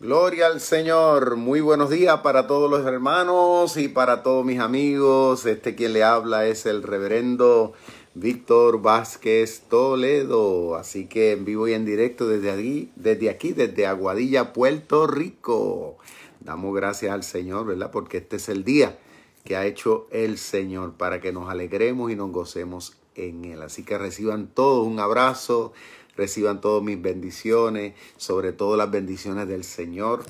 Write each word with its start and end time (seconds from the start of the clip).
Gloria 0.00 0.46
al 0.46 0.62
Señor. 0.62 1.36
Muy 1.36 1.60
buenos 1.60 1.90
días 1.90 2.20
para 2.20 2.46
todos 2.46 2.70
los 2.70 2.86
hermanos 2.86 3.76
y 3.76 3.88
para 3.88 4.22
todos 4.22 4.46
mis 4.46 4.58
amigos. 4.58 5.44
Este 5.44 5.74
quien 5.74 5.92
le 5.92 6.02
habla 6.02 6.46
es 6.46 6.64
el 6.64 6.82
reverendo 6.82 7.74
Víctor 8.14 8.80
Vázquez 8.80 9.64
Toledo. 9.68 10.76
Así 10.76 11.06
que 11.06 11.32
en 11.32 11.44
vivo 11.44 11.68
y 11.68 11.74
en 11.74 11.84
directo 11.84 12.26
desde 12.26 12.50
aquí, 12.50 12.90
desde 12.96 13.28
aquí, 13.28 13.52
desde 13.52 13.86
Aguadilla, 13.86 14.54
Puerto 14.54 15.06
Rico. 15.06 15.98
Damos 16.40 16.74
gracias 16.74 17.12
al 17.12 17.22
Señor, 17.22 17.66
¿verdad? 17.66 17.90
Porque 17.90 18.16
este 18.16 18.36
es 18.36 18.48
el 18.48 18.64
día 18.64 18.98
que 19.44 19.56
ha 19.56 19.66
hecho 19.66 20.08
el 20.12 20.38
Señor 20.38 20.94
para 20.94 21.20
que 21.20 21.30
nos 21.30 21.50
alegremos 21.50 22.10
y 22.10 22.16
nos 22.16 22.32
gocemos 22.32 22.96
en 23.16 23.44
Él. 23.44 23.60
Así 23.60 23.84
que 23.84 23.98
reciban 23.98 24.46
todos 24.46 24.86
un 24.86 24.98
abrazo 24.98 25.74
reciban 26.20 26.60
todas 26.60 26.82
mis 26.82 27.00
bendiciones, 27.00 27.94
sobre 28.18 28.52
todo 28.52 28.76
las 28.76 28.90
bendiciones 28.90 29.48
del 29.48 29.64
Señor. 29.64 30.22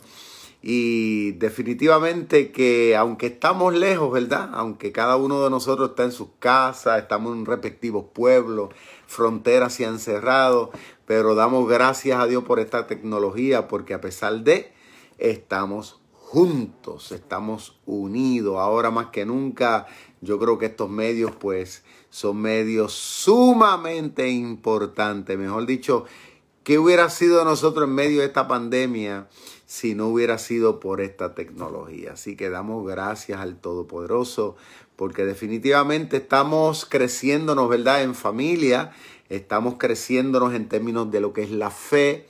Y 0.62 1.32
definitivamente 1.32 2.53
que 2.53 2.94
aunque 2.96 3.26
estamos 3.26 3.75
lejos, 3.75 4.12
¿verdad? 4.12 4.50
Aunque 4.53 4.93
cada 4.93 5.17
uno 5.17 5.43
de 5.43 5.50
nosotros 5.50 5.90
está 5.90 6.04
en 6.04 6.12
sus 6.12 6.29
casas, 6.39 7.03
estamos 7.03 7.36
en 7.36 7.45
respectivos 7.45 8.04
pueblos, 8.12 8.71
fronteras 9.08 9.75
se 9.75 9.84
han 9.84 9.98
cerrado, 9.98 10.71
pero 11.07 11.34
damos 11.34 11.68
gracias 11.68 12.20
a 12.20 12.26
Dios 12.26 12.45
por 12.45 12.61
esta 12.61 12.86
tecnología, 12.86 13.67
porque 13.67 13.95
a 13.95 14.00
pesar 14.00 14.45
de, 14.45 14.72
estamos 15.18 16.00
juntos, 16.12 17.11
estamos 17.11 17.81
unidos. 17.84 18.59
Ahora 18.59 18.93
más 18.93 19.07
que 19.07 19.25
nunca, 19.26 19.89
yo 20.20 20.39
creo 20.39 20.57
que 20.59 20.67
estos 20.67 20.89
medios 20.89 21.32
pues 21.34 21.82
son 22.11 22.41
medios 22.41 22.93
sumamente 22.93 24.29
importantes. 24.29 25.39
Mejor 25.39 25.67
dicho, 25.67 26.05
¿qué 26.64 26.79
hubiera 26.79 27.09
sido 27.09 27.45
nosotros 27.45 27.89
en 27.89 27.95
medio 27.95 28.21
de 28.21 28.27
esta 28.27 28.49
pandemia 28.49 29.29
si 29.64 29.95
no 29.95 30.09
hubiera 30.09 30.39
sido 30.39 30.81
por 30.81 31.01
esta 31.01 31.35
tecnología? 31.35 32.12
Así 32.15 32.37
que 32.37 32.51
damos 32.51 32.87
gracias 32.87 33.41
al 33.41 33.57
Todopoderoso 33.57 34.57
porque 34.97 35.25
definitivamente 35.25 36.19
estamos 36.19 36.84
creciéndonos, 36.84 37.69
¿verdad? 37.71 38.03
En 38.03 38.15
familia, 38.15 38.93
estamos 39.31 39.77
creciéndonos 39.79 40.53
en 40.53 40.69
términos 40.69 41.11
de 41.11 41.21
lo 41.21 41.33
que 41.33 41.43
es 41.43 41.51
la 41.51 41.71
fe 41.71 42.27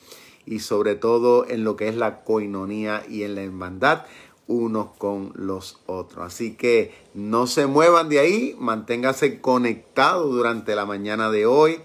y 0.47 0.61
sobre 0.61 0.95
todo 0.95 1.49
en 1.49 1.65
lo 1.65 1.77
que 1.77 1.89
es 1.89 1.97
la 1.97 2.23
coinonía 2.23 3.03
y 3.09 3.25
en 3.25 3.35
la 3.35 3.43
hermandad 3.43 4.05
unos 4.51 4.89
con 4.99 5.33
los 5.37 5.79
otros. 5.87 6.27
Así 6.27 6.57
que 6.57 6.93
no 7.15 7.47
se 7.47 7.67
muevan 7.67 8.09
de 8.09 8.19
ahí, 8.19 8.57
manténgase 8.59 9.41
conectados 9.41 10.31
durante 10.31 10.75
la 10.75 10.85
mañana 10.85 11.31
de 11.31 11.47
hoy. 11.47 11.81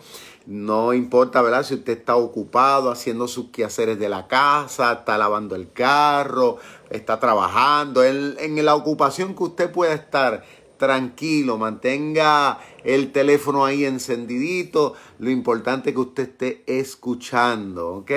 No 0.47 0.93
importa, 0.93 1.41
¿verdad? 1.41 1.63
Si 1.63 1.75
usted 1.75 1.97
está 1.97 2.15
ocupado 2.15 2.91
haciendo 2.91 3.27
sus 3.27 3.49
quehaceres 3.49 3.97
de 3.99 4.09
la 4.09 4.27
casa, 4.27 4.93
está 4.93 5.17
lavando 5.17 5.55
el 5.55 5.71
carro, 5.71 6.57
está 6.89 7.19
trabajando, 7.19 8.03
en, 8.03 8.35
en 8.39 8.65
la 8.65 8.75
ocupación 8.75 9.35
que 9.35 9.43
usted 9.43 9.71
pueda 9.71 9.93
estar, 9.93 10.43
tranquilo, 10.77 11.57
mantenga 11.57 12.59
el 12.85 13.11
teléfono 13.11 13.65
ahí 13.65 13.83
encendidito. 13.83 14.93
Lo 15.19 15.29
importante 15.29 15.89
es 15.89 15.95
que 15.95 16.01
usted 16.01 16.23
esté 16.23 16.63
escuchando, 16.67 17.95
¿ok? 17.95 18.11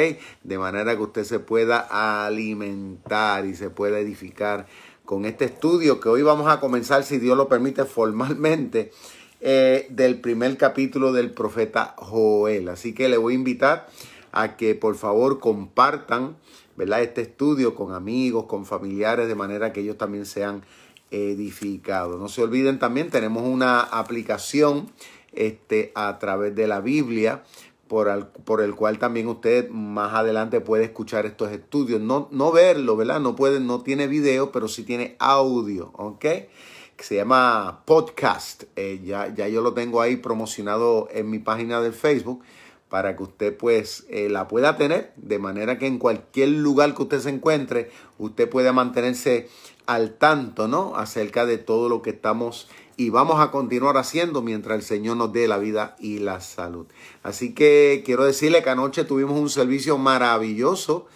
De 0.44 0.58
manera 0.58 0.94
que 0.94 1.02
usted 1.02 1.24
se 1.24 1.41
pueda 1.41 2.27
alimentar 2.27 3.46
y 3.46 3.56
se 3.56 3.70
pueda 3.70 3.98
edificar 3.98 4.66
con 5.05 5.24
este 5.24 5.46
estudio 5.46 5.98
que 5.98 6.11
hoy 6.11 6.22
vamos 6.22 6.48
a 6.48 6.61
comenzar, 6.61 7.02
si 7.02 7.19
Dios 7.19 7.36
lo 7.36 7.48
permite, 7.48 7.84
formalmente. 7.84 8.92
Eh, 9.41 9.86
del 9.91 10.20
primer 10.20 10.56
capítulo 10.56 11.12
del 11.12 11.30
profeta 11.30 11.94
Joel. 11.96 12.69
Así 12.69 12.92
que 12.92 13.08
le 13.08 13.16
voy 13.16 13.34
a 13.34 13.36
invitar 13.36 13.89
a 14.33 14.56
que 14.56 14.74
por 14.74 14.96
favor 14.96 15.39
compartan 15.39 16.36
¿verdad? 16.77 17.02
este 17.02 17.20
estudio 17.20 17.77
con 17.77 17.94
amigos, 17.94 18.46
con 18.46 18.66
familiares, 18.66 19.28
de 19.28 19.36
manera 19.36 19.72
que 19.72 19.80
ellos 19.80 19.96
también 19.96 20.27
sean 20.27 20.62
edificado. 21.11 22.19
No 22.19 22.28
se 22.28 22.42
olviden 22.42 22.78
también, 22.78 23.11
tenemos 23.11 23.42
una 23.45 23.81
aplicación 23.81 24.91
este, 25.33 25.92
a 25.95 26.19
través 26.19 26.55
de 26.55 26.67
la 26.67 26.80
Biblia, 26.80 27.42
por, 27.86 28.29
por, 28.45 28.61
el 28.61 28.74
cual 28.74 28.98
también 28.98 29.29
usted 29.29 29.70
más 29.70 30.13
adelante 30.13 30.61
puede 30.61 30.85
escuchar 30.85 31.24
estos 31.24 31.51
estudios. 31.51 32.01
No, 32.01 32.29
no 32.30 32.52
verlo, 32.52 32.97
¿verdad? 32.97 33.20
No 33.20 33.35
puede, 33.35 33.61
no 33.61 33.80
tiene 33.80 34.07
video, 34.07 34.52
pero 34.52 34.68
sí 34.68 34.83
tiene 34.83 35.17
audio, 35.18 35.91
¿ok? 35.95 36.20
Que 36.20 37.05
se 37.05 37.14
llama 37.14 37.83
podcast. 37.86 38.64
Eh, 38.77 39.01
ya, 39.02 39.33
ya 39.35 39.48
yo 39.48 39.63
lo 39.63 39.73
tengo 39.73 40.02
ahí 40.02 40.17
promocionado 40.17 41.08
en 41.11 41.30
mi 41.30 41.39
página 41.39 41.80
de 41.80 41.92
Facebook 41.92 42.42
para 42.89 43.17
que 43.17 43.23
usted 43.23 43.57
pues 43.57 44.07
eh, 44.08 44.29
la 44.29 44.48
pueda 44.48 44.77
tener 44.77 45.13
de 45.17 45.39
manera 45.39 45.79
que 45.79 45.86
en 45.86 45.98
cualquier 45.98 46.48
lugar 46.48 46.95
que 46.95 47.02
usted 47.02 47.20
se 47.20 47.30
encuentre 47.30 47.91
usted 48.18 48.48
pueda 48.48 48.73
mantenerse 48.73 49.48
al 49.88 50.18
tanto, 50.18 50.68
¿no? 50.68 50.96
Acerca 50.96 51.46
de 51.46 51.56
todo 51.56 51.88
lo 51.88 52.02
que 52.02 52.10
estamos 52.10 52.68
y 52.98 53.08
vamos 53.08 53.40
a 53.40 53.50
continuar 53.50 53.96
haciendo 53.96 54.42
mientras 54.42 54.76
el 54.76 54.82
Señor 54.84 55.16
nos 55.16 55.32
dé 55.32 55.48
la 55.48 55.56
vida 55.56 55.96
y 55.98 56.18
la 56.18 56.42
salud. 56.42 56.86
Así 57.22 57.54
que 57.54 58.02
quiero 58.04 58.24
decirle 58.24 58.62
que 58.62 58.68
anoche 58.68 59.04
tuvimos 59.04 59.40
un 59.40 59.48
servicio 59.48 59.96
maravilloso, 59.96 61.06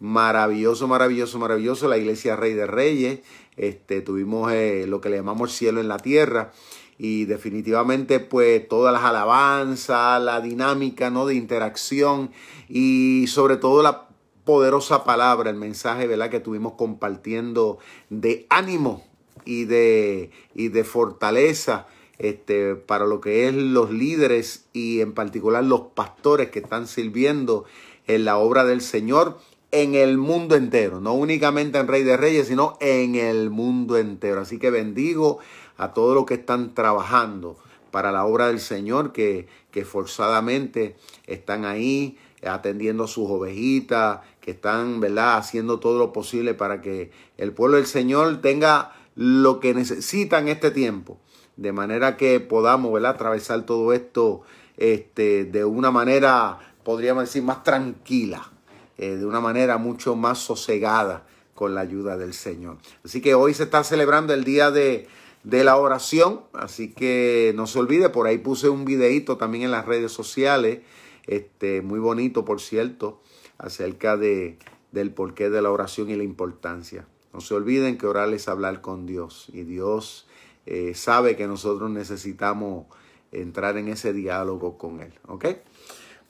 maravilloso, 0.00 0.88
maravilloso, 0.88 1.38
maravilloso, 1.38 1.88
la 1.88 1.98
iglesia 1.98 2.34
Rey 2.34 2.54
de 2.54 2.66
Reyes. 2.66 3.20
Este, 3.58 4.00
tuvimos 4.00 4.50
eh, 4.50 4.86
lo 4.88 5.02
que 5.02 5.10
le 5.10 5.16
llamamos 5.16 5.52
cielo 5.52 5.82
en 5.82 5.88
la 5.88 5.98
tierra 5.98 6.52
y 6.96 7.26
definitivamente 7.26 8.18
pues 8.18 8.66
todas 8.66 8.94
las 8.94 9.02
alabanzas, 9.02 10.22
la 10.22 10.40
dinámica, 10.40 11.10
¿no? 11.10 11.26
De 11.26 11.34
interacción 11.34 12.30
y 12.66 13.26
sobre 13.28 13.58
todo 13.58 13.82
la 13.82 14.08
poderosa 14.44 15.04
palabra, 15.04 15.50
el 15.50 15.56
mensaje 15.56 16.06
¿verdad? 16.06 16.30
que 16.30 16.38
estuvimos 16.38 16.74
compartiendo 16.74 17.78
de 18.10 18.46
ánimo 18.50 19.04
y 19.44 19.64
de, 19.64 20.30
y 20.54 20.68
de 20.68 20.84
fortaleza 20.84 21.86
este, 22.18 22.74
para 22.76 23.06
lo 23.06 23.20
que 23.20 23.48
es 23.48 23.54
los 23.54 23.90
líderes 23.90 24.66
y 24.72 25.00
en 25.00 25.12
particular 25.12 25.64
los 25.64 25.80
pastores 25.94 26.50
que 26.50 26.60
están 26.60 26.86
sirviendo 26.86 27.64
en 28.06 28.24
la 28.24 28.38
obra 28.38 28.64
del 28.64 28.80
Señor 28.80 29.38
en 29.72 29.94
el 29.94 30.18
mundo 30.18 30.54
entero, 30.54 31.00
no 31.00 31.14
únicamente 31.14 31.78
en 31.78 31.88
Rey 31.88 32.02
de 32.02 32.18
Reyes, 32.18 32.48
sino 32.48 32.76
en 32.80 33.14
el 33.14 33.48
mundo 33.48 33.96
entero. 33.96 34.42
Así 34.42 34.58
que 34.58 34.70
bendigo 34.70 35.38
a 35.78 35.94
todos 35.94 36.14
los 36.14 36.26
que 36.26 36.34
están 36.34 36.74
trabajando 36.74 37.56
para 37.90 38.12
la 38.12 38.26
obra 38.26 38.48
del 38.48 38.60
Señor, 38.60 39.12
que, 39.12 39.48
que 39.70 39.84
forzadamente 39.86 40.96
están 41.26 41.64
ahí 41.64 42.18
atendiendo 42.46 43.04
a 43.04 43.08
sus 43.08 43.30
ovejitas, 43.30 44.20
que 44.42 44.50
están, 44.50 45.00
¿verdad?, 45.00 45.38
haciendo 45.38 45.78
todo 45.78 45.98
lo 45.98 46.12
posible 46.12 46.52
para 46.52 46.82
que 46.82 47.10
el 47.38 47.52
pueblo 47.52 47.78
del 47.78 47.86
Señor 47.86 48.42
tenga 48.42 48.92
lo 49.14 49.60
que 49.60 49.72
necesita 49.72 50.38
en 50.40 50.48
este 50.48 50.70
tiempo, 50.70 51.18
de 51.56 51.72
manera 51.72 52.16
que 52.16 52.40
podamos, 52.40 52.92
¿verdad?, 52.92 53.12
atravesar 53.12 53.64
todo 53.64 53.92
esto 53.92 54.42
este, 54.76 55.44
de 55.44 55.64
una 55.64 55.92
manera, 55.92 56.58
podríamos 56.82 57.24
decir, 57.24 57.42
más 57.44 57.62
tranquila, 57.62 58.50
eh, 58.98 59.16
de 59.16 59.24
una 59.24 59.40
manera 59.40 59.78
mucho 59.78 60.16
más 60.16 60.38
sosegada 60.38 61.24
con 61.54 61.74
la 61.74 61.82
ayuda 61.82 62.16
del 62.16 62.34
Señor. 62.34 62.78
Así 63.04 63.20
que 63.20 63.34
hoy 63.34 63.54
se 63.54 63.62
está 63.62 63.84
celebrando 63.84 64.34
el 64.34 64.42
día 64.42 64.72
de, 64.72 65.06
de 65.44 65.62
la 65.62 65.76
oración, 65.76 66.40
así 66.52 66.92
que 66.92 67.52
no 67.54 67.68
se 67.68 67.78
olvide, 67.78 68.08
por 68.08 68.26
ahí 68.26 68.38
puse 68.38 68.68
un 68.68 68.84
videito 68.84 69.36
también 69.36 69.64
en 69.64 69.70
las 69.70 69.86
redes 69.86 70.10
sociales, 70.10 70.80
este, 71.26 71.82
muy 71.82 72.00
bonito, 72.00 72.44
por 72.44 72.60
cierto, 72.60 73.20
acerca 73.58 74.16
de, 74.16 74.58
del 74.90 75.12
porqué 75.12 75.50
de 75.50 75.62
la 75.62 75.70
oración 75.70 76.10
y 76.10 76.16
la 76.16 76.24
importancia. 76.24 77.06
No 77.32 77.40
se 77.40 77.54
olviden 77.54 77.98
que 77.98 78.06
orar 78.06 78.32
es 78.32 78.48
hablar 78.48 78.80
con 78.80 79.06
Dios 79.06 79.46
y 79.52 79.62
Dios 79.62 80.26
eh, 80.66 80.94
sabe 80.94 81.36
que 81.36 81.46
nosotros 81.46 81.90
necesitamos 81.90 82.86
entrar 83.32 83.78
en 83.78 83.88
ese 83.88 84.12
diálogo 84.12 84.78
con 84.78 85.00
Él. 85.00 85.12
¿Ok? 85.26 85.46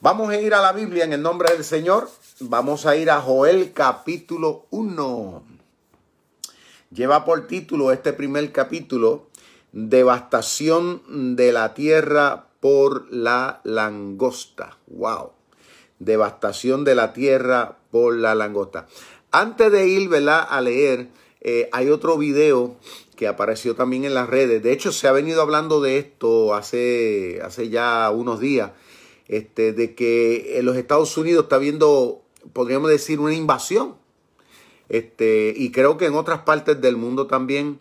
Vamos 0.01 0.31
a 0.31 0.41
ir 0.41 0.55
a 0.55 0.61
la 0.61 0.73
Biblia 0.73 1.05
en 1.05 1.13
el 1.13 1.23
nombre 1.23 1.53
del 1.53 1.65
Señor. 1.65 2.09
Vamos 2.41 2.87
a 2.87 2.97
ir 2.97 3.11
a 3.11 3.21
Joel 3.21 3.73
capítulo 3.73 4.67
1. 4.71 5.43
Lleva 6.93 7.25
por 7.25 7.47
título 7.47 7.93
este 7.93 8.13
primer 8.13 8.53
capítulo, 8.53 9.27
Devastación 9.73 11.37
de 11.37 11.53
la 11.53 11.73
tierra 11.73 12.49
por 12.63 13.13
la 13.13 13.61
langosta. 13.65 14.79
¡Wow! 14.87 15.33
devastación 16.05 16.85
de 16.85 16.95
la 16.95 17.13
tierra 17.13 17.79
por 17.91 18.17
la 18.17 18.35
langosta. 18.35 18.87
Antes 19.31 19.71
de 19.73 19.89
ir 19.89 20.11
a 20.29 20.61
leer, 20.61 21.09
eh, 21.41 21.69
hay 21.73 21.89
otro 21.89 22.19
video 22.19 22.77
que 23.17 23.27
apareció 23.29 23.75
también 23.75 24.05
en 24.05 24.15
las 24.15 24.29
redes. 24.29 24.63
De 24.63 24.73
hecho, 24.73 24.93
se 24.93 25.09
ha 25.09 25.13
venido 25.13 25.41
hablando 25.41 25.81
de 25.81 25.99
esto 25.99 26.55
hace, 26.55 27.41
hace 27.43 27.69
ya 27.69 28.11
unos 28.11 28.41
días, 28.41 28.73
este, 29.29 29.73
de 29.73 29.95
que 29.95 30.59
en 30.59 30.67
los 30.67 30.77
Estados 30.77 31.17
Unidos 31.17 31.45
está 31.45 31.57
habiendo, 31.57 32.23
podríamos 32.53 32.91
decir, 32.91 33.21
una 33.21 33.35
invasión. 33.35 33.97
Este, 34.89 35.55
y 35.57 35.71
creo 35.71 35.97
que 35.97 36.07
en 36.07 36.15
otras 36.15 36.41
partes 36.41 36.81
del 36.81 36.97
mundo 36.97 37.27
también, 37.27 37.79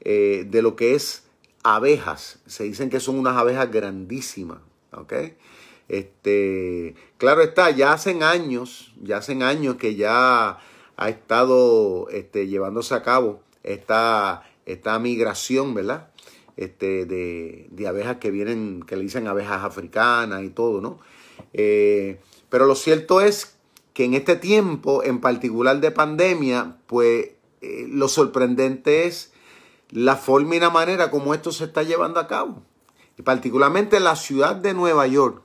eh, 0.00 0.46
de 0.48 0.62
lo 0.62 0.76
que 0.76 0.94
es 0.94 1.24
abejas. 1.62 2.40
Se 2.46 2.64
dicen 2.64 2.90
que 2.90 3.00
son 3.00 3.18
unas 3.18 3.36
abejas 3.36 3.70
grandísimas. 3.70 4.58
¿ok? 4.92 5.12
Este, 5.88 6.94
claro 7.18 7.42
está, 7.42 7.70
ya 7.70 7.92
hacen 7.92 8.22
años, 8.22 8.94
ya 9.02 9.18
hacen 9.18 9.42
años 9.42 9.76
que 9.76 9.94
ya 9.94 10.58
ha 10.96 11.08
estado 11.08 12.08
este, 12.10 12.46
llevándose 12.46 12.94
a 12.94 13.02
cabo 13.02 13.42
esta, 13.62 14.42
esta 14.64 14.98
migración, 14.98 15.74
¿verdad? 15.74 16.08
Este, 16.56 17.06
de, 17.06 17.66
de, 17.70 17.88
abejas 17.88 18.18
que 18.18 18.30
vienen, 18.30 18.82
que 18.86 18.96
le 18.96 19.02
dicen 19.02 19.26
abejas 19.26 19.64
africanas 19.64 20.44
y 20.44 20.50
todo, 20.50 20.80
¿no? 20.80 20.98
Eh, 21.52 22.20
pero 22.48 22.66
lo 22.66 22.74
cierto 22.74 23.20
es 23.20 23.56
que 23.94 24.04
en 24.04 24.14
este 24.14 24.36
tiempo, 24.36 25.02
en 25.02 25.20
particular 25.20 25.80
de 25.80 25.90
pandemia, 25.90 26.76
pues 26.86 27.30
eh, 27.62 27.86
lo 27.88 28.08
sorprendente 28.08 29.06
es 29.06 29.31
la 29.92 30.16
forma 30.16 30.56
y 30.56 30.60
la 30.60 30.70
manera 30.70 31.10
como 31.10 31.34
esto 31.34 31.52
se 31.52 31.64
está 31.64 31.82
llevando 31.82 32.18
a 32.18 32.26
cabo. 32.26 32.62
Y 33.18 33.22
particularmente 33.22 33.98
en 33.98 34.04
la 34.04 34.16
ciudad 34.16 34.56
de 34.56 34.74
Nueva 34.74 35.06
York. 35.06 35.42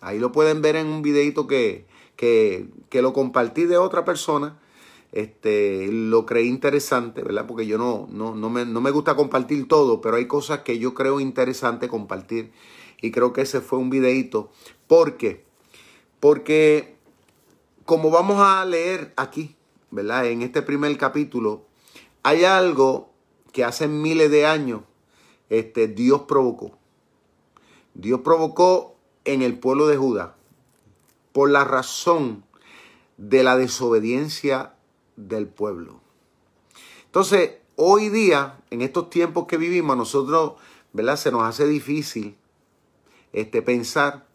Ahí 0.00 0.18
lo 0.18 0.32
pueden 0.32 0.62
ver 0.62 0.76
en 0.76 0.86
un 0.86 1.02
videito 1.02 1.46
que, 1.46 1.86
que, 2.16 2.68
que 2.88 3.02
lo 3.02 3.12
compartí 3.12 3.64
de 3.64 3.76
otra 3.76 4.04
persona. 4.04 4.58
Este, 5.12 5.88
lo 5.90 6.24
creí 6.24 6.48
interesante, 6.48 7.22
¿verdad? 7.22 7.46
Porque 7.46 7.66
yo 7.66 7.78
no, 7.78 8.08
no, 8.10 8.34
no, 8.34 8.50
me, 8.50 8.64
no 8.64 8.80
me 8.80 8.90
gusta 8.90 9.16
compartir 9.16 9.68
todo, 9.68 10.00
pero 10.00 10.16
hay 10.16 10.26
cosas 10.26 10.60
que 10.60 10.78
yo 10.78 10.94
creo 10.94 11.20
interesante 11.20 11.88
compartir. 11.88 12.52
Y 13.02 13.10
creo 13.10 13.32
que 13.32 13.42
ese 13.42 13.60
fue 13.60 13.78
un 13.78 13.90
videito. 13.90 14.50
¿Por 14.86 15.18
qué? 15.18 15.44
Porque 16.20 16.96
como 17.84 18.10
vamos 18.10 18.40
a 18.40 18.64
leer 18.64 19.12
aquí, 19.16 19.56
¿verdad? 19.90 20.26
En 20.26 20.42
este 20.42 20.62
primer 20.62 20.96
capítulo, 20.96 21.64
hay 22.22 22.44
algo 22.44 23.12
que 23.52 23.64
hace 23.64 23.88
miles 23.88 24.30
de 24.30 24.46
años 24.46 24.82
este, 25.50 25.88
Dios 25.88 26.22
provocó. 26.22 26.78
Dios 27.94 28.20
provocó 28.20 28.96
en 29.24 29.42
el 29.42 29.58
pueblo 29.58 29.86
de 29.86 29.96
Judá 29.96 30.36
por 31.32 31.50
la 31.50 31.64
razón 31.64 32.44
de 33.16 33.42
la 33.42 33.56
desobediencia 33.56 34.74
del 35.16 35.48
pueblo. 35.48 36.00
Entonces, 37.06 37.52
hoy 37.76 38.08
día, 38.08 38.60
en 38.70 38.82
estos 38.82 39.10
tiempos 39.10 39.46
que 39.46 39.56
vivimos, 39.56 39.94
a 39.94 39.96
nosotros, 39.96 40.54
¿verdad? 40.92 41.16
Se 41.16 41.30
nos 41.30 41.42
hace 41.42 41.66
difícil 41.66 42.36
este, 43.32 43.62
pensar 43.62 44.26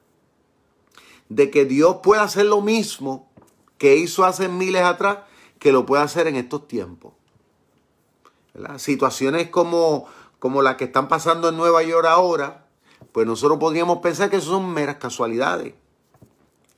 de 1.29 1.49
que 1.49 1.65
Dios 1.65 1.97
puede 2.03 2.21
hacer 2.21 2.45
lo 2.45 2.61
mismo 2.61 3.29
que 3.77 3.97
hizo 3.97 4.25
hace 4.25 4.47
miles 4.47 4.83
atrás, 4.83 5.19
que 5.59 5.71
lo 5.71 5.85
puede 5.85 6.03
hacer 6.03 6.27
en 6.27 6.35
estos 6.35 6.67
tiempos. 6.67 7.13
Situaciones 8.77 9.49
como, 9.49 10.05
como 10.39 10.61
las 10.61 10.75
que 10.75 10.85
están 10.85 11.07
pasando 11.07 11.49
en 11.49 11.57
Nueva 11.57 11.83
York 11.83 12.05
ahora, 12.05 12.67
pues 13.11 13.25
nosotros 13.25 13.59
podríamos 13.59 13.99
pensar 13.99 14.29
que 14.29 14.41
son 14.41 14.73
meras 14.73 14.97
casualidades. 14.97 15.73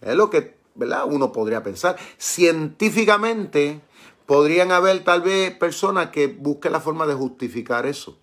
Es 0.02 0.16
lo 0.16 0.30
que 0.30 0.58
¿verdad? 0.76 1.06
uno 1.06 1.32
podría 1.32 1.64
pensar. 1.64 1.98
Científicamente 2.18 3.82
podrían 4.26 4.72
haber 4.72 5.04
tal 5.04 5.22
vez 5.22 5.56
personas 5.56 6.10
que 6.10 6.28
busquen 6.28 6.72
la 6.72 6.80
forma 6.80 7.06
de 7.06 7.14
justificar 7.14 7.86
eso. 7.86 8.18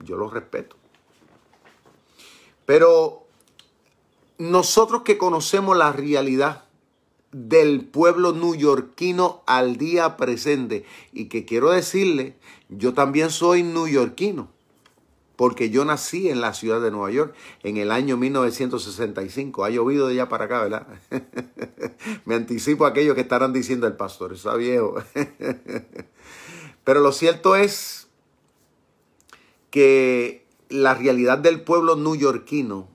Yo 0.00 0.16
lo 0.16 0.28
respeto. 0.28 0.76
Pero 2.66 3.26
nosotros 4.38 5.02
que 5.02 5.18
conocemos 5.18 5.76
la 5.76 5.92
realidad 5.92 6.64
del 7.32 7.86
pueblo 7.86 8.32
newyorquino 8.32 9.42
al 9.46 9.76
día 9.76 10.16
presente. 10.16 10.84
Y 11.12 11.26
que 11.26 11.44
quiero 11.44 11.70
decirle, 11.70 12.36
yo 12.68 12.94
también 12.94 13.30
soy 13.30 13.62
newyorquino, 13.62 14.50
porque 15.36 15.70
yo 15.70 15.84
nací 15.84 16.28
en 16.28 16.40
la 16.40 16.54
ciudad 16.54 16.80
de 16.80 16.90
Nueva 16.90 17.10
York 17.10 17.34
en 17.62 17.78
el 17.78 17.90
año 17.90 18.16
1965. 18.16 19.64
Ha 19.64 19.70
llovido 19.70 20.06
de 20.06 20.14
allá 20.14 20.28
para 20.28 20.44
acá, 20.44 20.62
¿verdad? 20.62 20.86
Me 22.26 22.34
anticipo 22.34 22.84
a 22.84 22.90
aquellos 22.90 23.14
que 23.14 23.22
estarán 23.22 23.52
diciendo 23.52 23.86
el 23.86 23.96
pastor, 23.96 24.34
está 24.34 24.54
viejo. 24.54 24.96
Pero 26.84 27.00
lo 27.00 27.12
cierto 27.12 27.56
es 27.56 28.08
que 29.70 30.44
la 30.68 30.94
realidad 30.94 31.38
del 31.38 31.62
pueblo 31.62 31.96
newyorquino, 31.96 32.88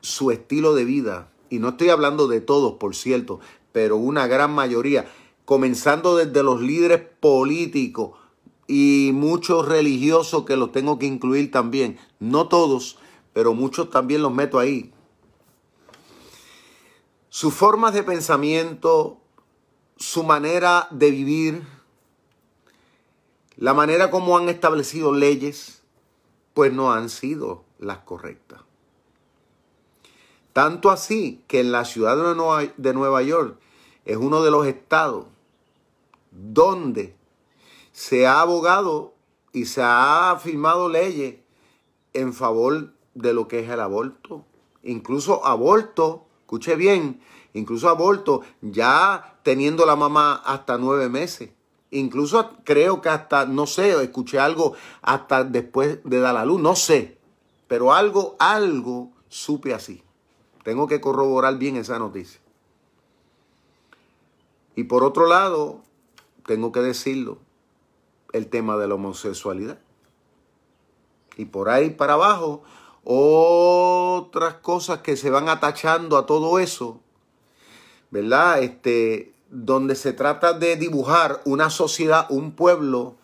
su 0.00 0.30
estilo 0.30 0.74
de 0.74 0.84
vida, 0.84 1.29
y 1.50 1.58
no 1.58 1.70
estoy 1.70 1.90
hablando 1.90 2.28
de 2.28 2.40
todos, 2.40 2.74
por 2.74 2.94
cierto, 2.94 3.40
pero 3.72 3.96
una 3.96 4.26
gran 4.26 4.52
mayoría, 4.54 5.10
comenzando 5.44 6.16
desde 6.16 6.42
los 6.42 6.60
líderes 6.60 7.02
políticos 7.20 8.12
y 8.66 9.10
muchos 9.12 9.66
religiosos 9.66 10.44
que 10.44 10.56
los 10.56 10.70
tengo 10.70 10.98
que 10.98 11.06
incluir 11.06 11.50
también, 11.50 11.98
no 12.20 12.48
todos, 12.48 12.98
pero 13.32 13.52
muchos 13.52 13.90
también 13.90 14.22
los 14.22 14.32
meto 14.32 14.58
ahí. 14.60 14.92
Sus 17.28 17.52
formas 17.52 17.94
de 17.94 18.04
pensamiento, 18.04 19.18
su 19.96 20.22
manera 20.22 20.86
de 20.90 21.10
vivir, 21.10 21.62
la 23.56 23.74
manera 23.74 24.10
como 24.10 24.38
han 24.38 24.48
establecido 24.48 25.12
leyes, 25.12 25.82
pues 26.54 26.72
no 26.72 26.92
han 26.92 27.08
sido 27.08 27.64
las 27.78 27.98
correctas. 27.98 28.60
Tanto 30.60 30.90
así 30.90 31.42
que 31.48 31.60
en 31.60 31.72
la 31.72 31.86
ciudad 31.86 32.18
de 32.76 32.92
Nueva, 32.92 33.22
York 33.22 33.58
es 34.04 34.18
uno 34.18 34.42
de 34.42 34.50
los 34.50 34.66
estados 34.66 35.24
donde 36.32 37.16
se 37.92 38.26
ha 38.26 38.42
abogado 38.42 39.14
y 39.54 39.64
se 39.64 39.80
ha 39.82 40.38
firmado 40.38 40.90
leyes 40.90 41.36
en 42.12 42.34
favor 42.34 42.92
de 43.14 43.32
lo 43.32 43.48
que 43.48 43.60
es 43.60 43.70
el 43.70 43.80
aborto. 43.80 44.44
Incluso 44.82 45.46
aborto, 45.46 46.26
escuche 46.40 46.76
bien, 46.76 47.22
incluso 47.54 47.88
aborto 47.88 48.42
ya 48.60 49.38
teniendo 49.42 49.86
la 49.86 49.96
mamá 49.96 50.42
hasta 50.44 50.76
nueve 50.76 51.08
meses. 51.08 51.52
Incluso 51.90 52.50
creo 52.64 53.00
que 53.00 53.08
hasta, 53.08 53.46
no 53.46 53.66
sé, 53.66 53.92
escuché 54.02 54.38
algo 54.38 54.74
hasta 55.00 55.42
después 55.42 56.00
de 56.04 56.20
dar 56.20 56.34
la 56.34 56.44
luz, 56.44 56.60
no 56.60 56.76
sé, 56.76 57.16
pero 57.66 57.94
algo, 57.94 58.36
algo 58.38 59.10
supe 59.30 59.72
así. 59.72 60.02
Tengo 60.62 60.86
que 60.86 61.00
corroborar 61.00 61.58
bien 61.58 61.76
esa 61.76 61.98
noticia. 61.98 62.40
Y 64.76 64.84
por 64.84 65.04
otro 65.04 65.26
lado, 65.26 65.82
tengo 66.46 66.72
que 66.72 66.80
decirlo, 66.80 67.38
el 68.32 68.48
tema 68.48 68.76
de 68.76 68.88
la 68.88 68.94
homosexualidad. 68.94 69.78
Y 71.36 71.46
por 71.46 71.68
ahí 71.68 71.90
para 71.90 72.14
abajo, 72.14 72.62
otras 73.04 74.54
cosas 74.54 75.00
que 75.00 75.16
se 75.16 75.30
van 75.30 75.48
atachando 75.48 76.18
a 76.18 76.26
todo 76.26 76.58
eso, 76.58 77.00
¿verdad? 78.10 78.62
Este, 78.62 79.32
donde 79.50 79.94
se 79.94 80.12
trata 80.12 80.52
de 80.52 80.76
dibujar 80.76 81.40
una 81.44 81.70
sociedad, 81.70 82.26
un 82.28 82.52
pueblo, 82.52 83.16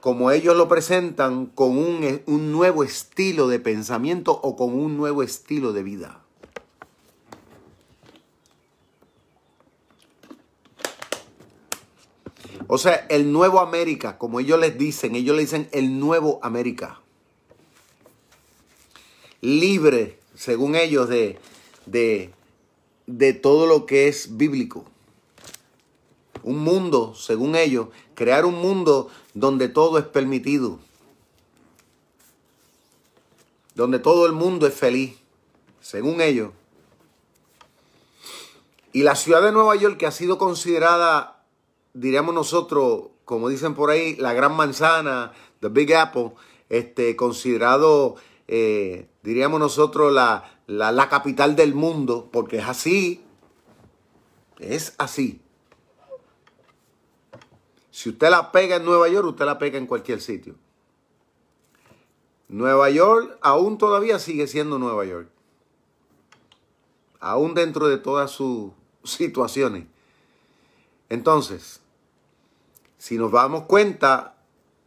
como 0.00 0.30
ellos 0.30 0.56
lo 0.56 0.68
presentan, 0.68 1.46
con 1.46 1.76
un, 1.76 2.22
un 2.26 2.52
nuevo 2.52 2.84
estilo 2.84 3.48
de 3.48 3.58
pensamiento 3.58 4.32
o 4.32 4.56
con 4.56 4.74
un 4.74 4.96
nuevo 4.96 5.22
estilo 5.22 5.72
de 5.72 5.82
vida. 5.82 6.22
O 12.70 12.76
sea, 12.76 13.06
el 13.08 13.32
nuevo 13.32 13.60
América, 13.60 14.18
como 14.18 14.40
ellos 14.40 14.60
les 14.60 14.76
dicen, 14.76 15.16
ellos 15.16 15.34
le 15.34 15.42
dicen 15.42 15.68
el 15.72 15.98
nuevo 15.98 16.38
América. 16.42 17.00
Libre, 19.40 20.20
según 20.34 20.76
ellos, 20.76 21.08
de, 21.08 21.38
de, 21.86 22.30
de 23.06 23.32
todo 23.32 23.66
lo 23.66 23.86
que 23.86 24.06
es 24.08 24.36
bíblico. 24.36 24.84
Un 26.42 26.58
mundo, 26.58 27.14
según 27.14 27.56
ellos, 27.56 27.88
crear 28.14 28.44
un 28.44 28.56
mundo 28.56 29.08
donde 29.32 29.70
todo 29.70 29.98
es 29.98 30.04
permitido. 30.04 30.78
Donde 33.74 33.98
todo 33.98 34.26
el 34.26 34.32
mundo 34.32 34.66
es 34.66 34.74
feliz, 34.74 35.16
según 35.80 36.20
ellos. 36.20 36.50
Y 38.92 39.04
la 39.04 39.16
ciudad 39.16 39.40
de 39.40 39.52
Nueva 39.52 39.74
York, 39.76 39.96
que 39.96 40.06
ha 40.06 40.10
sido 40.10 40.36
considerada 40.36 41.37
diríamos 41.94 42.34
nosotros, 42.34 43.08
como 43.24 43.48
dicen 43.48 43.74
por 43.74 43.90
ahí, 43.90 44.16
la 44.16 44.32
gran 44.32 44.56
manzana, 44.56 45.32
the 45.60 45.68
Big 45.68 45.94
Apple, 45.94 46.32
este, 46.68 47.16
considerado, 47.16 48.16
eh, 48.46 49.08
diríamos 49.22 49.60
nosotros, 49.60 50.12
la, 50.12 50.58
la, 50.66 50.92
la 50.92 51.08
capital 51.08 51.56
del 51.56 51.74
mundo, 51.74 52.28
porque 52.32 52.58
es 52.58 52.68
así, 52.68 53.24
es 54.58 54.94
así. 54.98 55.40
Si 57.90 58.10
usted 58.10 58.30
la 58.30 58.52
pega 58.52 58.76
en 58.76 58.84
Nueva 58.84 59.08
York, 59.08 59.26
usted 59.26 59.44
la 59.44 59.58
pega 59.58 59.76
en 59.76 59.86
cualquier 59.86 60.20
sitio. 60.20 60.54
Nueva 62.48 62.88
York 62.90 63.36
aún 63.42 63.76
todavía 63.76 64.18
sigue 64.18 64.46
siendo 64.46 64.78
Nueva 64.78 65.04
York. 65.04 65.28
Aún 67.20 67.54
dentro 67.54 67.88
de 67.88 67.98
todas 67.98 68.30
sus 68.30 68.70
situaciones. 69.02 69.86
Entonces, 71.08 71.80
si 72.98 73.16
nos 73.16 73.32
damos 73.32 73.64
cuenta, 73.64 74.36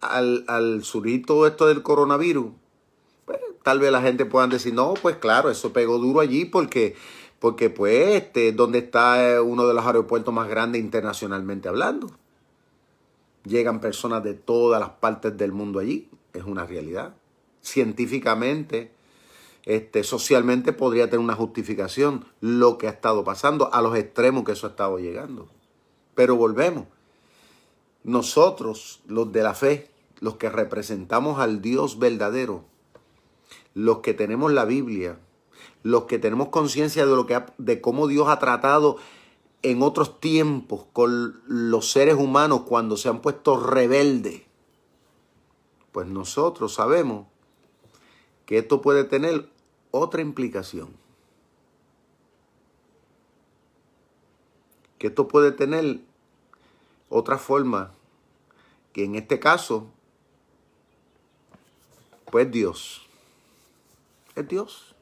al, 0.01 0.45
al 0.47 0.83
surgir 0.83 1.25
todo 1.25 1.47
esto 1.47 1.67
del 1.67 1.83
coronavirus, 1.83 2.51
pues, 3.25 3.39
tal 3.63 3.79
vez 3.79 3.91
la 3.91 4.01
gente 4.01 4.25
pueda 4.25 4.47
decir, 4.47 4.73
no, 4.73 4.93
pues 4.95 5.17
claro, 5.17 5.49
eso 5.49 5.73
pegó 5.73 5.97
duro 5.97 6.19
allí 6.19 6.45
porque 6.45 6.95
porque 7.41 7.71
pues 7.71 8.23
este 8.23 8.51
donde 8.51 8.77
está 8.77 9.31
eh, 9.31 9.39
uno 9.39 9.67
de 9.67 9.73
los 9.73 9.83
aeropuertos 9.83 10.31
más 10.31 10.47
grandes 10.47 10.79
internacionalmente 10.79 11.67
hablando. 11.67 12.11
Llegan 13.45 13.81
personas 13.81 14.23
de 14.23 14.35
todas 14.35 14.79
las 14.79 14.91
partes 14.91 15.35
del 15.35 15.51
mundo 15.51 15.79
allí, 15.79 16.07
es 16.33 16.43
una 16.43 16.67
realidad. 16.67 17.15
Científicamente, 17.63 18.91
este, 19.65 20.03
socialmente 20.03 20.71
podría 20.71 21.05
tener 21.05 21.19
una 21.19 21.33
justificación 21.33 22.25
lo 22.41 22.77
que 22.77 22.87
ha 22.87 22.91
estado 22.91 23.23
pasando, 23.23 23.73
a 23.73 23.81
los 23.81 23.97
extremos 23.97 24.43
que 24.43 24.51
eso 24.51 24.67
ha 24.67 24.71
estado 24.71 24.99
llegando. 24.99 25.49
Pero 26.15 26.35
volvemos. 26.35 26.85
Nosotros, 28.03 29.01
los 29.07 29.31
de 29.31 29.43
la 29.43 29.53
fe, 29.53 29.89
los 30.19 30.35
que 30.35 30.49
representamos 30.49 31.39
al 31.39 31.61
Dios 31.61 31.99
verdadero, 31.99 32.65
los 33.73 33.99
que 33.99 34.13
tenemos 34.13 34.51
la 34.51 34.65
Biblia, 34.65 35.19
los 35.83 36.03
que 36.03 36.19
tenemos 36.19 36.49
conciencia 36.49 37.05
de 37.05 37.43
de 37.57 37.81
cómo 37.81 38.07
Dios 38.07 38.27
ha 38.27 38.39
tratado 38.39 38.97
en 39.63 39.83
otros 39.83 40.19
tiempos 40.19 40.85
con 40.91 41.41
los 41.45 41.91
seres 41.91 42.15
humanos 42.15 42.61
cuando 42.61 42.97
se 42.97 43.09
han 43.09 43.21
puesto 43.21 43.57
rebeldes, 43.57 44.41
pues 45.91 46.07
nosotros 46.07 46.73
sabemos 46.73 47.27
que 48.45 48.59
esto 48.59 48.81
puede 48.81 49.03
tener 49.03 49.49
otra 49.91 50.21
implicación. 50.21 51.00
Que 55.01 55.07
esto 55.07 55.27
puede 55.27 55.51
tener 55.51 55.99
otra 57.09 57.39
forma, 57.39 57.91
que 58.93 59.03
en 59.03 59.15
este 59.15 59.39
caso, 59.39 59.89
pues 62.29 62.51
Dios, 62.51 63.07
es 64.35 64.47
Dios. 64.47 64.93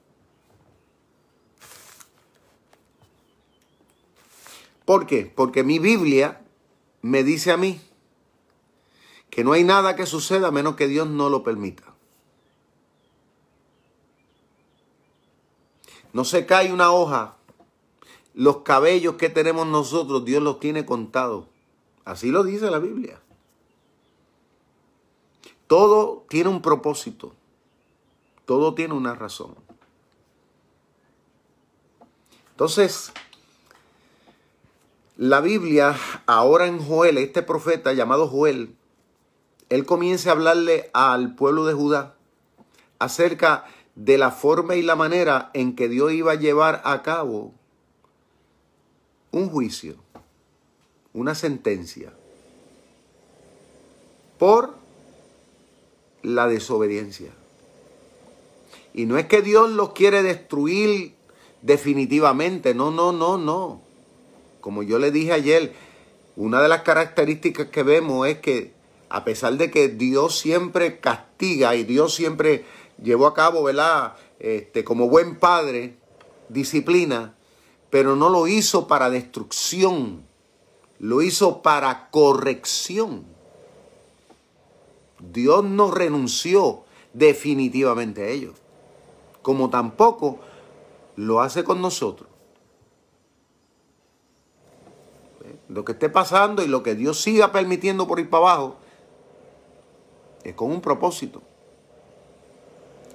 ¿Por 4.86 5.06
qué? 5.06 5.26
Porque 5.36 5.66
mi 5.66 5.80
Biblia 5.80 6.46
me 7.02 7.26
dice 7.26 7.52
a 7.52 7.58
mí 7.58 7.82
que 9.30 9.44
no 9.44 9.52
hay 9.52 9.66
nada 9.66 9.98
que 9.98 10.06
suceda 10.06 10.48
a 10.48 10.52
menos 10.52 10.78
que 10.78 10.88
Dios 10.88 11.10
no 11.10 11.28
lo 11.28 11.44
permita. 11.44 11.94
No 16.14 16.24
se 16.24 16.46
cae 16.46 16.72
una 16.72 16.94
hoja. 16.94 17.36
Los 18.40 18.60
cabellos 18.60 19.16
que 19.16 19.28
tenemos 19.28 19.68
nosotros, 19.68 20.24
Dios 20.24 20.42
los 20.42 20.62
tiene 20.62 20.86
contados. 20.86 21.44
Así 22.06 22.32
lo 22.32 22.46
dice 22.46 22.72
la 22.72 22.80
Biblia. 22.80 23.20
Todo 25.68 26.26
tiene 26.30 26.50
un 26.50 26.62
propósito. 26.62 27.34
Todo 28.46 28.76
tiene 28.76 28.94
una 28.94 29.14
razón. 29.14 29.56
Entonces, 32.52 33.12
la 35.18 35.42
Biblia, 35.42 35.98
ahora 36.26 36.68
en 36.68 36.80
Joel, 36.80 37.18
este 37.18 37.44
profeta 37.44 37.92
llamado 37.92 38.30
Joel, 38.30 38.74
él 39.68 39.86
comienza 39.86 40.30
a 40.30 40.32
hablarle 40.32 40.90
al 40.94 41.36
pueblo 41.36 41.66
de 41.66 41.74
Judá 41.74 42.16
acerca 43.00 43.66
de 43.96 44.18
la 44.18 44.32
forma 44.32 44.78
y 44.78 44.82
la 44.82 44.96
manera 44.96 45.52
en 45.54 45.76
que 45.76 45.90
Dios 45.90 46.14
iba 46.14 46.32
a 46.32 46.36
llevar 46.36 46.82
a 46.86 47.02
cabo 47.02 47.59
un 49.32 49.50
juicio, 49.50 49.96
una 51.14 51.36
sentencia, 51.36 52.14
por 54.38 54.76
la 56.24 56.48
desobediencia. 56.48 57.32
Y 58.94 59.06
no 59.06 59.18
es 59.18 59.28
que 59.28 59.42
Dios 59.42 59.70
los 59.70 59.94
quiere 59.94 60.24
destruir 60.24 61.14
definitivamente, 61.62 62.74
no, 62.74 62.92
no, 62.92 63.12
no, 63.12 63.38
no. 63.38 63.82
Como 64.62 64.84
yo 64.84 65.00
le 65.00 65.12
dije 65.12 65.34
ayer, 65.34 65.74
una 66.36 66.62
de 66.62 66.70
las 66.70 66.82
características 66.82 67.68
que 67.68 67.84
vemos 67.84 68.28
es 68.28 68.40
que 68.40 68.74
a 69.10 69.26
pesar 69.26 69.58
de 69.58 69.72
que 69.72 69.90
Dios 69.90 70.38
siempre 70.38 71.00
castiga 71.00 71.76
y 71.76 71.84
Dios 71.84 72.14
siempre 72.14 72.64
llevó 73.02 73.28
a 73.28 73.34
cabo, 73.34 73.64
¿verdad? 73.64 74.16
Este, 74.40 74.84
como 74.84 75.10
buen 75.10 75.38
padre, 75.38 75.96
disciplina, 76.48 77.36
pero 77.90 78.16
no 78.16 78.30
lo 78.30 78.48
hizo 78.48 78.88
para 78.88 79.10
destrucción, 79.10 80.24
lo 81.00 81.22
hizo 81.22 81.62
para 81.62 82.10
corrección. 82.10 83.26
Dios 85.20 85.64
no 85.64 85.92
renunció 85.92 86.84
definitivamente 87.14 88.24
a 88.24 88.28
ello, 88.28 88.54
como 89.42 89.70
tampoco 89.70 90.40
lo 91.16 91.42
hace 91.42 91.64
con 91.64 91.82
nosotros. 91.82 92.30
Lo 95.68 95.86
que 95.86 95.92
esté 95.92 96.10
pasando 96.10 96.64
y 96.64 96.68
lo 96.68 96.82
que 96.82 96.96
Dios 96.96 97.22
siga 97.22 97.52
permitiendo 97.52 98.08
por 98.08 98.20
ir 98.20 98.30
para 98.30 98.44
abajo 98.44 98.76
es 100.44 100.56
con 100.56 100.72
un 100.72 100.82
propósito. 100.82 101.42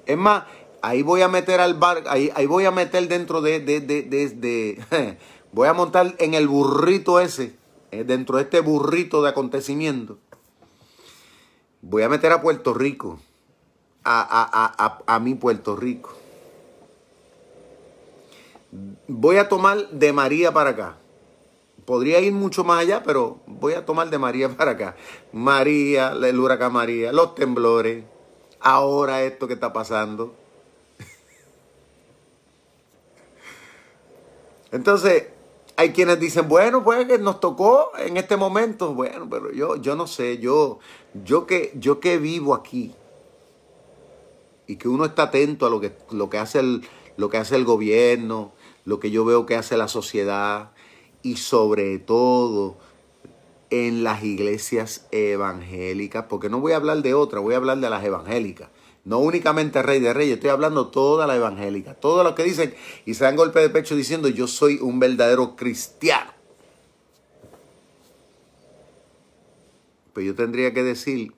Es 0.07 0.17
más, 0.17 0.45
ahí 0.85 1.03
voy 1.03 1.23
a 1.23 1.29
meter 1.29 1.61
al 1.61 1.75
bar, 1.75 2.05
ahí, 2.09 2.31
ahí 2.35 2.47
voy 2.47 2.67
a 2.67 2.71
meter 2.71 3.09
dentro 3.09 3.41
de, 3.41 3.61
de, 3.61 3.81
de, 3.81 4.03
de 4.03 5.19
voy 5.53 5.69
a 5.69 5.73
montar 5.73 6.15
en 6.19 6.35
el 6.35 6.47
burrito 6.47 7.21
ese, 7.21 7.57
eh, 7.91 8.05
dentro 8.05 8.37
de 8.37 8.45
este 8.45 8.61
burrito 8.61 9.23
de 9.23 9.31
acontecimientos. 9.31 10.19
Voy 11.81 12.03
a 12.03 12.09
meter 12.09 12.33
a 12.33 12.41
Puerto 12.41 12.75
Rico, 12.75 13.19
a, 14.05 14.21
a, 14.21 14.85
a, 14.85 15.15
a 15.15 15.19
mi 15.21 15.35
Puerto 15.35 15.75
Rico. 15.75 16.13
Voy 19.09 19.37
a 19.37 19.49
tomar 19.49 19.89
de 19.91 20.13
María 20.13 20.53
para 20.53 20.71
acá. 20.71 20.97
Podría 21.85 22.21
ir 22.21 22.33
mucho 22.33 22.65
más 22.65 22.81
allá, 22.81 23.03
pero 23.03 23.41
voy 23.47 23.75
a 23.75 23.85
tomar 23.85 24.11
de 24.11 24.19
María 24.19 24.49
para 24.57 24.73
acá. 24.73 24.97
María, 25.33 26.13
el 26.13 26.39
huracán 26.39 26.73
María, 26.73 27.13
los 27.13 27.35
temblores, 27.35 28.05
ahora 28.61 29.23
esto 29.23 29.47
que 29.47 29.55
está 29.55 29.73
pasando. 29.73 30.44
Entonces, 34.75 35.29
hay 35.77 35.91
quienes 35.93 36.19
dicen, 36.19 36.49
bueno, 36.49 36.83
pues 36.83 37.07
que 37.07 37.17
nos 37.17 37.39
tocó 37.39 37.93
en 37.97 38.17
este 38.17 38.37
momento. 38.37 38.93
Bueno, 38.93 39.29
pero 39.31 39.53
yo, 39.53 39.77
yo 39.77 39.95
no 39.95 40.09
sé, 40.09 40.39
yo, 40.39 40.81
yo 41.23 41.47
que, 41.47 41.73
yo 41.77 42.01
que 42.01 42.19
vivo 42.19 42.55
aquí 42.55 42.93
y 44.67 44.75
que 44.75 44.89
uno 44.89 45.05
está 45.05 45.25
atento 45.25 45.67
a 45.67 45.71
lo 45.71 45.81
que, 45.81 45.93
lo 46.11 46.29
que 46.29 46.39
hace 46.39 46.59
el, 46.59 46.83
lo 47.17 47.31
que 47.31 47.37
hace 47.37 47.55
el 47.55 47.65
gobierno, 47.65 48.53
lo 48.85 48.99
que 48.99 49.13
yo 49.13 49.25
veo 49.25 49.47
que 49.47 49.55
hace 49.55 49.77
la 49.77 49.87
sociedad 49.87 50.73
y 51.23 51.37
sobre 51.37 52.01
todo 52.01 52.77
en 53.71 54.03
las 54.03 54.25
iglesias 54.25 55.07
evangélicas, 55.13 56.25
porque 56.29 56.49
no 56.49 56.59
voy 56.59 56.73
a 56.73 56.77
hablar 56.77 57.01
de 57.01 57.15
otra, 57.15 57.39
voy 57.39 57.55
a 57.55 57.59
hablar 57.59 57.79
de 57.79 57.91
las 57.91 58.05
evangélicas. 58.05 58.71
No 59.05 59.19
únicamente 59.19 59.83
Rey 59.83 60.01
de 60.01 60.15
Reyes, 60.15 60.37
estoy 60.37 60.51
hablando 60.51 60.89
toda 60.89 61.27
la 61.27 61.37
evangélica. 61.37 61.95
Todos 61.95 62.25
los 62.25 62.35
que 62.35 62.45
dicen 62.45 62.75
y 63.05 63.15
se 63.15 63.25
dan 63.25 63.37
golpe 63.37 63.61
de 63.61 63.69
pecho 63.69 63.95
diciendo 63.95 64.29
yo 64.29 64.47
soy 64.47 64.79
un 64.81 64.99
verdadero 64.99 65.57
cristiano. 65.57 66.33
Pues 70.15 70.25
yo 70.25 70.35
tendría 70.35 70.73
que 70.73 70.83
decir 70.83 71.35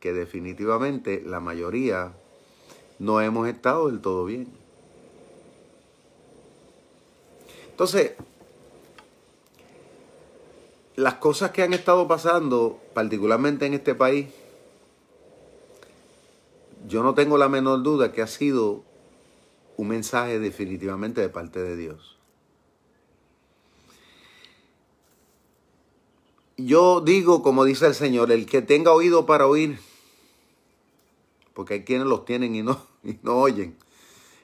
que 0.00 0.12
definitivamente 0.12 1.22
la 1.24 1.40
mayoría 1.40 2.12
no 2.98 3.20
hemos 3.20 3.48
estado 3.48 3.88
del 3.88 4.00
todo 4.00 4.24
bien. 4.24 4.48
Entonces, 7.70 8.12
las 10.96 11.14
cosas 11.14 11.50
que 11.50 11.62
han 11.62 11.74
estado 11.74 12.08
pasando, 12.08 12.80
particularmente 12.92 13.66
en 13.66 13.74
este 13.74 13.94
país, 13.94 14.26
yo 16.86 17.02
no 17.02 17.14
tengo 17.14 17.38
la 17.38 17.48
menor 17.48 17.82
duda 17.82 18.12
que 18.12 18.22
ha 18.22 18.26
sido 18.26 18.84
un 19.76 19.88
mensaje 19.88 20.38
definitivamente 20.38 21.20
de 21.20 21.28
parte 21.28 21.60
de 21.60 21.76
Dios. 21.76 22.18
Yo 26.56 27.00
digo, 27.00 27.42
como 27.42 27.64
dice 27.64 27.86
el 27.86 27.94
Señor, 27.94 28.30
el 28.30 28.46
que 28.46 28.62
tenga 28.62 28.92
oído 28.92 29.26
para 29.26 29.46
oír, 29.46 29.80
porque 31.52 31.74
hay 31.74 31.84
quienes 31.84 32.06
los 32.06 32.24
tienen 32.24 32.54
y 32.54 32.62
no, 32.62 32.80
y 33.02 33.18
no 33.22 33.38
oyen, 33.38 33.76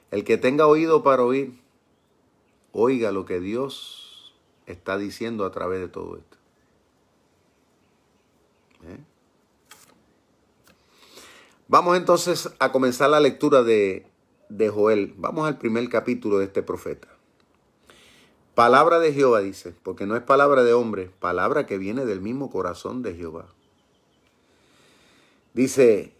el 0.09 0.23
que 0.23 0.37
tenga 0.37 0.67
oído 0.67 1.03
para 1.03 1.23
oír, 1.23 1.57
oiga 2.73 3.11
lo 3.11 3.25
que 3.25 3.39
Dios 3.39 4.33
está 4.65 4.97
diciendo 4.97 5.45
a 5.45 5.51
través 5.51 5.79
de 5.79 5.87
todo 5.87 6.17
esto. 6.17 6.30
Vamos 11.71 11.95
entonces 11.95 12.49
a 12.59 12.73
comenzar 12.73 13.11
la 13.11 13.21
lectura 13.21 13.63
de, 13.63 14.05
de 14.49 14.67
Joel. 14.67 15.13
Vamos 15.15 15.47
al 15.47 15.57
primer 15.57 15.87
capítulo 15.87 16.37
de 16.37 16.43
este 16.43 16.63
profeta. 16.63 17.07
Palabra 18.55 18.99
de 18.99 19.13
Jehová 19.13 19.39
dice, 19.39 19.73
porque 19.81 20.05
no 20.05 20.17
es 20.17 20.21
palabra 20.21 20.65
de 20.65 20.73
hombre, 20.73 21.09
palabra 21.21 21.65
que 21.65 21.77
viene 21.77 22.03
del 22.03 22.19
mismo 22.19 22.49
corazón 22.49 23.03
de 23.03 23.15
Jehová. 23.15 23.45
Dice, 25.53 26.13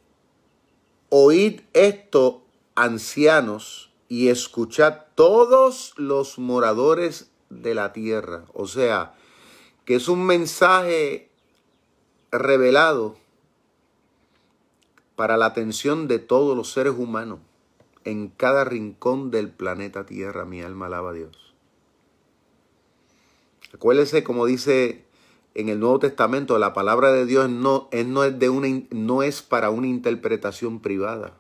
oíd 1.10 1.60
esto, 1.74 2.46
ancianos, 2.76 3.92
y 4.08 4.30
escuchad 4.30 5.00
todos 5.16 5.94
los 5.98 6.40
moradores 6.40 7.30
de 7.50 7.76
la 7.76 7.92
tierra. 7.92 8.46
O 8.54 8.68
sea, 8.68 9.16
que 9.84 9.96
es 9.96 10.08
un 10.08 10.26
mensaje 10.26 11.30
revelado 12.32 13.18
para 15.16 15.38
la 15.38 15.48
atención 15.48 16.08
de 16.08 16.20
todos 16.20 16.56
los 16.56 16.72
seres 16.72 16.94
humanos 16.98 17.40
en 18.04 18.30
cada 18.30 18.64
rincón 18.64 19.32
del 19.32 19.50
planeta 19.50 20.06
Tierra. 20.06 20.46
Mi 20.46 20.62
alma 20.62 20.88
alaba 20.88 21.12
a 21.12 21.14
Dios. 21.14 21.54
Acuérdese, 23.74 24.24
como 24.24 24.46
dice 24.46 25.06
en 25.54 25.70
el 25.70 25.80
Nuevo 25.80 26.00
Testamento, 26.00 26.58
la 26.60 26.74
palabra 26.74 27.12
de 27.12 27.26
Dios 27.26 27.50
no, 27.50 27.90
no, 28.06 28.24
es, 28.24 28.40
de 28.40 28.50
una, 28.50 28.68
no 28.90 29.24
es 29.24 29.42
para 29.42 29.70
una 29.70 29.88
interpretación 29.88 30.80
privada. 30.80 31.34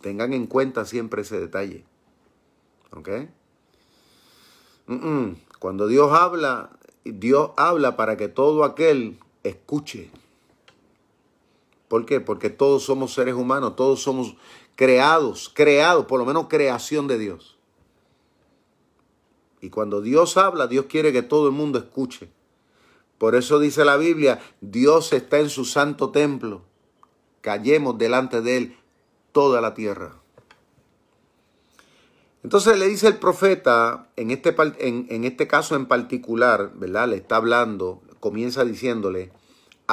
Tengan 0.00 0.32
en 0.32 0.46
cuenta 0.46 0.84
siempre 0.84 1.22
ese 1.22 1.38
detalle. 1.40 1.84
¿Ok? 2.92 3.08
Cuando 5.58 5.86
Dios 5.86 6.12
habla, 6.12 6.70
Dios 7.04 7.52
habla 7.56 7.96
para 7.96 8.16
que 8.16 8.28
todo 8.28 8.64
aquel 8.64 9.18
escuche. 9.42 10.10
¿Por 11.92 12.06
qué? 12.06 12.20
Porque 12.20 12.48
todos 12.48 12.84
somos 12.84 13.12
seres 13.12 13.34
humanos, 13.34 13.76
todos 13.76 14.02
somos 14.02 14.34
creados, 14.76 15.52
creados, 15.54 16.06
por 16.06 16.18
lo 16.18 16.24
menos 16.24 16.46
creación 16.48 17.06
de 17.06 17.18
Dios. 17.18 17.58
Y 19.60 19.68
cuando 19.68 20.00
Dios 20.00 20.38
habla, 20.38 20.68
Dios 20.68 20.86
quiere 20.86 21.12
que 21.12 21.20
todo 21.20 21.48
el 21.48 21.52
mundo 21.52 21.78
escuche. 21.78 22.30
Por 23.18 23.34
eso 23.34 23.58
dice 23.58 23.84
la 23.84 23.98
Biblia, 23.98 24.40
Dios 24.62 25.12
está 25.12 25.38
en 25.38 25.50
su 25.50 25.66
santo 25.66 26.08
templo. 26.08 26.62
Callemos 27.42 27.98
delante 27.98 28.40
de 28.40 28.56
él 28.56 28.76
toda 29.32 29.60
la 29.60 29.74
tierra. 29.74 30.14
Entonces 32.42 32.78
le 32.78 32.88
dice 32.88 33.06
el 33.06 33.18
profeta, 33.18 34.08
en 34.16 34.30
este, 34.30 34.56
en, 34.78 35.08
en 35.10 35.24
este 35.24 35.46
caso 35.46 35.76
en 35.76 35.84
particular, 35.84 36.72
¿verdad? 36.74 37.08
Le 37.08 37.16
está 37.16 37.36
hablando, 37.36 38.00
comienza 38.18 38.64
diciéndole 38.64 39.30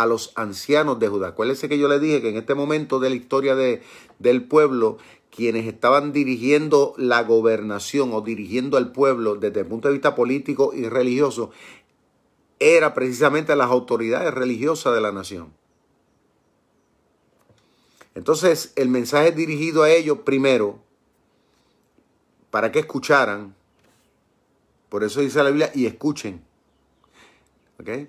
a 0.01 0.05
los 0.05 0.31
ancianos 0.35 0.99
de 0.99 1.07
Judá. 1.09 1.29
Acuérdense 1.29 1.67
que 1.67 1.77
yo 1.77 1.87
le 1.87 1.99
dije 1.99 2.21
que 2.21 2.29
en 2.29 2.37
este 2.37 2.55
momento 2.55 2.99
de 2.99 3.09
la 3.09 3.15
historia 3.15 3.55
de, 3.55 3.81
del 4.17 4.43
pueblo, 4.43 4.97
quienes 5.29 5.67
estaban 5.67 6.13
dirigiendo 6.13 6.93
la 6.97 7.23
gobernación 7.23 8.13
o 8.13 8.21
dirigiendo 8.21 8.77
al 8.77 8.91
pueblo 8.91 9.35
desde 9.35 9.61
el 9.61 9.65
punto 9.65 9.87
de 9.87 9.95
vista 9.95 10.15
político 10.15 10.73
y 10.73 10.87
religioso, 10.87 11.51
era 12.59 12.93
precisamente 12.93 13.55
las 13.55 13.69
autoridades 13.69 14.33
religiosas 14.33 14.93
de 14.93 15.01
la 15.01 15.11
nación. 15.11 15.53
Entonces 18.15 18.73
el 18.75 18.89
mensaje 18.89 19.31
dirigido 19.31 19.83
a 19.83 19.89
ellos 19.91 20.19
primero 20.19 20.79
para 22.51 22.71
que 22.71 22.79
escucharan. 22.79 23.55
Por 24.89 25.03
eso 25.03 25.21
dice 25.21 25.43
la 25.43 25.49
Biblia, 25.49 25.71
y 25.75 25.85
escuchen. 25.85 26.48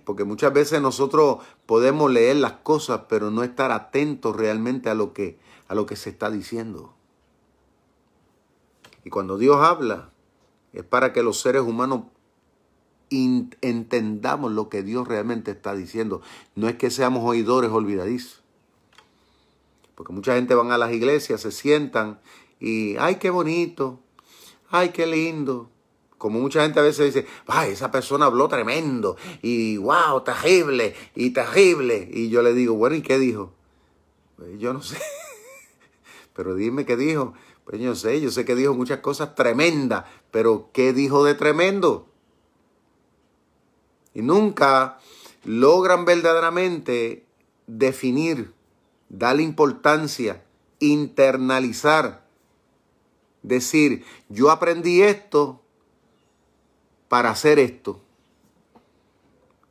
Porque 0.04 0.24
muchas 0.24 0.52
veces 0.52 0.80
nosotros 0.82 1.38
podemos 1.66 2.10
leer 2.10 2.36
las 2.36 2.54
cosas, 2.54 3.02
pero 3.08 3.30
no 3.30 3.44
estar 3.44 3.70
atentos 3.70 4.34
realmente 4.34 4.90
a 4.90 4.94
lo 4.94 5.12
que, 5.12 5.38
a 5.68 5.74
lo 5.76 5.86
que 5.86 5.94
se 5.94 6.10
está 6.10 6.28
diciendo. 6.28 6.92
Y 9.04 9.10
cuando 9.10 9.38
Dios 9.38 9.58
habla, 9.60 10.10
es 10.72 10.82
para 10.82 11.12
que 11.12 11.22
los 11.22 11.40
seres 11.40 11.62
humanos 11.62 12.02
entendamos 13.10 14.52
lo 14.52 14.68
que 14.68 14.82
Dios 14.82 15.06
realmente 15.06 15.52
está 15.52 15.74
diciendo. 15.74 16.20
No 16.56 16.68
es 16.68 16.74
que 16.74 16.90
seamos 16.90 17.22
oidores 17.24 17.70
olvidadizos. 17.70 18.42
Porque 19.94 20.12
mucha 20.12 20.34
gente 20.34 20.54
van 20.54 20.72
a 20.72 20.78
las 20.78 20.92
iglesias, 20.92 21.42
se 21.42 21.52
sientan 21.52 22.20
y, 22.58 22.96
ay, 22.96 23.16
qué 23.16 23.30
bonito, 23.30 24.00
ay, 24.68 24.90
qué 24.90 25.06
lindo. 25.06 25.69
Como 26.20 26.38
mucha 26.38 26.62
gente 26.62 26.78
a 26.78 26.82
veces 26.82 27.14
dice, 27.14 27.26
ay, 27.46 27.70
esa 27.70 27.90
persona 27.90 28.26
habló 28.26 28.46
tremendo 28.46 29.16
y 29.40 29.78
wow, 29.78 30.22
terrible 30.22 30.94
y 31.14 31.30
terrible. 31.30 32.10
Y 32.12 32.28
yo 32.28 32.42
le 32.42 32.52
digo, 32.52 32.74
bueno, 32.74 32.94
¿y 32.94 33.00
qué 33.00 33.18
dijo? 33.18 33.54
Pues 34.36 34.58
yo 34.58 34.74
no 34.74 34.82
sé. 34.82 34.98
Pero 36.34 36.54
dime 36.54 36.84
qué 36.84 36.98
dijo. 36.98 37.32
Pues 37.64 37.80
yo 37.80 37.94
sé, 37.94 38.20
yo 38.20 38.30
sé 38.30 38.44
que 38.44 38.54
dijo 38.54 38.74
muchas 38.74 38.98
cosas 38.98 39.34
tremendas, 39.34 40.04
pero 40.30 40.68
¿qué 40.74 40.92
dijo 40.92 41.24
de 41.24 41.34
tremendo? 41.34 42.06
Y 44.12 44.20
nunca 44.20 44.98
logran 45.44 46.04
verdaderamente 46.04 47.24
definir, 47.66 48.52
darle 49.08 49.42
importancia, 49.42 50.44
internalizar, 50.80 52.26
decir, 53.42 54.04
yo 54.28 54.50
aprendí 54.50 55.00
esto 55.00 55.62
para 57.10 57.28
hacer 57.28 57.58
esto. 57.58 58.00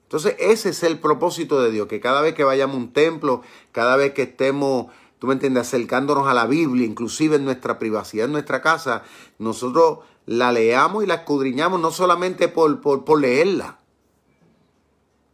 Entonces 0.03 0.35
ese 0.37 0.69
es 0.69 0.83
el 0.83 0.99
propósito 0.99 1.59
de 1.61 1.71
Dios, 1.71 1.87
que 1.87 1.99
cada 1.99 2.21
vez 2.21 2.35
que 2.35 2.43
vayamos 2.43 2.75
a 2.75 2.79
un 2.79 2.93
templo, 2.93 3.41
cada 3.71 3.95
vez 3.95 4.13
que 4.13 4.23
estemos 4.23 4.87
tú 5.19 5.27
me 5.27 5.33
entiendes, 5.33 5.67
acercándonos 5.67 6.27
a 6.27 6.33
la 6.33 6.47
Biblia, 6.47 6.85
inclusive 6.85 7.35
en 7.35 7.45
nuestra 7.45 7.77
privacidad, 7.77 8.25
en 8.25 8.31
nuestra 8.31 8.61
casa, 8.61 9.03
nosotros 9.37 9.99
la 10.25 10.51
leamos 10.51 11.03
y 11.03 11.07
la 11.07 11.15
escudriñamos 11.15 11.79
no 11.79 11.91
solamente 11.91 12.49
por, 12.49 12.81
por, 12.81 13.19
leerla, 13.19 13.79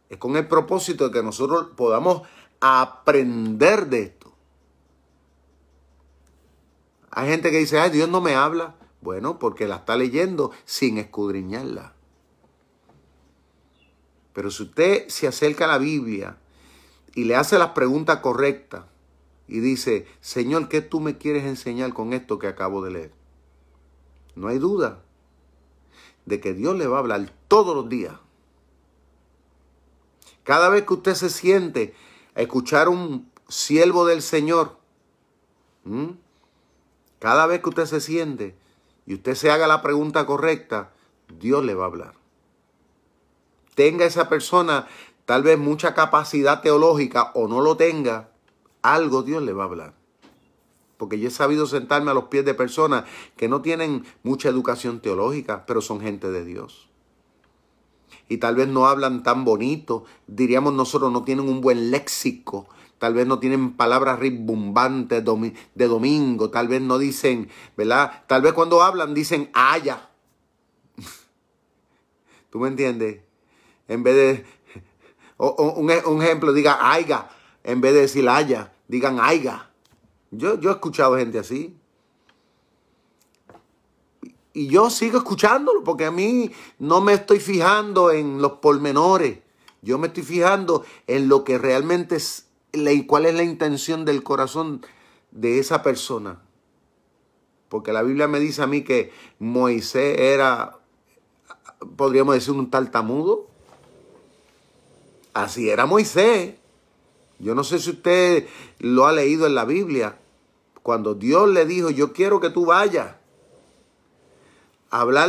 es 0.08 0.18
con 0.18 0.36
el 0.36 0.46
propósito 0.46 1.08
de 1.08 1.10
que 1.12 1.22
nosotros 1.22 1.68
podamos 1.76 2.22
aprender 2.60 3.86
de 3.86 4.02
esto. 4.02 4.32
Hay 7.10 7.28
gente 7.28 7.50
que 7.50 7.58
dice, 7.58 7.80
ay, 7.80 7.90
Dios 7.90 8.08
no 8.08 8.20
me 8.20 8.34
habla. 8.34 8.74
Bueno, 9.00 9.38
porque 9.38 9.66
la 9.66 9.76
está 9.76 9.96
leyendo 9.96 10.50
sin 10.64 10.98
escudriñarla. 10.98 11.95
Pero 14.36 14.50
si 14.50 14.64
usted 14.64 15.08
se 15.08 15.26
acerca 15.26 15.64
a 15.64 15.68
la 15.68 15.78
Biblia 15.78 16.36
y 17.14 17.24
le 17.24 17.36
hace 17.36 17.58
las 17.58 17.70
preguntas 17.70 18.18
correctas, 18.18 18.84
y 19.48 19.60
dice, 19.60 20.06
Señor, 20.20 20.68
¿qué 20.68 20.82
tú 20.82 21.00
me 21.00 21.16
quieres 21.16 21.44
enseñar 21.44 21.94
con 21.94 22.12
esto 22.12 22.38
que 22.38 22.46
acabo 22.46 22.84
de 22.84 22.90
leer? 22.90 23.12
No 24.34 24.48
hay 24.48 24.58
duda 24.58 25.02
de 26.26 26.38
que 26.38 26.52
Dios 26.52 26.76
le 26.76 26.86
va 26.86 26.98
a 26.98 27.00
hablar 27.00 27.32
todos 27.48 27.74
los 27.74 27.88
días. 27.88 28.12
Cada 30.42 30.68
vez 30.68 30.84
que 30.84 30.92
usted 30.92 31.14
se 31.14 31.30
siente 31.30 31.94
a 32.34 32.42
escuchar 32.42 32.90
un 32.90 33.32
siervo 33.48 34.04
del 34.04 34.20
Señor, 34.20 34.76
cada 37.20 37.46
vez 37.46 37.62
que 37.62 37.70
usted 37.70 37.86
se 37.86 38.02
siente 38.02 38.54
y 39.06 39.14
usted 39.14 39.34
se 39.34 39.50
haga 39.50 39.66
la 39.66 39.80
pregunta 39.80 40.26
correcta, 40.26 40.92
Dios 41.40 41.64
le 41.64 41.72
va 41.72 41.84
a 41.84 41.86
hablar. 41.86 42.25
Tenga 43.76 44.06
esa 44.06 44.30
persona 44.30 44.88
tal 45.26 45.42
vez 45.42 45.58
mucha 45.58 45.92
capacidad 45.92 46.62
teológica 46.62 47.30
o 47.34 47.46
no 47.46 47.60
lo 47.60 47.76
tenga, 47.76 48.30
algo 48.80 49.22
Dios 49.22 49.42
le 49.42 49.52
va 49.52 49.64
a 49.64 49.66
hablar. 49.66 49.94
Porque 50.96 51.18
yo 51.18 51.28
he 51.28 51.30
sabido 51.30 51.66
sentarme 51.66 52.10
a 52.10 52.14
los 52.14 52.24
pies 52.24 52.46
de 52.46 52.54
personas 52.54 53.04
que 53.36 53.50
no 53.50 53.60
tienen 53.60 54.06
mucha 54.22 54.48
educación 54.48 55.00
teológica, 55.00 55.66
pero 55.66 55.82
son 55.82 56.00
gente 56.00 56.30
de 56.30 56.44
Dios. 56.46 56.88
Y 58.30 58.38
tal 58.38 58.56
vez 58.56 58.66
no 58.66 58.86
hablan 58.86 59.22
tan 59.22 59.44
bonito, 59.44 60.04
diríamos 60.26 60.72
nosotros, 60.72 61.12
no 61.12 61.22
tienen 61.22 61.46
un 61.46 61.60
buen 61.60 61.90
léxico, 61.90 62.66
tal 62.98 63.12
vez 63.12 63.26
no 63.26 63.40
tienen 63.40 63.74
palabras 63.74 64.18
rimbombantes 64.18 65.22
de 65.22 65.86
domingo, 65.86 66.50
tal 66.50 66.68
vez 66.68 66.80
no 66.80 66.96
dicen, 66.96 67.50
¿verdad? 67.76 68.24
Tal 68.26 68.40
vez 68.40 68.54
cuando 68.54 68.82
hablan 68.82 69.12
dicen 69.12 69.50
haya. 69.52 70.08
¿Tú 72.50 72.58
me 72.58 72.68
entiendes? 72.68 73.25
En 73.88 74.02
vez 74.02 74.14
de, 74.14 74.44
un, 75.38 75.90
un 76.06 76.22
ejemplo, 76.22 76.52
diga 76.52 76.92
aiga, 76.92 77.30
en 77.64 77.80
vez 77.80 77.94
de 77.94 78.00
decir 78.02 78.28
haya 78.28 78.72
digan 78.88 79.18
aiga. 79.20 79.70
Yo, 80.30 80.58
yo 80.58 80.70
he 80.70 80.72
escuchado 80.74 81.16
gente 81.16 81.38
así. 81.38 81.76
Y 84.52 84.68
yo 84.68 84.88
sigo 84.90 85.18
escuchándolo 85.18 85.84
porque 85.84 86.06
a 86.06 86.10
mí 86.10 86.50
no 86.78 87.00
me 87.00 87.12
estoy 87.12 87.40
fijando 87.40 88.10
en 88.10 88.40
los 88.40 88.52
pormenores. 88.52 89.40
Yo 89.82 89.98
me 89.98 90.06
estoy 90.08 90.22
fijando 90.22 90.84
en 91.06 91.28
lo 91.28 91.44
que 91.44 91.58
realmente 91.58 92.16
es, 92.16 92.48
cuál 93.06 93.26
es 93.26 93.34
la 93.34 93.42
intención 93.42 94.04
del 94.04 94.22
corazón 94.22 94.84
de 95.30 95.58
esa 95.58 95.82
persona. 95.82 96.42
Porque 97.68 97.92
la 97.92 98.02
Biblia 98.02 98.28
me 98.28 98.40
dice 98.40 98.62
a 98.62 98.66
mí 98.66 98.82
que 98.82 99.12
Moisés 99.38 100.18
era, 100.18 100.78
podríamos 101.96 102.34
decir, 102.34 102.54
un 102.54 102.70
tartamudo. 102.70 103.48
Así 105.36 105.68
era 105.68 105.84
Moisés. 105.84 106.54
Yo 107.38 107.54
no 107.54 107.62
sé 107.62 107.78
si 107.78 107.90
usted 107.90 108.48
lo 108.78 109.04
ha 109.06 109.12
leído 109.12 109.46
en 109.46 109.54
la 109.54 109.66
Biblia. 109.66 110.18
Cuando 110.82 111.14
Dios 111.14 111.50
le 111.50 111.66
dijo, 111.66 111.90
yo 111.90 112.14
quiero 112.14 112.40
que 112.40 112.48
tú 112.48 112.64
vayas 112.64 113.16
a 114.88 115.00
hablar 115.02 115.28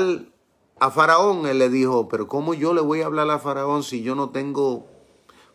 a 0.80 0.92
Faraón, 0.92 1.46
él 1.46 1.60
le 1.60 1.68
dijo, 1.68 2.08
pero 2.08 2.26
¿cómo 2.26 2.54
yo 2.54 2.74
le 2.74 2.80
voy 2.80 3.02
a 3.02 3.08
hablar 3.08 3.30
a 3.30 3.40
Faraón 3.40 3.84
si 3.84 4.02
yo 4.02 4.16
no 4.16 4.30
tengo 4.30 4.88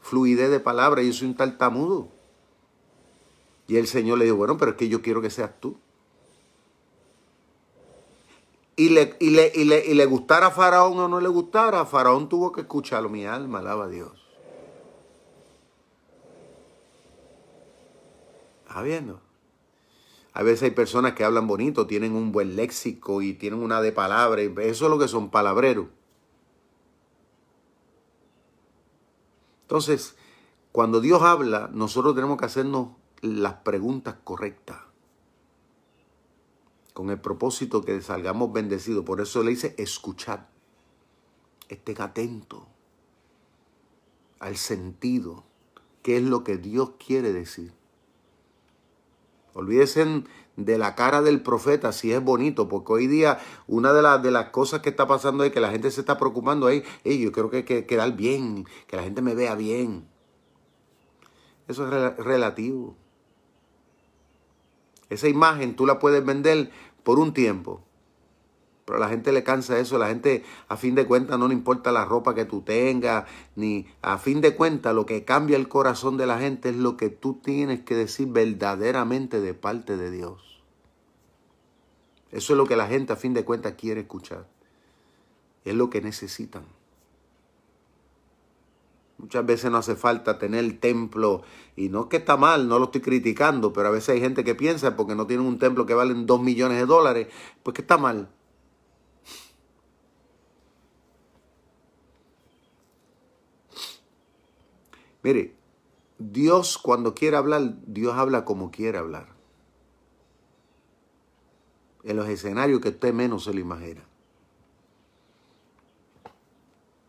fluidez 0.02 0.50
de 0.50 0.60
palabra? 0.60 1.00
Yo 1.02 1.14
soy 1.14 1.28
un 1.28 1.36
tartamudo. 1.36 2.08
Y 3.68 3.78
el 3.78 3.86
Señor 3.86 4.18
le 4.18 4.26
dijo, 4.26 4.36
bueno, 4.36 4.58
pero 4.58 4.72
es 4.72 4.76
que 4.76 4.90
yo 4.90 5.00
quiero 5.00 5.22
que 5.22 5.30
seas 5.30 5.58
tú. 5.60 5.78
y 8.76 8.90
le, 8.90 9.16
y, 9.18 9.30
le, 9.30 9.50
y, 9.54 9.64
le, 9.64 9.86
y 9.86 9.94
le 9.94 10.04
gustara 10.04 10.48
a 10.48 10.50
Faraón 10.50 10.98
o 10.98 11.08
no 11.08 11.20
le 11.20 11.28
gustara, 11.28 11.86
Faraón 11.86 12.28
tuvo 12.28 12.52
que 12.52 12.60
escucharlo. 12.60 13.08
Mi 13.08 13.24
alma 13.24 13.60
alaba 13.60 13.84
a 13.84 13.88
Dios. 13.88 14.21
¿Está 18.72 18.80
viendo? 18.80 19.20
A 20.32 20.42
veces 20.42 20.62
hay 20.62 20.70
personas 20.70 21.12
que 21.12 21.24
hablan 21.24 21.46
bonito, 21.46 21.86
tienen 21.86 22.14
un 22.14 22.32
buen 22.32 22.56
léxico 22.56 23.20
y 23.20 23.34
tienen 23.34 23.62
una 23.62 23.82
de 23.82 23.92
palabras. 23.92 24.46
Eso 24.46 24.84
es 24.86 24.90
lo 24.90 24.98
que 24.98 25.08
son 25.08 25.30
palabreros. 25.30 25.88
Entonces, 29.64 30.16
cuando 30.72 31.02
Dios 31.02 31.20
habla, 31.20 31.68
nosotros 31.74 32.14
tenemos 32.14 32.38
que 32.38 32.46
hacernos 32.46 32.92
las 33.20 33.56
preguntas 33.56 34.16
correctas 34.24 34.78
con 36.94 37.10
el 37.10 37.20
propósito 37.20 37.82
que 37.82 38.00
salgamos 38.00 38.54
bendecidos. 38.54 39.04
Por 39.04 39.20
eso 39.20 39.42
le 39.42 39.50
dice, 39.50 39.74
escuchar. 39.76 40.48
Estén 41.68 42.00
atentos 42.00 42.62
al 44.40 44.56
sentido, 44.56 45.44
qué 46.02 46.16
es 46.16 46.22
lo 46.22 46.42
que 46.42 46.56
Dios 46.56 46.92
quiere 46.98 47.34
decir. 47.34 47.81
Olvídense 49.54 50.24
de 50.56 50.78
la 50.78 50.94
cara 50.94 51.22
del 51.22 51.42
profeta, 51.42 51.92
si 51.92 52.12
es 52.12 52.22
bonito, 52.22 52.68
porque 52.68 52.92
hoy 52.92 53.06
día 53.06 53.38
una 53.66 53.92
de, 53.92 54.02
las 54.02 54.22
de 54.22 54.30
las 54.30 54.50
cosas 54.50 54.80
que 54.80 54.90
está 54.90 55.06
pasando 55.06 55.44
es 55.44 55.52
que 55.52 55.60
la 55.60 55.70
gente 55.70 55.90
se 55.90 56.00
está 56.00 56.18
preocupando 56.18 56.66
ahí, 56.66 56.82
hey, 57.04 57.20
yo 57.20 57.32
creo 57.32 57.50
que 57.50 57.58
hay 57.58 57.62
que 57.64 57.86
quedar 57.86 58.14
bien, 58.14 58.66
que 58.86 58.96
la 58.96 59.02
gente 59.02 59.22
me 59.22 59.34
vea 59.34 59.54
bien. 59.54 60.06
Eso 61.68 61.86
es 61.86 62.16
relativo. 62.18 62.96
Esa 65.08 65.28
imagen 65.28 65.76
tú 65.76 65.86
la 65.86 65.98
puedes 65.98 66.24
vender 66.24 66.70
por 67.02 67.18
un 67.18 67.34
tiempo. 67.34 67.82
Pero 68.92 69.02
a 69.02 69.06
la 69.06 69.10
gente 69.10 69.32
le 69.32 69.42
cansa 69.42 69.78
eso, 69.78 69.96
la 69.96 70.08
gente 70.08 70.44
a 70.68 70.76
fin 70.76 70.94
de 70.94 71.06
cuentas 71.06 71.38
no 71.38 71.48
le 71.48 71.54
importa 71.54 71.92
la 71.92 72.04
ropa 72.04 72.34
que 72.34 72.44
tú 72.44 72.60
tengas, 72.60 73.24
ni 73.56 73.86
a 74.02 74.18
fin 74.18 74.42
de 74.42 74.54
cuentas 74.54 74.94
lo 74.94 75.06
que 75.06 75.24
cambia 75.24 75.56
el 75.56 75.66
corazón 75.66 76.18
de 76.18 76.26
la 76.26 76.38
gente 76.38 76.68
es 76.68 76.76
lo 76.76 76.98
que 76.98 77.08
tú 77.08 77.40
tienes 77.42 77.80
que 77.80 77.94
decir 77.96 78.28
verdaderamente 78.28 79.40
de 79.40 79.54
parte 79.54 79.96
de 79.96 80.10
Dios. 80.10 80.62
Eso 82.32 82.52
es 82.52 82.56
lo 82.58 82.66
que 82.66 82.76
la 82.76 82.86
gente 82.86 83.14
a 83.14 83.16
fin 83.16 83.32
de 83.32 83.46
cuentas 83.46 83.76
quiere 83.78 84.02
escuchar. 84.02 84.46
Es 85.64 85.74
lo 85.74 85.88
que 85.88 86.02
necesitan. 86.02 86.64
Muchas 89.16 89.46
veces 89.46 89.70
no 89.70 89.78
hace 89.78 89.96
falta 89.96 90.38
tener 90.38 90.62
el 90.62 90.80
templo, 90.80 91.40
y 91.76 91.88
no 91.88 92.02
es 92.02 92.06
que 92.08 92.18
está 92.18 92.36
mal, 92.36 92.68
no 92.68 92.78
lo 92.78 92.84
estoy 92.84 93.00
criticando, 93.00 93.72
pero 93.72 93.88
a 93.88 93.90
veces 93.90 94.10
hay 94.10 94.20
gente 94.20 94.44
que 94.44 94.54
piensa 94.54 94.96
porque 94.96 95.14
no 95.14 95.26
tienen 95.26 95.46
un 95.46 95.58
templo 95.58 95.86
que 95.86 95.94
valen 95.94 96.26
dos 96.26 96.42
millones 96.42 96.76
de 96.76 96.84
dólares, 96.84 97.28
pues 97.62 97.74
que 97.74 97.80
está 97.80 97.96
mal. 97.96 98.28
Mire, 105.22 105.54
Dios 106.18 106.78
cuando 106.78 107.14
quiere 107.14 107.36
hablar, 107.36 107.74
Dios 107.86 108.14
habla 108.14 108.44
como 108.44 108.70
quiere 108.70 108.98
hablar. 108.98 109.28
En 112.04 112.16
los 112.16 112.28
escenarios 112.28 112.80
que 112.80 112.88
usted 112.88 113.14
menos 113.14 113.44
se 113.44 113.54
lo 113.54 113.60
imagina. 113.60 114.02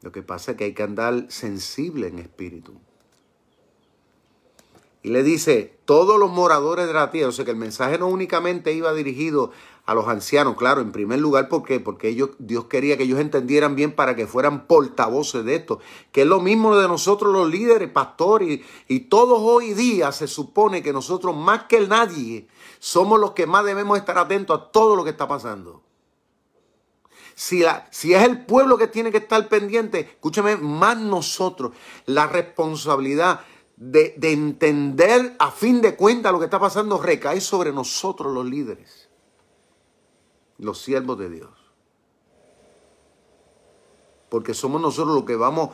Lo 0.02 0.12
que 0.12 0.21
pasa 0.21 0.52
es 0.52 0.58
que 0.58 0.65
hay 0.65 0.73
que 0.73 0.84
andar 0.84 1.26
sensible 1.30 2.08
en 2.08 2.19
espíritu. 2.19 2.73
Y 5.03 5.09
le 5.09 5.21
dice, 5.21 5.77
todos 5.83 6.17
los 6.17 6.31
moradores 6.31 6.87
de 6.87 6.93
la 6.93 7.11
tierra, 7.11 7.27
o 7.27 7.31
sea 7.33 7.43
que 7.43 7.51
el 7.51 7.57
mensaje 7.57 7.97
no 7.97 8.07
únicamente 8.07 8.71
iba 8.71 8.93
dirigido 8.93 9.51
a 9.85 9.93
los 9.93 10.07
ancianos, 10.07 10.55
claro, 10.55 10.79
en 10.79 10.93
primer 10.93 11.19
lugar, 11.19 11.49
¿por 11.49 11.63
qué? 11.63 11.81
Porque 11.81 12.07
ellos, 12.07 12.29
Dios 12.39 12.65
quería 12.65 12.95
que 12.95 13.03
ellos 13.03 13.19
entendieran 13.19 13.75
bien 13.75 13.91
para 13.91 14.15
que 14.15 14.27
fueran 14.27 14.65
portavoces 14.65 15.43
de 15.43 15.55
esto, 15.55 15.79
que 16.13 16.21
es 16.21 16.27
lo 16.27 16.39
mismo 16.39 16.77
de 16.77 16.87
nosotros 16.87 17.33
los 17.33 17.49
líderes, 17.49 17.89
pastores, 17.89 18.61
y, 18.87 18.95
y 18.95 18.99
todos 19.01 19.39
hoy 19.41 19.73
día 19.73 20.13
se 20.13 20.27
supone 20.27 20.81
que 20.81 20.93
nosotros 20.93 21.35
más 21.35 21.65
que 21.65 21.85
nadie 21.85 22.47
somos 22.79 23.19
los 23.19 23.31
que 23.31 23.45
más 23.45 23.65
debemos 23.65 23.97
estar 23.97 24.17
atentos 24.17 24.57
a 24.57 24.71
todo 24.71 24.95
lo 24.95 25.03
que 25.03 25.09
está 25.09 25.27
pasando. 25.27 25.83
Si, 27.35 27.59
la, 27.59 27.87
si, 27.91 28.13
es 28.13 28.23
el 28.23 28.45
pueblo 28.45 28.77
que 28.77 28.87
tiene 28.87 29.11
que 29.11 29.17
estar 29.17 29.49
pendiente, 29.49 29.99
escúchame, 29.99 30.55
más 30.55 30.97
nosotros, 30.97 31.71
la 32.05 32.27
responsabilidad 32.27 33.41
de, 33.75 34.13
de 34.17 34.31
entender 34.31 35.36
a 35.39 35.51
fin 35.51 35.81
de 35.81 35.95
cuentas 35.95 36.31
lo 36.31 36.39
que 36.39 36.45
está 36.45 36.59
pasando 36.59 37.01
recae 37.01 37.41
sobre 37.41 37.71
nosotros 37.71 38.33
los 38.33 38.45
líderes, 38.45 39.09
los 40.57 40.81
siervos 40.81 41.17
de 41.19 41.29
Dios. 41.29 41.51
Porque 44.29 44.53
somos 44.53 44.81
nosotros 44.81 45.15
los 45.15 45.25
que 45.25 45.36
vamos 45.36 45.69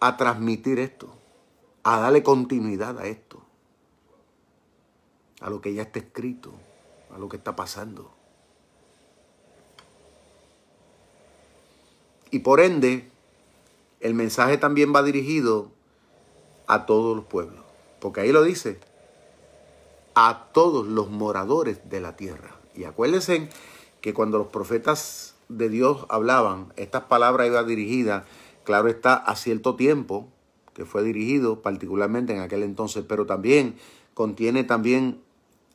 a 0.00 0.16
transmitir 0.16 0.78
esto, 0.78 1.14
a 1.82 1.98
darle 1.98 2.22
continuidad 2.22 2.98
a 2.98 3.06
esto, 3.06 3.42
a 5.40 5.50
lo 5.50 5.60
que 5.60 5.74
ya 5.74 5.82
está 5.82 5.98
escrito, 5.98 6.52
a 7.14 7.18
lo 7.18 7.28
que 7.28 7.36
está 7.36 7.56
pasando. 7.56 8.12
Y 12.30 12.40
por 12.40 12.60
ende, 12.60 13.10
el 14.00 14.14
mensaje 14.14 14.58
también 14.58 14.94
va 14.94 15.02
dirigido 15.02 15.72
a 16.68 16.86
todos 16.86 17.16
los 17.16 17.24
pueblos. 17.24 17.64
Porque 17.98 18.20
ahí 18.20 18.30
lo 18.30 18.44
dice, 18.44 18.78
a 20.14 20.48
todos 20.52 20.86
los 20.86 21.10
moradores 21.10 21.88
de 21.88 22.00
la 22.00 22.16
tierra. 22.16 22.56
Y 22.74 22.84
acuérdense 22.84 23.48
que 24.00 24.14
cuando 24.14 24.38
los 24.38 24.48
profetas 24.48 25.34
de 25.48 25.68
Dios 25.68 26.06
hablaban, 26.08 26.72
estas 26.76 27.04
palabras 27.04 27.48
iban 27.48 27.66
dirigidas, 27.66 28.24
claro 28.64 28.88
está, 28.88 29.14
a 29.14 29.34
cierto 29.34 29.74
tiempo, 29.74 30.28
que 30.74 30.84
fue 30.84 31.02
dirigido 31.02 31.60
particularmente 31.62 32.32
en 32.32 32.40
aquel 32.40 32.62
entonces, 32.62 33.04
pero 33.08 33.26
también 33.26 33.76
contiene 34.14 34.62
también 34.62 35.20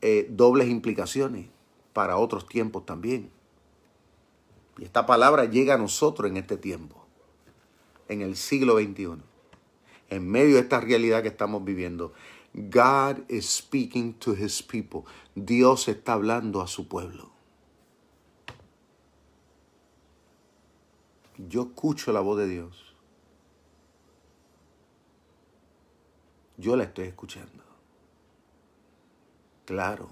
eh, 0.01 0.27
dobles 0.29 0.69
implicaciones 0.69 1.47
para 1.91 2.17
otros 2.17 2.47
tiempos 2.47 2.85
también. 2.85 3.29
Y 4.77 4.85
esta 4.85 5.05
palabra 5.05 5.45
llega 5.45 5.75
a 5.75 5.77
nosotros 5.77 6.29
en 6.29 6.37
este 6.37 6.57
tiempo, 6.57 7.05
en 8.07 8.21
el 8.21 8.35
siglo 8.35 8.77
XXI, 8.77 9.17
en 10.09 10.29
medio 10.29 10.55
de 10.55 10.61
esta 10.61 10.79
realidad 10.79 11.21
que 11.21 11.29
estamos 11.29 11.63
viviendo. 11.63 12.13
God 12.53 13.29
is 13.29 13.49
speaking 13.49 14.13
to 14.19 14.33
his 14.33 14.61
people. 14.61 15.03
Dios 15.35 15.87
está 15.87 16.13
hablando 16.13 16.61
a 16.61 16.67
su 16.67 16.87
pueblo. 16.87 17.31
Yo 21.37 21.63
escucho 21.63 22.11
la 22.11 22.19
voz 22.19 22.37
de 22.37 22.47
Dios. 22.47 22.93
Yo 26.57 26.75
la 26.75 26.83
estoy 26.83 27.05
escuchando. 27.05 27.63
Claro. 29.65 30.09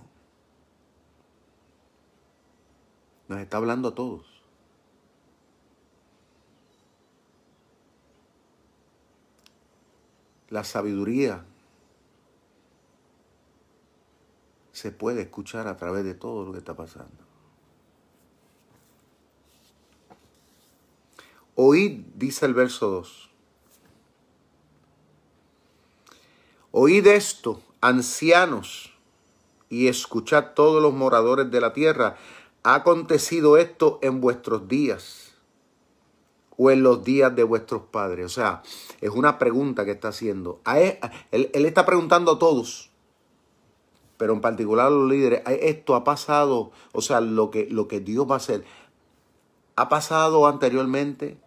Nos 3.27 3.39
está 3.39 3.58
hablando 3.58 3.89
a 3.89 3.95
todos. 3.95 4.31
La 10.52 10.64
sabiduría 10.66 11.46
se 14.74 14.92
puede 14.92 15.22
escuchar 15.22 15.68
a 15.68 15.78
través 15.78 16.04
de 16.04 16.14
todo 16.14 16.46
lo 16.46 16.52
que 16.52 16.60
está 16.60 16.76
pasando. 16.76 17.10
Oíd, 21.56 22.02
dice 22.16 22.46
el 22.46 22.54
verso 22.54 22.90
2. 22.90 23.30
Oíd 26.72 27.08
esto, 27.08 27.62
ancianos, 27.80 28.94
y 29.70 29.88
escuchad 29.88 30.54
todos 30.54 30.82
los 30.82 30.94
moradores 30.94 31.50
de 31.50 31.62
la 31.62 31.72
tierra. 31.72 32.18
¿Ha 32.64 32.76
acontecido 32.76 33.58
esto 33.58 34.00
en 34.02 34.20
vuestros 34.20 34.68
días? 34.68 35.31
O 36.62 36.69
en 36.69 36.84
los 36.84 37.04
días 37.04 37.36
de 37.36 37.43
vuestros 37.43 37.82
padres? 37.89 38.28
O 38.28 38.30
sea, 38.30 38.62
es 39.02 39.10
una 39.10 39.39
pregunta 39.39 39.84
que 39.84 39.91
está 39.91 40.10
haciendo. 40.10 40.62
él, 41.32 41.65
está 41.65 41.88
preguntando 41.88 42.34
a 42.34 42.39
todos, 42.39 42.91
pero 44.17 44.34
en 44.34 44.41
particular 44.41 44.88
a 44.88 44.89
los 44.91 45.10
líderes, 45.10 45.41
esto 45.47 45.95
ha 45.95 46.04
pasado, 46.04 46.71
o 46.91 47.02
sea, 47.02 47.19
lo 47.19 47.50
que, 47.50 47.67
lo 47.71 47.88
que 47.88 48.00
Dios 48.00 48.30
va 48.30 48.36
a 48.36 48.38
hacer, 48.38 48.63
¿ha 49.76 49.89
pasado 49.89 50.45
anteriormente? 50.45 51.39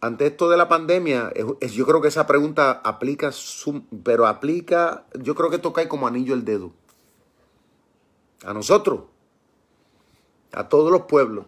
Ante 0.00 0.26
esto 0.26 0.48
de 0.48 0.56
la 0.56 0.68
pandemia, 0.68 1.32
yo 1.34 1.86
creo 1.86 2.00
que 2.00 2.08
esa 2.08 2.26
pregunta 2.26 2.80
aplica, 2.84 3.30
pero 4.04 4.26
aplica, 4.26 5.06
yo 5.18 5.34
creo 5.34 5.50
que 5.50 5.56
esto 5.56 5.72
cae 5.72 5.88
como 5.88 6.06
anillo 6.06 6.34
el 6.34 6.44
dedo. 6.44 6.72
A 8.44 8.52
nosotros, 8.52 9.04
a 10.52 10.68
todos 10.68 10.92
los 10.92 11.02
pueblos. 11.02 11.46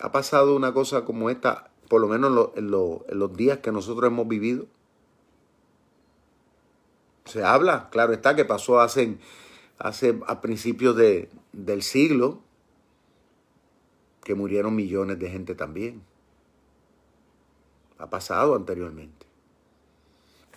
Ha 0.00 0.12
pasado 0.12 0.54
una 0.54 0.74
cosa 0.74 1.04
como 1.04 1.30
esta 1.30 1.70
por 1.88 2.00
lo 2.00 2.08
menos 2.08 2.50
en, 2.56 2.70
los 2.70 3.36
días 3.36 3.58
que 3.58 3.72
nosotros 3.72 4.10
hemos 4.10 4.28
vivido. 4.28 4.66
Se 7.24 7.42
habla, 7.42 7.88
claro 7.90 8.12
está, 8.12 8.36
que 8.36 8.44
pasó 8.44 8.80
hace, 8.80 9.18
hace 9.78 10.20
a 10.26 10.40
principios 10.40 10.96
de, 10.96 11.30
del 11.52 11.82
siglo, 11.82 12.40
que 14.24 14.34
murieron 14.34 14.74
millones 14.74 15.18
de 15.18 15.30
gente 15.30 15.54
también. 15.54 16.02
Ha 17.98 18.10
pasado 18.10 18.56
anteriormente. 18.56 19.26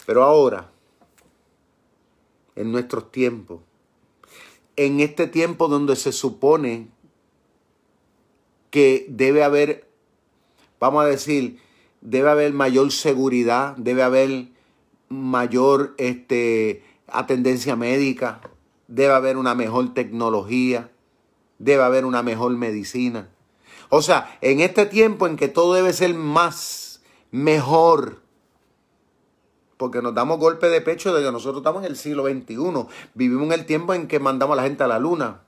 Pero 0.06 0.24
ahora, 0.24 0.72
en 2.56 2.72
nuestros 2.72 3.12
tiempos, 3.12 3.62
en 4.78 5.00
este 5.02 5.28
tiempo 5.28 5.68
donde 5.68 5.96
se 5.96 6.12
supone 6.12 6.88
que 8.70 9.06
debe 9.10 9.44
haber, 9.44 9.88
vamos 10.80 11.04
a 11.04 11.08
decir, 11.08 11.60
debe 12.02 12.30
haber 12.30 12.54
mayor 12.54 12.92
seguridad, 12.92 13.76
debe 13.76 14.04
haber 14.04 14.48
mayor 15.10 15.94
este, 15.98 16.84
atendencia 17.08 17.76
médica, 17.76 18.42
debe 18.88 19.14
haber 19.14 19.38
una 19.38 19.56
mejor 19.56 19.94
tecnología, 19.94 20.92
debe 21.60 21.84
haber 21.84 22.06
una 22.06 22.24
mejor 22.24 22.56
medicina. 22.56 23.30
O 23.90 24.02
sea, 24.02 24.38
en 24.42 24.60
este 24.60 24.86
tiempo 24.86 25.28
en 25.28 25.38
que 25.38 25.48
todo 25.48 25.74
debe 25.74 25.94
ser 25.94 26.14
más, 26.14 27.02
mejor, 27.32 28.22
porque 29.78 30.02
nos 30.02 30.14
damos 30.14 30.40
golpe 30.40 30.68
de 30.70 30.82
pecho 30.82 31.14
de 31.14 31.24
que 31.24 31.32
nosotros 31.32 31.62
estamos 31.62 31.84
en 31.84 31.92
el 31.92 31.98
siglo 31.98 32.26
XXI, 32.26 32.56
vivimos 33.14 33.46
en 33.46 33.52
el 33.54 33.66
tiempo 33.66 33.94
en 33.94 34.08
que 34.08 34.20
mandamos 34.20 34.58
a 34.58 34.62
la 34.62 34.68
gente 34.68 34.84
a 34.84 34.88
la 34.88 35.00
luna. 35.00 35.42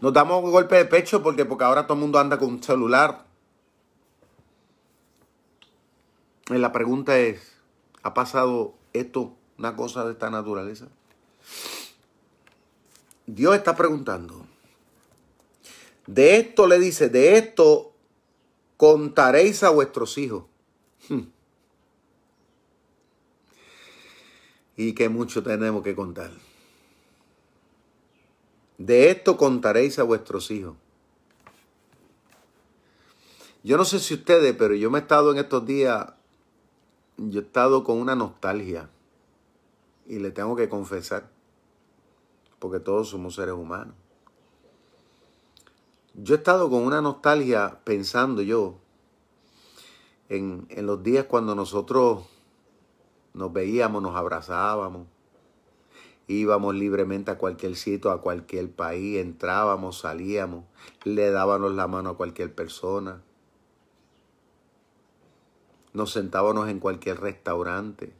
Nos 0.00 0.12
damos 0.12 0.42
golpe 0.42 0.76
de 0.76 0.84
pecho 0.84 1.22
porque, 1.22 1.44
porque 1.44 1.64
ahora 1.64 1.86
todo 1.86 1.94
el 1.94 2.00
mundo 2.00 2.18
anda 2.18 2.38
con 2.38 2.48
un 2.48 2.62
celular. 2.62 3.24
La 6.48 6.70
pregunta 6.70 7.18
es, 7.18 7.56
¿ha 8.02 8.14
pasado 8.14 8.74
esto, 8.92 9.34
una 9.58 9.74
cosa 9.74 10.04
de 10.04 10.12
esta 10.12 10.30
naturaleza? 10.30 10.86
Dios 13.26 13.56
está 13.56 13.74
preguntando. 13.74 14.46
De 16.06 16.36
esto 16.36 16.68
le 16.68 16.78
dice, 16.78 17.08
de 17.08 17.36
esto 17.36 17.92
contaréis 18.76 19.64
a 19.64 19.70
vuestros 19.70 20.16
hijos. 20.18 20.44
Hmm. 21.08 21.22
Y 24.76 24.92
que 24.92 25.08
mucho 25.08 25.42
tenemos 25.42 25.82
que 25.82 25.96
contar. 25.96 26.30
De 28.78 29.10
esto 29.10 29.36
contaréis 29.36 29.98
a 29.98 30.04
vuestros 30.04 30.50
hijos. 30.50 30.76
Yo 33.64 33.76
no 33.76 33.84
sé 33.84 33.98
si 33.98 34.14
ustedes, 34.14 34.54
pero 34.56 34.74
yo 34.74 34.90
me 34.90 34.98
he 34.98 35.02
estado 35.02 35.32
en 35.32 35.38
estos 35.38 35.66
días, 35.66 36.12
yo 37.16 37.40
he 37.40 37.42
estado 37.42 37.82
con 37.82 37.98
una 37.98 38.14
nostalgia. 38.14 38.88
Y 40.06 40.20
le 40.20 40.30
tengo 40.30 40.54
que 40.54 40.68
confesar 40.68 41.35
porque 42.66 42.80
todos 42.80 43.10
somos 43.10 43.36
seres 43.36 43.54
humanos. 43.54 43.94
Yo 46.14 46.34
he 46.34 46.38
estado 46.38 46.68
con 46.68 46.82
una 46.82 47.00
nostalgia 47.00 47.78
pensando 47.84 48.42
yo 48.42 48.80
en, 50.28 50.66
los 50.68 51.00
días 51.00 51.26
cuando 51.26 51.54
nosotros 51.54 52.24
nos 53.34 53.52
veíamos, 53.52 54.02
nos 54.02 54.16
abrazábamos, 54.16 55.06
íbamos 56.26 56.74
libremente 56.74 57.30
a 57.30 57.38
cualquier 57.38 57.76
sitio, 57.76 58.10
a 58.10 58.20
cualquier 58.20 58.68
país, 58.72 59.18
entrábamos, 59.20 60.00
salíamos, 60.00 60.64
le 61.04 61.30
dábamos 61.30 61.72
la 61.72 61.86
mano 61.86 62.10
a 62.10 62.16
cualquier 62.16 62.52
persona, 62.52 63.22
nos 65.92 66.10
sentábamos 66.10 66.68
en 66.68 66.80
cualquier 66.80 67.20
restaurante, 67.20 68.12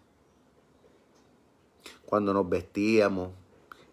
cuando 2.05 2.33
nos 2.33 2.49
vestíamos, 2.49 3.31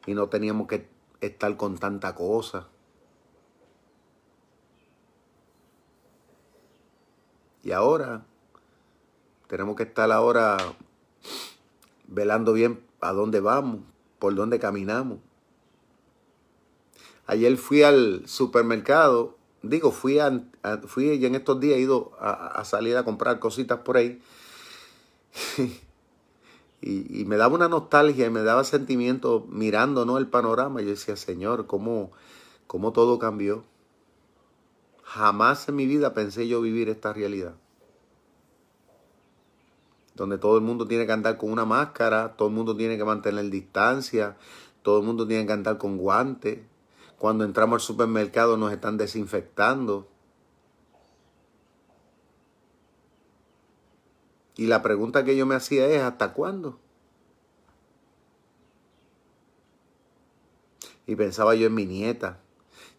y 0.05 0.13
no 0.13 0.27
teníamos 0.27 0.67
que 0.67 0.87
estar 1.21 1.55
con 1.57 1.77
tanta 1.77 2.15
cosa. 2.15 2.67
Y 7.63 7.71
ahora 7.71 8.25
tenemos 9.47 9.75
que 9.75 9.83
estar 9.83 10.11
ahora 10.11 10.57
velando 12.07 12.53
bien 12.53 12.83
a 12.99 13.13
dónde 13.13 13.39
vamos, 13.39 13.81
por 14.19 14.35
dónde 14.35 14.59
caminamos. 14.59 15.19
Ayer 17.25 17.55
fui 17.55 17.83
al 17.83 18.27
supermercado, 18.27 19.37
digo, 19.61 19.91
fui, 19.91 20.19
a, 20.19 20.43
fui 20.87 21.11
y 21.11 21.25
en 21.25 21.35
estos 21.35 21.59
días 21.61 21.77
he 21.77 21.81
ido 21.81 22.11
a 22.19 22.63
salir 22.65 22.97
a 22.97 23.05
comprar 23.05 23.39
cositas 23.39 23.79
por 23.79 23.95
ahí. 23.95 24.21
Y, 26.85 27.23
me 27.25 27.37
daba 27.37 27.55
una 27.55 27.69
nostalgia 27.69 28.27
y 28.27 28.29
me 28.29 28.43
daba 28.43 28.65
sentimiento 28.65 29.47
mirando 29.49 30.05
¿no? 30.05 30.17
el 30.17 30.27
panorama. 30.27 30.81
Yo 30.81 30.89
decía, 30.89 31.15
Señor, 31.15 31.65
¿cómo, 31.65 32.11
¿cómo 32.67 32.91
todo 32.91 33.19
cambió? 33.19 33.63
Jamás 35.03 35.69
en 35.69 35.77
mi 35.77 35.85
vida 35.85 36.13
pensé 36.13 36.47
yo 36.47 36.59
vivir 36.59 36.89
esta 36.89 37.13
realidad. 37.13 37.55
Donde 40.15 40.37
todo 40.37 40.57
el 40.57 40.63
mundo 40.63 40.85
tiene 40.85 41.05
que 41.05 41.13
andar 41.13 41.37
con 41.37 41.51
una 41.51 41.63
máscara, 41.63 42.35
todo 42.35 42.49
el 42.49 42.53
mundo 42.53 42.75
tiene 42.75 42.97
que 42.97 43.05
mantener 43.05 43.49
distancia, 43.49 44.35
todo 44.81 44.99
el 44.99 45.05
mundo 45.05 45.25
tiene 45.25 45.45
que 45.45 45.53
andar 45.53 45.77
con 45.77 45.97
guantes. 45.97 46.59
Cuando 47.17 47.45
entramos 47.45 47.75
al 47.75 47.81
supermercado 47.81 48.57
nos 48.57 48.73
están 48.73 48.97
desinfectando. 48.97 50.09
Y 54.63 54.67
la 54.67 54.81
pregunta 54.81 55.25
que 55.25 55.35
yo 55.35 55.45
me 55.45 55.55
hacía 55.55 55.87
es, 55.87 56.01
¿hasta 56.01 56.31
cuándo? 56.31 56.79
Y 61.05 61.17
pensaba 61.17 61.53
yo 61.53 61.67
en 61.67 61.73
mi 61.73 61.85
nieta. 61.85 62.39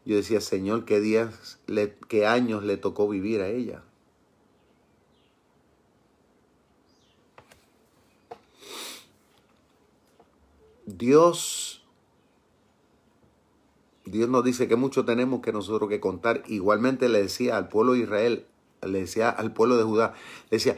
Yo 0.05 0.14
decía, 0.14 0.42
Señor, 0.42 0.85
¿qué 0.85 1.00
días, 1.00 1.59
qué 2.07 2.27
años 2.27 2.64
le 2.64 2.77
tocó 2.77 3.09
vivir 3.09 3.40
a 3.40 3.48
ella? 3.48 3.83
Dios, 10.85 11.83
Dios 14.05 14.29
nos 14.29 14.44
dice 14.44 14.68
que 14.68 14.77
mucho 14.77 15.07
tenemos 15.07 15.40
que 15.40 15.55
nosotros 15.55 15.88
que 15.88 15.98
contar. 15.98 16.42
Igualmente 16.46 17.09
le 17.09 17.22
decía 17.22 17.57
al 17.57 17.70
pueblo 17.70 17.94
de 17.94 18.00
Israel, 18.00 18.46
le 18.83 19.00
decía 19.00 19.31
al 19.31 19.55
pueblo 19.55 19.79
de 19.79 19.85
Judá, 19.85 20.12
le 20.50 20.59
decía, 20.59 20.77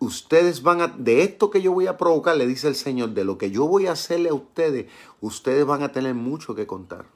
ustedes 0.00 0.62
van 0.62 0.80
a, 0.80 0.88
de 0.88 1.22
esto 1.22 1.50
que 1.50 1.62
yo 1.62 1.72
voy 1.72 1.86
a 1.86 1.96
provocar, 1.96 2.36
le 2.36 2.46
dice 2.46 2.68
el 2.68 2.74
Señor, 2.74 3.10
de 3.10 3.24
lo 3.24 3.38
que 3.38 3.50
yo 3.50 3.66
voy 3.66 3.86
a 3.86 3.92
hacerle 3.92 4.30
a 4.30 4.34
ustedes, 4.34 4.86
ustedes 5.20 5.64
van 5.64 5.82
a 5.82 5.92
tener 5.92 6.14
mucho 6.14 6.54
que 6.54 6.66
contar. 6.66 7.06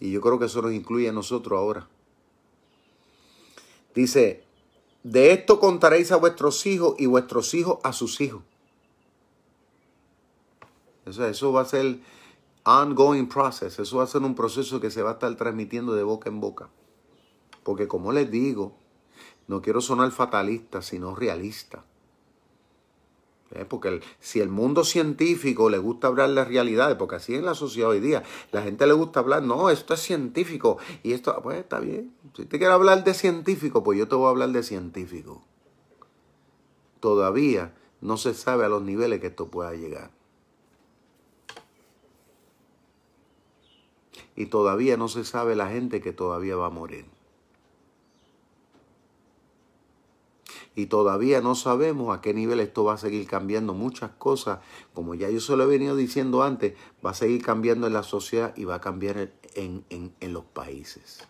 Y 0.00 0.12
yo 0.12 0.20
creo 0.20 0.38
que 0.38 0.46
eso 0.46 0.62
nos 0.62 0.72
incluye 0.72 1.08
a 1.08 1.12
nosotros 1.12 1.58
ahora. 1.58 1.88
Dice, 3.94 4.44
de 5.02 5.32
esto 5.32 5.58
contaréis 5.58 6.12
a 6.12 6.16
vuestros 6.16 6.64
hijos 6.66 6.94
y 6.98 7.06
vuestros 7.06 7.52
hijos 7.54 7.78
a 7.82 7.92
sus 7.92 8.20
hijos. 8.20 8.42
Eso, 11.04 11.26
eso 11.26 11.52
va 11.52 11.62
a 11.62 11.64
ser 11.64 11.98
ongoing 12.64 13.28
process. 13.28 13.78
Eso 13.78 13.96
va 13.96 14.04
a 14.04 14.06
ser 14.06 14.22
un 14.22 14.34
proceso 14.34 14.80
que 14.80 14.90
se 14.90 15.02
va 15.02 15.10
a 15.10 15.12
estar 15.14 15.34
transmitiendo 15.36 15.94
de 15.94 16.04
boca 16.04 16.28
en 16.28 16.40
boca. 16.40 16.68
Porque 17.68 17.86
como 17.86 18.12
les 18.12 18.30
digo, 18.30 18.72
no 19.46 19.60
quiero 19.60 19.82
sonar 19.82 20.10
fatalista, 20.10 20.80
sino 20.80 21.14
realista. 21.14 21.84
¿Eh? 23.50 23.66
Porque 23.68 24.00
si 24.20 24.40
el 24.40 24.48
mundo 24.48 24.84
científico 24.84 25.68
le 25.68 25.76
gusta 25.76 26.06
hablar 26.06 26.30
de 26.30 26.46
realidades, 26.46 26.96
porque 26.96 27.16
así 27.16 27.34
es 27.34 27.42
la 27.42 27.52
sociedad 27.52 27.90
hoy 27.90 28.00
día, 28.00 28.22
la 28.52 28.62
gente 28.62 28.86
le 28.86 28.94
gusta 28.94 29.20
hablar, 29.20 29.42
no, 29.42 29.68
esto 29.68 29.92
es 29.92 30.00
científico, 30.00 30.78
y 31.02 31.12
esto, 31.12 31.38
pues 31.42 31.58
está 31.58 31.78
bien. 31.78 32.14
Si 32.34 32.46
te 32.46 32.56
quiere 32.56 32.72
hablar 32.72 33.04
de 33.04 33.12
científico, 33.12 33.82
pues 33.82 33.98
yo 33.98 34.08
te 34.08 34.14
voy 34.14 34.28
a 34.28 34.30
hablar 34.30 34.48
de 34.48 34.62
científico. 34.62 35.42
Todavía 37.00 37.74
no 38.00 38.16
se 38.16 38.32
sabe 38.32 38.64
a 38.64 38.70
los 38.70 38.80
niveles 38.80 39.20
que 39.20 39.26
esto 39.26 39.48
pueda 39.48 39.74
llegar. 39.74 40.10
Y 44.36 44.46
todavía 44.46 44.96
no 44.96 45.08
se 45.08 45.26
sabe 45.26 45.54
la 45.54 45.68
gente 45.68 46.00
que 46.00 46.14
todavía 46.14 46.56
va 46.56 46.68
a 46.68 46.70
morir. 46.70 47.17
Y 50.78 50.86
todavía 50.86 51.40
no 51.40 51.56
sabemos 51.56 52.16
a 52.16 52.20
qué 52.20 52.32
nivel 52.32 52.60
esto 52.60 52.84
va 52.84 52.92
a 52.92 52.98
seguir 52.98 53.26
cambiando 53.26 53.74
muchas 53.74 54.12
cosas. 54.12 54.60
Como 54.94 55.16
ya 55.16 55.28
yo 55.28 55.40
se 55.40 55.56
lo 55.56 55.64
he 55.64 55.66
venido 55.66 55.96
diciendo 55.96 56.44
antes, 56.44 56.74
va 57.04 57.10
a 57.10 57.14
seguir 57.14 57.42
cambiando 57.42 57.88
en 57.88 57.94
la 57.94 58.04
sociedad 58.04 58.54
y 58.56 58.64
va 58.64 58.76
a 58.76 58.80
cambiar 58.80 59.32
en, 59.56 59.84
en 59.90 60.32
los 60.32 60.44
países. 60.44 61.26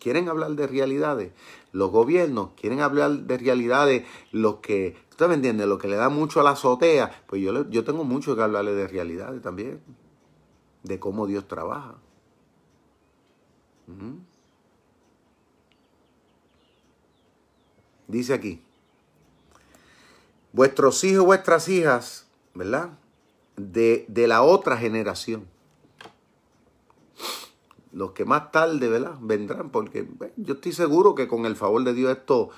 quieren 0.00 0.28
hablar 0.28 0.50
de 0.56 0.66
realidades. 0.66 1.32
Los 1.70 1.92
gobiernos 1.92 2.50
quieren 2.60 2.80
hablar 2.80 3.12
de 3.12 3.38
realidades. 3.38 4.04
Los 4.32 4.56
que, 4.56 4.96
¿usted 5.10 5.28
me 5.28 5.34
entiende? 5.34 5.66
Lo 5.66 5.78
que 5.78 5.86
le 5.86 5.94
da 5.94 6.08
mucho 6.08 6.40
a 6.40 6.42
la 6.42 6.50
azotea. 6.50 7.22
Pues 7.28 7.40
yo, 7.40 7.70
yo 7.70 7.84
tengo 7.84 8.02
mucho 8.02 8.34
que 8.34 8.42
hablarle 8.42 8.74
de 8.74 8.88
realidades 8.88 9.40
también. 9.40 9.80
De 10.82 10.98
cómo 10.98 11.28
Dios 11.28 11.46
trabaja. 11.46 11.94
Dice 18.12 18.34
aquí, 18.34 18.60
vuestros 20.52 21.02
hijos 21.02 21.24
vuestras 21.24 21.66
hijas, 21.68 22.26
¿verdad? 22.54 22.90
De, 23.56 24.04
de 24.08 24.26
la 24.26 24.42
otra 24.42 24.76
generación 24.76 25.46
los 27.92 28.12
que 28.12 28.26
más 28.26 28.52
tarde, 28.52 28.88
¿verdad? 28.88 29.16
Vendrán, 29.20 29.70
porque 29.70 30.06
yo 30.36 30.54
estoy 30.54 30.72
seguro 30.72 31.14
que 31.14 31.26
con 31.26 31.46
el 31.46 31.56
favor 31.56 31.84
de 31.84 31.94
Dios 31.94 32.12
esto, 32.12 32.50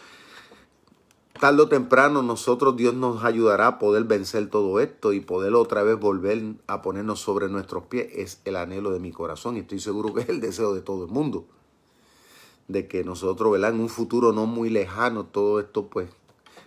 tarde 1.40 1.62
o 1.62 1.68
temprano, 1.68 2.22
nosotros, 2.22 2.76
Dios 2.76 2.94
nos 2.94 3.24
ayudará 3.24 3.66
a 3.66 3.78
poder 3.78 4.04
vencer 4.04 4.48
todo 4.48 4.80
esto 4.80 5.12
y 5.12 5.20
poder 5.20 5.54
otra 5.54 5.84
vez 5.84 5.98
volver 5.98 6.54
a 6.66 6.82
ponernos 6.82 7.20
sobre 7.20 7.48
nuestros 7.48 7.84
pies. 7.84 8.08
Es 8.12 8.40
el 8.44 8.56
anhelo 8.56 8.90
de 8.90 9.00
mi 9.00 9.12
corazón 9.12 9.56
y 9.56 9.60
estoy 9.60 9.80
seguro 9.80 10.14
que 10.14 10.22
es 10.22 10.28
el 10.28 10.40
deseo 10.40 10.74
de 10.74 10.80
todo 10.80 11.04
el 11.04 11.10
mundo. 11.10 11.46
De 12.68 12.88
que 12.88 13.04
nosotros, 13.04 13.52
¿verdad? 13.52 13.70
En 13.70 13.80
un 13.80 13.88
futuro 13.88 14.32
no 14.32 14.46
muy 14.46 14.70
lejano, 14.70 15.26
todo 15.26 15.60
esto 15.60 15.88
pues 15.88 16.08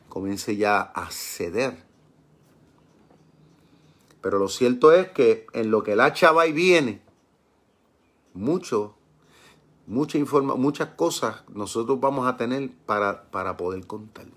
comience 0.09 0.55
ya 0.55 0.81
a 0.81 1.09
ceder. 1.11 1.85
Pero 4.21 4.39
lo 4.39 4.47
cierto 4.47 4.91
es 4.91 5.09
que 5.09 5.47
en 5.53 5.71
lo 5.71 5.83
que 5.83 5.93
el 5.93 6.01
hacha 6.01 6.31
va 6.31 6.47
y 6.47 6.51
viene, 6.51 7.01
mucho, 8.33 8.95
mucha 9.85 10.17
informa 10.17 10.55
muchas 10.55 10.89
cosas 10.89 11.43
nosotros 11.53 11.99
vamos 11.99 12.27
a 12.27 12.37
tener 12.37 12.71
para, 12.85 13.29
para 13.31 13.57
poder 13.57 13.85
contar. 13.87 14.27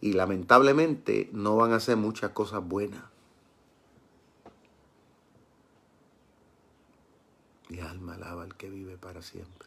Y 0.00 0.14
lamentablemente 0.14 1.30
no 1.32 1.56
van 1.56 1.72
a 1.72 1.80
ser 1.80 1.96
muchas 1.96 2.32
cosas 2.32 2.66
buenas. 2.66 3.11
Mi 7.72 7.80
alma 7.80 8.16
alaba 8.16 8.42
al 8.42 8.54
que 8.54 8.68
vive 8.68 8.98
para 8.98 9.22
siempre. 9.22 9.66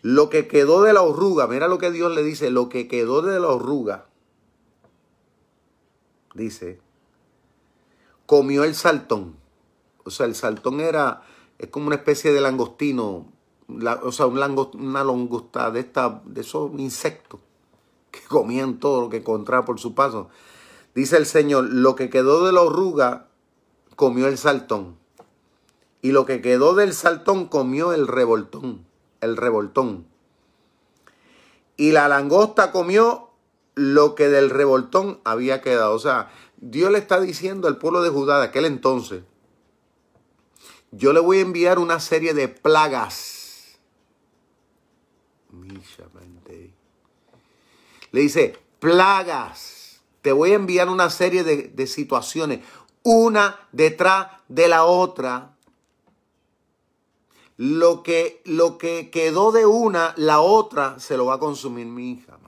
Lo 0.00 0.30
que 0.30 0.46
quedó 0.46 0.82
de 0.82 0.92
la 0.92 1.02
oruga, 1.02 1.48
mira 1.48 1.66
lo 1.66 1.78
que 1.78 1.90
Dios 1.90 2.14
le 2.14 2.22
dice, 2.22 2.50
lo 2.50 2.68
que 2.68 2.86
quedó 2.86 3.20
de 3.20 3.40
la 3.40 3.48
oruga, 3.48 4.06
dice, 6.34 6.78
comió 8.26 8.62
el 8.62 8.76
saltón. 8.76 9.34
O 10.04 10.10
sea, 10.10 10.26
el 10.26 10.36
saltón 10.36 10.78
era, 10.80 11.24
es 11.58 11.68
como 11.68 11.88
una 11.88 11.96
especie 11.96 12.32
de 12.32 12.40
langostino, 12.40 13.26
o 14.02 14.12
sea, 14.12 14.26
un 14.26 14.38
una 14.74 15.02
langosta 15.02 15.72
de, 15.72 15.80
esta, 15.80 16.22
de 16.26 16.42
esos 16.42 16.70
insectos 16.78 17.40
que 18.12 18.20
comían 18.28 18.78
todo 18.78 19.00
lo 19.00 19.08
que 19.08 19.16
encontraba 19.16 19.64
por 19.64 19.80
su 19.80 19.96
paso. 19.96 20.28
Dice 20.94 21.16
el 21.16 21.26
Señor, 21.26 21.64
lo 21.72 21.96
que 21.96 22.08
quedó 22.08 22.46
de 22.46 22.52
la 22.52 22.62
oruga 22.62 23.26
comió 23.96 24.28
el 24.28 24.38
saltón. 24.38 25.01
Y 26.02 26.12
lo 26.12 26.26
que 26.26 26.42
quedó 26.42 26.74
del 26.74 26.92
saltón 26.92 27.46
comió 27.46 27.92
el 27.92 28.06
revoltón, 28.06 28.84
el 29.20 29.36
revoltón. 29.36 30.06
Y 31.76 31.92
la 31.92 32.08
langosta 32.08 32.72
comió 32.72 33.30
lo 33.74 34.14
que 34.14 34.28
del 34.28 34.50
revoltón 34.50 35.20
había 35.24 35.62
quedado. 35.62 35.94
O 35.94 35.98
sea, 35.98 36.30
Dios 36.58 36.90
le 36.90 36.98
está 36.98 37.20
diciendo 37.20 37.68
al 37.68 37.78
pueblo 37.78 38.02
de 38.02 38.10
Judá 38.10 38.40
de 38.40 38.46
aquel 38.46 38.66
entonces, 38.66 39.22
yo 40.90 41.12
le 41.14 41.20
voy 41.20 41.38
a 41.38 41.42
enviar 41.42 41.78
una 41.78 42.00
serie 42.00 42.34
de 42.34 42.48
plagas. 42.48 43.78
Le 48.12 48.20
dice, 48.20 48.58
plagas. 48.78 50.00
Te 50.20 50.30
voy 50.30 50.52
a 50.52 50.56
enviar 50.56 50.88
una 50.88 51.10
serie 51.10 51.42
de, 51.42 51.86
situaciones, 51.88 52.60
una 53.02 53.68
detrás 53.72 54.28
de 54.48 54.68
la 54.68 54.84
otra. 54.84 55.51
Lo 57.64 58.02
que, 58.02 58.42
lo 58.44 58.76
que 58.76 59.10
quedó 59.10 59.52
de 59.52 59.66
una, 59.66 60.14
la 60.16 60.40
otra 60.40 60.98
se 60.98 61.16
lo 61.16 61.26
va 61.26 61.34
a 61.34 61.38
consumir 61.38 61.86
mi 61.86 62.10
hija. 62.10 62.38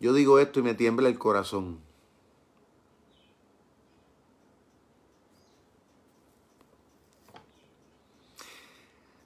Yo 0.00 0.12
digo 0.12 0.38
esto 0.38 0.60
y 0.60 0.62
me 0.62 0.74
tiembla 0.74 1.08
el 1.08 1.18
corazón. 1.18 1.80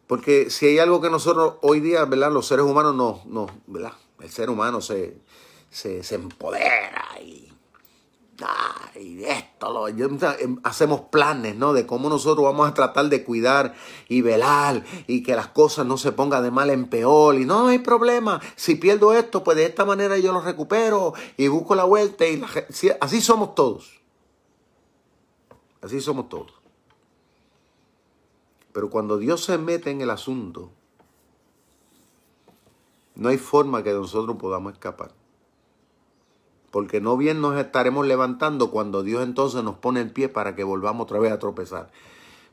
Porque 0.06 0.50
si 0.50 0.66
hay 0.66 0.78
algo 0.78 1.00
que 1.00 1.10
nosotros 1.10 1.54
hoy 1.62 1.80
día, 1.80 2.04
¿verdad? 2.04 2.32
Los 2.32 2.46
seres 2.46 2.64
humanos 2.64 2.94
no, 2.94 3.22
no 3.26 3.46
¿verdad? 3.66 3.92
El 4.20 4.30
ser 4.30 4.50
humano 4.50 4.80
se, 4.80 5.18
se, 5.70 6.02
empodera 6.14 7.04
y, 7.20 7.51
y 9.00 9.24
esto, 9.24 9.72
lo, 9.72 9.88
em, 9.88 10.60
hacemos 10.64 11.02
planes, 11.02 11.56
¿no? 11.56 11.72
De 11.72 11.86
cómo 11.86 12.08
nosotros 12.08 12.44
vamos 12.44 12.68
a 12.68 12.74
tratar 12.74 13.08
de 13.08 13.24
cuidar 13.24 13.74
y 14.08 14.20
velar 14.20 14.84
y 15.06 15.22
que 15.22 15.34
las 15.34 15.48
cosas 15.48 15.86
no 15.86 15.96
se 15.96 16.12
pongan 16.12 16.42
de 16.42 16.50
mal 16.50 16.70
en 16.70 16.88
peor 16.88 17.36
y 17.36 17.44
no 17.44 17.68
hay 17.68 17.78
problema. 17.78 18.40
Si 18.56 18.74
pierdo 18.76 19.12
esto, 19.12 19.42
pues 19.44 19.56
de 19.56 19.66
esta 19.66 19.84
manera 19.84 20.18
yo 20.18 20.32
lo 20.32 20.40
recupero 20.40 21.14
y 21.36 21.48
busco 21.48 21.74
la 21.74 21.84
vuelta 21.84 22.26
y 22.26 22.42
así 23.00 23.20
somos 23.20 23.54
todos. 23.54 24.00
Así 25.80 26.00
somos 26.00 26.28
todos. 26.28 26.52
Pero 28.72 28.88
cuando 28.88 29.18
Dios 29.18 29.44
se 29.44 29.58
mete 29.58 29.90
en 29.90 30.00
el 30.00 30.10
asunto, 30.10 30.70
no 33.14 33.28
hay 33.28 33.38
forma 33.38 33.82
que 33.82 33.92
nosotros 33.92 34.36
podamos 34.36 34.72
escapar. 34.72 35.21
Porque 36.72 37.02
no 37.02 37.18
bien 37.18 37.42
nos 37.42 37.60
estaremos 37.60 38.06
levantando 38.06 38.70
cuando 38.70 39.02
Dios 39.02 39.22
entonces 39.22 39.62
nos 39.62 39.76
pone 39.76 40.00
el 40.00 40.10
pie 40.10 40.30
para 40.30 40.56
que 40.56 40.64
volvamos 40.64 41.04
otra 41.04 41.18
vez 41.18 41.30
a 41.30 41.38
tropezar. 41.38 41.92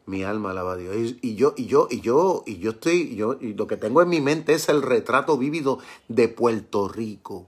Mi 0.06 0.24
alma 0.24 0.52
alaba 0.52 0.74
a 0.74 0.76
Dios. 0.76 1.16
Y, 1.22 1.36
yo, 1.36 1.54
y 1.56 1.68
yo, 1.68 1.88
y 1.90 2.02
yo, 2.02 2.44
y 2.46 2.58
yo 2.58 2.72
estoy, 2.72 3.16
yo, 3.16 3.38
y 3.40 3.54
lo 3.54 3.66
que 3.66 3.78
tengo 3.78 4.02
en 4.02 4.10
mi 4.10 4.20
mente 4.20 4.54
es 4.54 4.68
el 4.68 4.82
retrato 4.82 5.38
vívido 5.38 5.80
de 6.10 6.28
Puerto 6.28 6.90
Rico. 6.90 7.46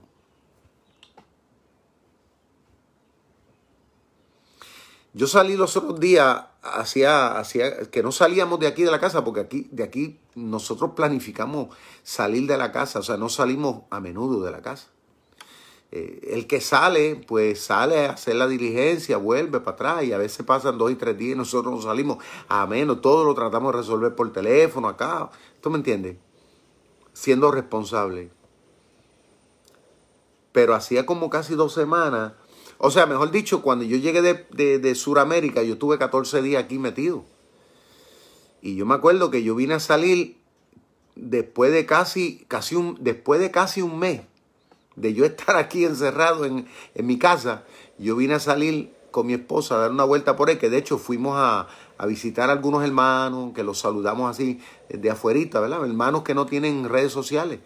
Yo 5.14 5.28
salí 5.28 5.58
los 5.58 5.76
otros 5.76 6.00
días 6.00 6.46
hacia, 6.64 7.38
hacia, 7.38 7.92
que 7.92 8.02
no 8.02 8.14
salíamos 8.14 8.62
de 8.62 8.68
aquí 8.68 8.84
de 8.84 8.92
la 8.92 9.00
casa, 9.02 9.26
porque 9.26 9.42
aquí, 9.42 9.68
de 9.72 9.84
aquí 9.84 10.20
nosotros 10.36 10.92
planificamos 10.96 11.76
salir 12.04 12.48
de 12.48 12.58
la 12.58 12.72
casa, 12.72 13.00
o 13.00 13.04
sea, 13.04 13.18
no 13.18 13.28
salimos 13.28 13.82
a 13.90 14.00
menudo 14.00 14.42
de 14.42 14.52
la 14.52 14.62
casa. 14.62 14.88
Eh, 15.92 16.30
el 16.32 16.48
que 16.48 16.62
sale, 16.62 17.22
pues 17.28 17.62
sale 17.62 18.06
a 18.06 18.12
hacer 18.12 18.36
la 18.36 18.48
diligencia, 18.48 19.18
vuelve 19.18 19.60
para 19.60 19.76
atrás 19.76 20.04
y 20.06 20.14
a 20.14 20.18
veces 20.18 20.46
pasan 20.46 20.78
dos 20.78 20.90
y 20.92 20.96
tres 20.96 21.18
días 21.18 21.36
y 21.36 21.38
nosotros 21.38 21.74
no 21.74 21.82
salimos 21.82 22.18
a 22.48 22.66
menos, 22.66 23.02
todo 23.02 23.26
lo 23.26 23.36
tratamos 23.36 23.74
de 23.74 23.80
resolver 23.80 24.16
por 24.16 24.32
teléfono 24.32 24.88
acá. 24.88 25.30
¿Tú 25.60 25.70
me 25.70 25.78
entiendes? 25.78 26.16
Siendo 27.14 27.52
responsable. 27.52 28.32
Pero 30.54 30.76
hacía 30.76 31.06
como 31.06 31.30
casi 31.30 31.56
dos 31.56 31.74
semanas 31.74 32.34
o 32.84 32.90
sea, 32.90 33.06
mejor 33.06 33.30
dicho, 33.30 33.62
cuando 33.62 33.86
yo 33.86 33.96
llegué 33.98 34.24
de, 34.24 34.80
de, 34.80 34.96
Sudamérica, 34.96 35.62
yo 35.62 35.78
tuve 35.78 36.00
14 36.00 36.42
días 36.42 36.64
aquí 36.64 36.80
metido. 36.80 37.24
Y 38.60 38.76
yo 38.76 38.88
me 38.88 38.96
acuerdo 38.96 39.30
que 39.30 39.44
yo 39.44 39.54
vine 39.54 39.76
a 39.76 39.80
salir 39.80 40.40
después 41.16 41.72
de 41.72 41.86
casi, 41.86 42.44
casi 42.48 42.74
un, 42.74 42.98
después 43.00 43.40
de 43.40 43.52
casi 43.52 43.84
un 43.84 44.00
mes 44.00 44.22
de 45.02 45.14
yo 45.14 45.26
estar 45.26 45.56
aquí 45.58 45.84
encerrado 45.84 46.46
en, 46.46 46.68
en 46.94 47.06
mi 47.06 47.18
casa, 47.18 47.64
yo 47.98 48.16
vine 48.16 48.36
a 48.36 48.40
salir 48.40 48.94
con 49.10 49.28
mi 49.28 49.34
esposa 49.34 49.76
a 49.76 49.80
dar 49.80 49.92
una 49.92 50.06
vuelta 50.06 50.36
por 50.36 50.50
ahí, 50.50 50.58
que 50.58 50.70
de 50.70 50.78
hecho 50.78 50.98
fuimos 50.98 51.34
a, 51.36 51.68
a 51.98 52.06
visitar 52.06 52.50
a 52.50 52.54
algunos 52.54 52.84
hermanos, 52.84 53.52
que 53.54 53.64
los 53.64 53.80
saludamos 53.80 54.30
así 54.30 54.62
de 54.90 55.10
afuerita, 55.10 55.60
¿verdad? 55.60 55.84
Hermanos 55.84 56.24
que 56.24 56.34
no 56.34 56.46
tienen 56.46 56.88
redes 56.88 57.12
sociales. 57.12 57.60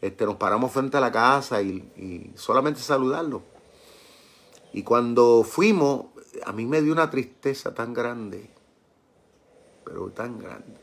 Este, 0.00 0.24
nos 0.24 0.36
paramos 0.36 0.72
frente 0.72 0.96
a 0.96 1.00
la 1.00 1.12
casa 1.12 1.62
y, 1.62 1.76
y 1.96 2.32
solamente 2.34 2.80
saludarlos. 2.80 3.42
Y 4.72 4.82
cuando 4.82 5.44
fuimos, 5.44 6.06
a 6.44 6.52
mí 6.52 6.66
me 6.66 6.82
dio 6.82 6.92
una 6.92 7.08
tristeza 7.10 7.72
tan 7.74 7.94
grande, 7.94 8.50
pero 9.84 10.10
tan 10.10 10.38
grande. 10.38 10.81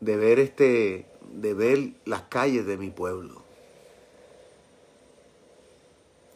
De 0.00 0.16
ver 0.16 0.38
este, 0.38 1.06
de 1.32 1.54
ver 1.54 1.92
las 2.04 2.22
calles 2.22 2.66
de 2.66 2.76
mi 2.76 2.90
pueblo. 2.90 3.42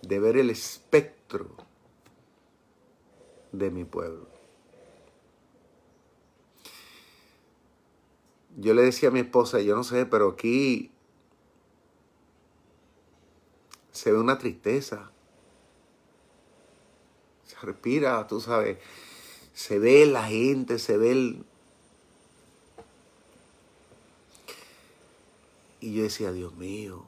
De 0.03 0.19
ver 0.19 0.37
el 0.37 0.51
espectro 0.51 1.49
de 3.53 3.71
mi 3.71 3.85
pueblo. 3.85 4.27
Yo 8.57 8.75
le 8.75 8.83
decía 8.83 9.09
a 9.09 9.13
mi 9.13 9.21
esposa, 9.21 9.61
yo 9.61 9.75
no 9.75 9.85
sé, 9.85 10.05
pero 10.05 10.29
aquí 10.29 10.91
se 13.93 14.13
ve 14.13 14.19
una 14.19 14.39
tristeza. 14.39 15.11
Se 17.45 17.57
respira, 17.63 18.27
tú 18.27 18.41
sabes, 18.41 18.79
se 19.55 19.79
ve 19.79 20.07
la 20.07 20.25
gente, 20.25 20.79
se 20.79 20.97
ve 20.97 21.13
el... 21.13 21.45
Y 25.83 25.95
yo 25.95 26.05
decía, 26.05 26.31
Dios 26.31 26.55
mío, 26.55 27.05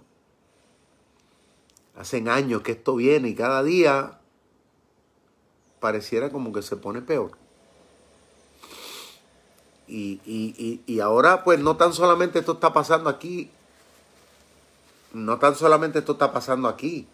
hacen 1.95 2.29
años 2.29 2.63
que 2.63 2.73
esto 2.73 2.97
viene 2.97 3.29
y 3.29 3.35
cada 3.37 3.63
día 3.63 4.19
pareciera 5.79 6.31
como 6.33 6.53
que 6.53 6.61
se 6.61 6.77
pone 6.77 7.01
peor. 7.01 7.39
Y, 9.87 10.21
y, 10.27 10.83
y, 10.87 11.01
ahora 11.01 11.45
pues 11.45 11.61
no 11.61 11.77
tan 11.77 11.93
solamente 11.93 12.41
esto 12.41 12.55
está 12.55 12.73
pasando 12.73 13.09
aquí, 13.09 13.49
no 15.13 15.39
tan 15.39 15.55
solamente 15.55 16.01
esto 16.01 16.13
está 16.13 16.33
pasando 16.33 16.67
aquí, 16.67 17.07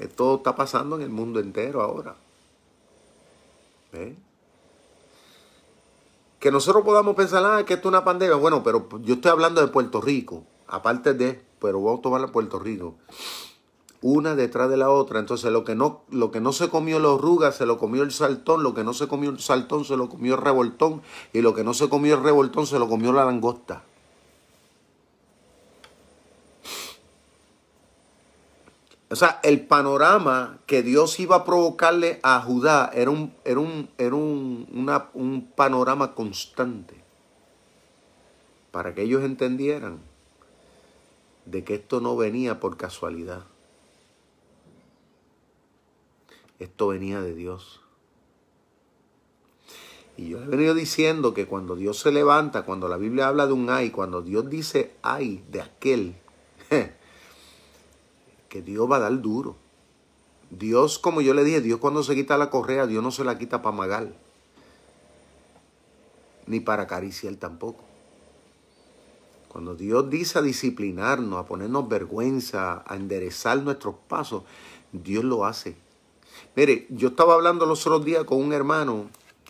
esto 0.00 0.36
está 0.36 0.56
pasando 0.56 0.96
en 0.96 1.02
el 1.02 1.10
mundo 1.10 1.38
entero 1.38 1.80
ahora. 1.80 2.16
Que 6.42 6.50
nosotros 6.50 6.82
podamos 6.82 7.14
pensar, 7.14 7.44
ah, 7.46 7.64
que 7.64 7.74
esto 7.74 7.88
es 7.88 7.92
una 7.92 8.02
pandemia. 8.02 8.34
Bueno, 8.34 8.64
pero 8.64 8.88
yo 9.02 9.14
estoy 9.14 9.30
hablando 9.30 9.60
de 9.60 9.68
Puerto 9.68 10.00
Rico, 10.00 10.42
aparte 10.66 11.14
de, 11.14 11.40
pero 11.60 11.80
vamos 11.80 12.00
a 12.00 12.02
tomar 12.02 12.20
a 12.20 12.32
Puerto 12.32 12.58
Rico 12.58 12.96
una 14.00 14.34
detrás 14.34 14.68
de 14.68 14.76
la 14.76 14.90
otra. 14.90 15.20
Entonces 15.20 15.52
lo 15.52 15.62
que 15.62 15.76
no, 15.76 16.02
lo 16.10 16.32
que 16.32 16.40
no 16.40 16.52
se 16.52 16.68
comió 16.68 16.98
la 16.98 17.10
oruga 17.10 17.52
se 17.52 17.64
lo 17.64 17.78
comió 17.78 18.02
el 18.02 18.10
saltón, 18.10 18.64
lo 18.64 18.74
que 18.74 18.82
no 18.82 18.92
se 18.92 19.06
comió 19.06 19.30
el 19.30 19.38
saltón 19.38 19.84
se 19.84 19.96
lo 19.96 20.08
comió 20.08 20.34
el 20.34 20.40
revoltón 20.40 21.02
y 21.32 21.42
lo 21.42 21.54
que 21.54 21.62
no 21.62 21.74
se 21.74 21.88
comió 21.88 22.16
el 22.16 22.24
revoltón 22.24 22.66
se 22.66 22.80
lo 22.80 22.88
comió 22.88 23.12
la 23.12 23.24
langosta. 23.24 23.84
O 29.12 29.14
sea, 29.14 29.40
el 29.42 29.66
panorama 29.66 30.60
que 30.64 30.82
Dios 30.82 31.20
iba 31.20 31.36
a 31.36 31.44
provocarle 31.44 32.18
a 32.22 32.40
Judá 32.40 32.90
era 32.94 33.10
un, 33.10 33.34
era 33.44 33.60
un, 33.60 33.90
era 33.98 34.14
un, 34.14 34.66
un 35.12 35.52
panorama 35.54 36.14
constante 36.14 36.94
para 38.70 38.94
que 38.94 39.02
ellos 39.02 39.22
entendieran 39.22 40.00
de 41.44 41.62
que 41.62 41.74
esto 41.74 42.00
no 42.00 42.16
venía 42.16 42.58
por 42.58 42.78
casualidad. 42.78 43.42
Esto 46.58 46.88
venía 46.88 47.20
de 47.20 47.34
Dios. 47.34 47.82
Y 50.16 50.30
yo 50.30 50.42
he 50.42 50.46
venido 50.46 50.72
diciendo 50.72 51.34
que 51.34 51.46
cuando 51.46 51.76
Dios 51.76 51.98
se 51.98 52.12
levanta, 52.12 52.62
cuando 52.62 52.88
la 52.88 52.96
Biblia 52.96 53.28
habla 53.28 53.46
de 53.46 53.52
un 53.52 53.68
ay, 53.68 53.90
cuando 53.90 54.22
Dios 54.22 54.48
dice 54.48 54.94
ay 55.02 55.44
de 55.50 55.60
aquel, 55.60 56.14
que 58.52 58.60
Dios 58.60 58.86
va 58.90 58.96
a 58.96 59.00
dar 59.00 59.22
duro. 59.22 59.56
Dios, 60.50 60.98
como 60.98 61.22
yo 61.22 61.32
le 61.32 61.42
dije, 61.42 61.62
Dios 61.62 61.80
cuando 61.80 62.02
se 62.02 62.14
quita 62.14 62.36
la 62.36 62.50
correa, 62.50 62.86
Dios 62.86 63.02
no 63.02 63.10
se 63.10 63.24
la 63.24 63.38
quita 63.38 63.62
para 63.62 63.74
magar. 63.74 64.12
Ni 66.46 66.60
para 66.60 66.82
acariciar 66.82 67.34
tampoco. 67.36 67.82
Cuando 69.48 69.74
Dios 69.74 70.10
dice 70.10 70.38
a 70.38 70.42
disciplinarnos, 70.42 71.40
a 71.40 71.46
ponernos 71.46 71.88
vergüenza, 71.88 72.84
a 72.86 72.94
enderezar 72.96 73.56
nuestros 73.62 73.94
pasos, 74.06 74.42
Dios 74.92 75.24
lo 75.24 75.46
hace. 75.46 75.74
Mire, 76.54 76.86
yo 76.90 77.08
estaba 77.08 77.32
hablando 77.32 77.64
los 77.64 77.86
otros 77.86 78.04
días 78.04 78.24
con 78.24 78.38
un 78.38 78.52
hermano 78.52 79.06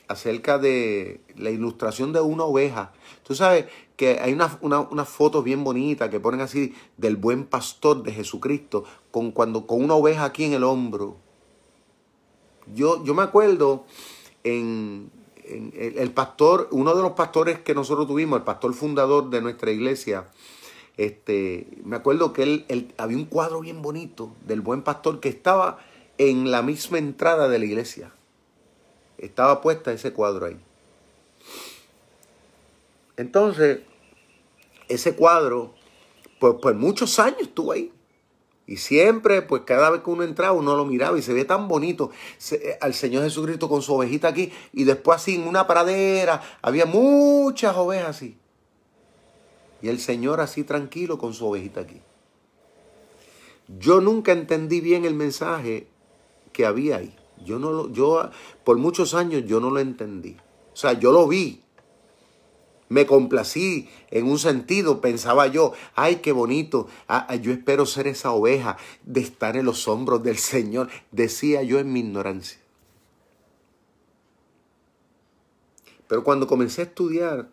acerca 0.07 0.59
de 0.59 1.21
la 1.37 1.51
ilustración 1.51 2.13
de 2.13 2.21
una 2.21 2.45
oveja. 2.45 2.93
Tú 3.23 3.35
sabes 3.35 3.67
que 3.97 4.19
hay 4.21 4.33
unas 4.33 4.59
una, 4.63 5.05
fotos 5.05 5.45
bien 5.45 5.63
bonitas 5.63 6.11
que 6.11 6.19
ponen 6.19 6.41
así 6.41 6.75
del 6.97 7.17
buen 7.17 7.45
pastor 7.45 8.03
de 8.03 8.13
Jesucristo 8.13 8.85
con, 9.11 9.31
cuando, 9.31 9.67
con 9.67 9.83
una 9.83 9.95
oveja 9.95 10.25
aquí 10.25 10.45
en 10.45 10.55
el 10.55 10.65
hombro. 10.65 11.17
Yo, 12.75 13.05
yo 13.05 13.15
me 13.15 13.23
acuerdo 13.23 13.85
en, 14.45 15.11
el, 15.45 16.11
pastor, 16.13 16.69
uno 16.73 16.95
de 16.95 17.03
los 17.03 17.13
pastores 17.13 17.61
que 17.61 17.75
nosotros 17.75 18.07
tuvimos, 18.07 18.39
el 18.39 18.45
pastor 18.45 18.75
fundador 18.75 19.31
de 19.31 19.41
nuestra 19.41 19.71
iglesia, 19.71 20.29
este, 20.97 21.69
me 21.85 21.97
acuerdo 21.97 22.33
que 22.33 22.43
él, 22.43 22.65
él, 22.69 22.93
había 22.99 23.17
un 23.17 23.25
cuadro 23.27 23.61
bien 23.61 23.83
bonito 23.83 24.35
del 24.47 24.61
buen 24.61 24.83
pastor 24.83 25.21
que 25.21 25.29
estaba 25.29 25.79
en 26.19 26.51
la 26.51 26.63
misma 26.63 26.99
entrada 26.99 27.49
de 27.49 27.59
la 27.59 27.65
iglesia. 27.65 28.13
Estaba 29.19 29.61
puesta 29.61 29.93
ese 29.93 30.13
cuadro 30.13 30.47
ahí. 30.47 30.61
Entonces, 33.17 33.81
ese 34.89 35.15
cuadro, 35.15 35.75
pues, 36.39 36.55
pues 36.61 36.77
muchos 36.77 37.19
años 37.19 37.43
estuvo 37.43 37.73
ahí. 37.73 37.93
Y 38.67 38.77
siempre, 38.77 39.43
pues 39.43 39.63
cada 39.67 39.91
vez 39.91 40.03
que 40.03 40.11
uno 40.11 40.23
entraba, 40.23 40.53
uno 40.53 40.77
lo 40.77 40.85
miraba 40.85 41.19
y 41.19 41.23
se 41.23 41.35
ve 41.35 41.45
tan 41.45 41.69
bonito 41.69 42.11
eh, 42.53 42.79
al 42.81 42.95
Señor 42.95 43.25
Jesucristo 43.25 43.69
con 43.69 43.83
su 43.83 43.95
ovejita 43.95 44.29
aquí. 44.29 44.53
Y 44.73 44.85
después 44.85 45.17
así 45.17 45.35
en 45.35 45.47
una 45.47 45.67
pradera, 45.67 46.41
había 46.63 46.87
muchas 46.87 47.77
ovejas 47.77 48.11
así. 48.11 48.39
Y 49.83 49.89
el 49.89 49.99
Señor 49.99 50.41
así 50.41 50.63
tranquilo 50.63 51.19
con 51.19 51.35
su 51.35 51.47
ovejita 51.47 51.81
aquí. 51.81 52.01
Yo 53.79 54.01
nunca 54.01 54.33
entendí 54.33 54.81
bien 54.81 55.05
el 55.05 55.15
mensaje 55.15 55.89
que 56.53 56.65
había 56.65 56.99
ahí. 56.99 57.17
Yo 57.45 57.59
no 57.59 57.73
lo, 57.73 57.93
yo 57.93 58.31
por 58.65 58.79
muchos 58.79 59.15
años 59.15 59.43
yo 59.45 59.59
no 59.59 59.71
lo 59.71 59.81
entendí. 59.81 60.37
O 60.73 60.77
sea, 60.77 60.93
yo 60.93 61.11
lo 61.11 61.27
vi. 61.27 61.63
Me 62.93 63.07
complací 63.07 63.89
en 64.11 64.27
un 64.27 64.39
sentido, 64.39 65.01
pensaba 65.01 65.47
yo, 65.47 65.73
ay, 65.95 66.17
qué 66.17 66.33
bonito, 66.33 66.89
ah, 67.09 67.27
ah, 67.27 67.37
yo 67.37 67.51
espero 67.51 67.87
ser 67.87 68.07
esa 68.07 68.33
oveja 68.33 68.77
de 69.05 69.23
estar 69.23 69.57
en 69.57 69.65
los 69.65 69.89
hombros 69.89 70.23
del 70.23 70.37
Señor, 70.37 70.91
decía 71.11 71.63
yo 71.63 71.79
en 71.79 71.91
mi 71.91 72.01
ignorancia. 72.01 72.59
Pero 76.07 76.23
cuando 76.23 76.47
comencé 76.47 76.83
a 76.83 76.85
estudiar, 76.85 77.49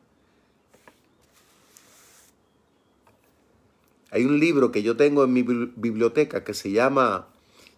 hay 4.12 4.26
un 4.26 4.42
libro 4.42 4.74
que 4.74 4.84
yo 4.84 4.98
tengo 4.98 5.24
en 5.24 5.32
mi 5.32 5.44
biblioteca 5.44 6.44
que 6.44 6.54
se 6.54 6.72
llama 6.72 7.28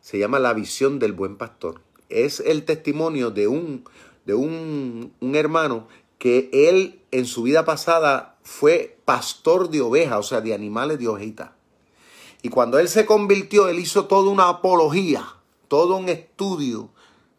se 0.02 0.18
llama 0.18 0.40
La 0.40 0.54
visión 0.54 0.98
del 0.98 1.12
buen 1.12 1.38
pastor. 1.38 1.80
Es 2.10 2.40
el 2.40 2.64
testimonio 2.64 3.30
de 3.30 3.48
un, 3.48 3.84
de 4.26 4.34
un, 4.34 5.14
hermano 5.36 5.88
que 6.22 6.52
él 6.54 7.02
en 7.10 7.26
su 7.26 7.42
vida 7.42 7.66
pasada 7.66 8.38
fue 8.44 8.96
pastor 9.06 9.72
de 9.72 9.82
ovejas, 9.82 10.20
o 10.20 10.22
sea, 10.22 10.40
de 10.40 10.54
animales 10.54 11.00
de 11.00 11.08
ovejita. 11.08 11.56
Y 12.44 12.50
cuando 12.50 12.78
él 12.78 12.90
se 12.90 13.08
convirtió, 13.08 13.68
él 13.70 13.80
hizo 13.80 14.06
toda 14.06 14.30
una 14.30 14.48
apología, 14.48 15.26
todo 15.68 15.98
un 15.98 16.10
estudio 16.10 16.92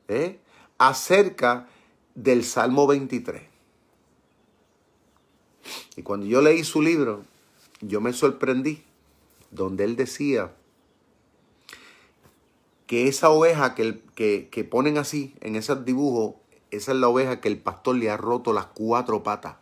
¿eh? 0.09 0.41
acerca 0.78 1.68
del 2.16 2.43
Salmo 2.43 2.89
23. 2.89 3.45
Y 5.95 6.03
cuando 6.03 6.26
yo 6.26 6.43
leí 6.43 6.64
su 6.64 6.83
libro, 6.83 7.22
yo 7.83 8.01
me 8.01 8.12
sorprendí, 8.12 8.83
donde 9.53 9.85
él 9.85 9.95
decía 9.95 10.53
que 12.89 13.07
esa 13.07 13.30
oveja 13.30 13.76
que, 13.76 14.01
que, 14.51 14.64
ponen 14.64 14.99
así 14.99 15.37
en 15.41 15.55
ese 15.55 15.76
dibujo, 15.76 16.41
esa 16.72 16.92
es 16.92 16.98
la 16.98 17.08
oveja 17.08 17.40
que 17.40 17.48
el 17.48 17.58
pastor 17.58 17.96
le 17.96 18.10
ha 18.10 18.16
roto 18.16 18.52
las 18.52 18.66
cuatro 18.66 19.22
patas. 19.22 19.56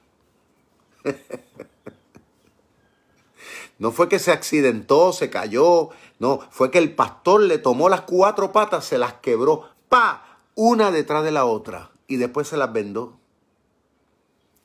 No 3.79 3.93
fue 3.93 4.11
que 4.11 4.19
se 4.19 4.31
accidentó, 4.31 5.15
se 5.15 5.31
cayó, 5.31 5.89
no, 6.19 6.41
fue 6.51 6.71
que 6.71 6.77
el 6.77 6.95
pastor 6.95 7.41
le 7.41 7.57
tomó 7.57 7.89
las 7.89 8.03
cuatro 8.03 8.53
patas, 8.53 8.85
se 8.85 8.99
las 8.99 9.15
quebró, 9.15 9.71
pa, 9.89 10.39
una 10.55 10.91
detrás 10.91 11.25
de 11.25 11.31
la 11.31 11.47
otra, 11.47 11.91
y 12.07 12.17
después 12.17 12.47
se 12.47 12.59
las 12.59 12.71
vendó. 12.75 13.19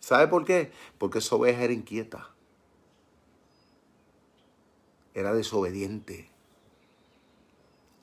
¿Sabe 0.02 0.28
por 0.28 0.44
qué? 0.44 0.74
Porque 0.98 1.20
esa 1.20 1.38
oveja 1.38 1.64
era 1.64 1.72
inquieta, 1.72 2.30
era 5.14 5.34
desobediente 5.34 6.36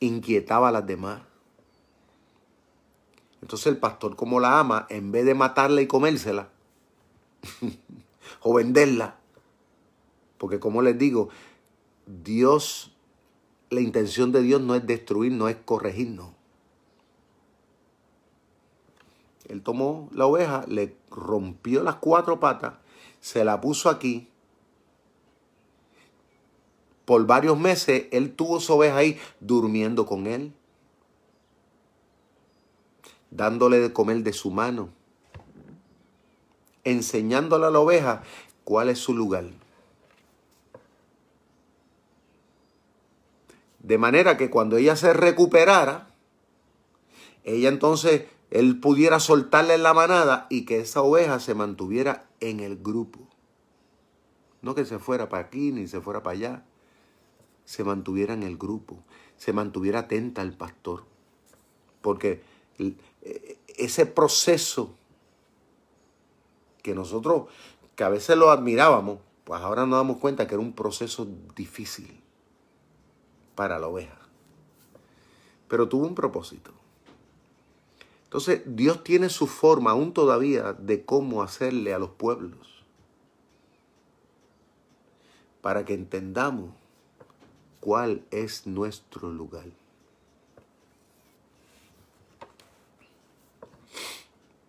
inquietaba 0.07 0.69
a 0.69 0.73
las 0.73 0.87
demás. 0.87 1.23
Entonces 3.43 3.67
el 3.67 3.77
pastor 3.77 4.17
como 4.17 4.41
la 4.41 4.59
ama, 4.59 4.87
en 4.89 5.13
vez 5.13 5.27
de 5.27 5.35
matarla 5.35 5.83
y 5.83 5.87
comérsela, 5.87 6.49
o 8.41 8.55
venderla, 8.55 9.17
porque 10.39 10.61
como 10.61 10.81
les 10.81 10.97
digo, 10.97 11.29
Dios, 12.07 12.93
la 13.71 13.81
intención 13.81 14.33
de 14.33 14.43
Dios 14.43 14.61
no 14.61 14.75
es 14.75 14.87
destruir, 14.87 15.33
no 15.33 15.49
es 15.49 15.57
corregirnos. 15.57 16.31
Él 19.49 19.63
tomó 19.63 20.09
la 20.13 20.27
oveja, 20.27 20.65
le 20.69 20.97
rompió 21.11 21.83
las 21.83 21.97
cuatro 21.97 22.41
patas, 22.41 22.75
se 23.21 23.45
la 23.45 23.61
puso 23.61 23.91
aquí 23.91 24.29
por 27.05 27.27
varios 27.27 27.59
meses 27.59 28.07
él 28.11 28.35
tuvo 28.35 28.61
su 28.61 28.75
oveja 28.75 28.97
ahí 28.97 29.19
durmiendo 29.41 30.07
con 30.07 30.27
él, 30.27 30.53
dándole 33.33 33.81
de 33.81 33.93
comer 33.93 34.23
de 34.23 34.33
su 34.33 34.51
mano, 34.51 34.91
enseñándole 36.85 37.67
a 37.67 37.71
la 37.71 37.81
oveja 37.81 38.23
cuál 38.65 38.89
es 38.89 38.99
su 38.99 39.15
lugar. 39.15 39.45
De 43.81 43.99
manera 43.99 44.37
que 44.37 44.51
cuando 44.51 44.77
ella 44.77 44.95
se 44.95 45.13
recuperara, 45.13 46.09
ella 47.45 47.69
entonces, 47.69 48.27
él 48.51 48.79
pudiera 48.79 49.19
soltarla 49.19 49.75
en 49.75 49.83
la 49.83 49.95
manada 49.95 50.47
y 50.51 50.65
que 50.65 50.81
esa 50.81 51.03
oveja 51.03 51.41
se 51.41 51.55
mantuviera 51.55 52.27
en 52.41 52.61
el 52.61 52.77
grupo. 52.77 53.19
No 54.61 54.75
que 54.77 54.85
se 54.85 54.99
fuera 54.99 55.29
para 55.29 55.47
aquí 55.47 55.73
ni 55.73 55.89
se 55.89 56.01
fuera 56.01 56.23
para 56.23 56.37
allá. 56.37 56.65
Se 57.65 57.83
mantuviera 57.83 58.35
en 58.35 58.45
el 58.45 58.57
grupo. 58.57 59.03
Se 59.37 59.53
mantuviera 59.53 60.01
atenta 60.01 60.43
al 60.43 60.53
pastor. 60.53 61.05
Porque 62.01 62.43
ese 63.77 64.07
proceso 64.07 64.95
que 66.83 66.95
nosotros, 66.95 67.49
que 67.97 68.05
a 68.05 68.09
veces 68.09 68.37
lo 68.37 68.51
admirábamos, 68.51 69.19
pues 69.45 69.61
ahora 69.61 69.87
nos 69.87 69.99
damos 69.99 70.19
cuenta 70.19 70.47
que 70.47 70.55
era 70.55 70.63
un 70.63 70.73
proceso 70.73 71.27
difícil 71.55 72.21
para 73.55 73.79
la 73.79 73.89
oveja. 73.89 74.19
Pero 75.69 75.89
tuvo 75.89 76.07
un 76.07 76.15
propósito. 76.15 76.73
Entonces, 78.25 78.63
Dios 78.65 79.05
tiene 79.05 79.29
su 79.29 79.47
forma 79.47 79.91
aún 79.91 80.13
todavía 80.13 80.73
de 80.73 81.05
cómo 81.05 81.43
hacerle 81.43 81.93
a 81.93 81.99
los 81.99 82.11
pueblos. 82.11 82.85
Para 85.61 85.85
que 85.85 85.95
entendamos 85.95 86.71
cuál 87.81 88.25
es 88.31 88.67
nuestro 88.67 89.31
lugar. 89.31 89.67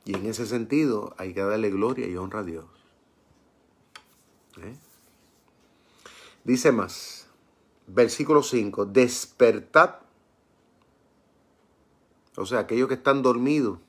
Y 0.06 0.16
en 0.16 0.26
ese 0.26 0.46
sentido 0.46 1.16
hay 1.18 1.34
que 1.34 1.42
darle 1.42 1.70
gloria 1.70 2.08
y 2.08 2.18
honra 2.18 2.40
a 2.40 2.44
Dios. 2.44 2.66
¿Eh? 4.58 4.76
Dice 6.44 6.72
más, 6.72 7.28
versículo 7.88 8.44
5, 8.44 8.86
despertad. 8.86 9.96
O 12.36 12.46
sea, 12.46 12.60
aquellos 12.60 12.88
que 12.88 12.96
están 12.96 13.22
dormidos, 13.22 13.80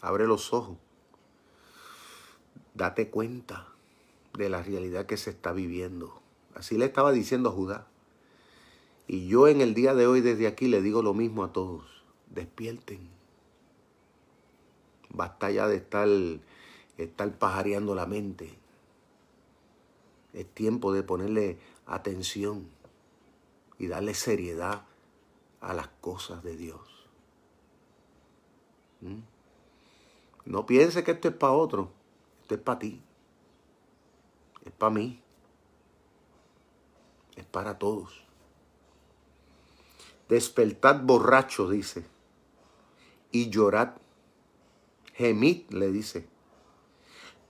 abre 0.00 0.26
los 0.26 0.52
ojos. 0.52 0.78
Date 2.72 3.10
cuenta 3.10 3.68
de 4.36 4.48
la 4.48 4.62
realidad 4.62 5.06
que 5.06 5.16
se 5.16 5.30
está 5.30 5.52
viviendo. 5.52 6.20
Así 6.54 6.78
le 6.78 6.86
estaba 6.86 7.12
diciendo 7.12 7.50
a 7.50 7.52
Judá. 7.52 7.86
Y 9.06 9.26
yo 9.28 9.48
en 9.48 9.60
el 9.60 9.74
día 9.74 9.94
de 9.94 10.06
hoy 10.06 10.22
desde 10.22 10.46
aquí 10.46 10.68
le 10.68 10.80
digo 10.80 11.02
lo 11.02 11.14
mismo 11.14 11.44
a 11.44 11.52
todos. 11.52 11.84
Despierten. 12.30 13.10
Basta 15.14 15.50
ya 15.50 15.68
de 15.68 15.76
estar, 15.76 16.08
estar 16.98 17.38
pajareando 17.38 17.94
la 17.94 18.04
mente. 18.04 18.58
Es 20.32 20.46
tiempo 20.52 20.92
de 20.92 21.04
ponerle 21.04 21.58
atención 21.86 22.68
y 23.78 23.86
darle 23.86 24.14
seriedad 24.14 24.82
a 25.60 25.72
las 25.72 25.88
cosas 26.00 26.42
de 26.42 26.56
Dios. 26.56 27.08
¿Mm? 29.00 29.20
No 30.46 30.66
piense 30.66 31.04
que 31.04 31.12
esto 31.12 31.28
es 31.28 31.34
para 31.34 31.52
otro, 31.52 31.90
esto 32.42 32.56
es 32.56 32.60
para 32.60 32.78
ti, 32.80 33.00
es 34.64 34.72
para 34.72 34.90
mí, 34.90 35.22
es 37.36 37.44
para 37.46 37.78
todos. 37.78 38.24
Despertad 40.28 41.00
borracho, 41.02 41.68
dice, 41.68 42.04
y 43.30 43.48
llorad. 43.48 44.03
Gemid, 45.14 45.70
le 45.70 45.90
dice, 45.90 46.26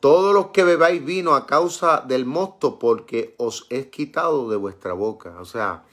todos 0.04 0.34
los 0.34 0.48
que 0.48 0.64
bebáis 0.64 1.02
vino 1.02 1.34
a 1.34 1.46
causa 1.46 2.04
del 2.06 2.26
mosto, 2.26 2.78
porque 2.78 3.34
os 3.38 3.66
he 3.70 3.88
quitado 3.88 4.50
de 4.50 4.56
vuestra 4.56 4.92
boca. 4.92 5.40
O 5.40 5.46
sea, 5.46 5.84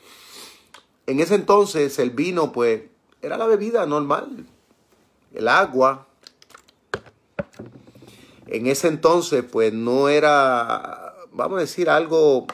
en 1.08 1.22
ese 1.22 1.36
entonces 1.36 1.98
el 1.98 2.10
vino, 2.10 2.52
pues, 2.52 2.82
era 3.22 3.38
la 3.38 3.46
bebida 3.46 3.86
normal. 3.86 4.46
El 5.34 5.48
agua. 5.48 6.08
En 8.48 8.68
ese 8.68 8.90
entonces, 8.90 9.46
pues, 9.50 9.72
no 9.72 10.10
era, 10.10 11.16
vamos 11.32 11.60
a 11.60 11.62
decir, 11.62 11.90
algo, 11.90 12.48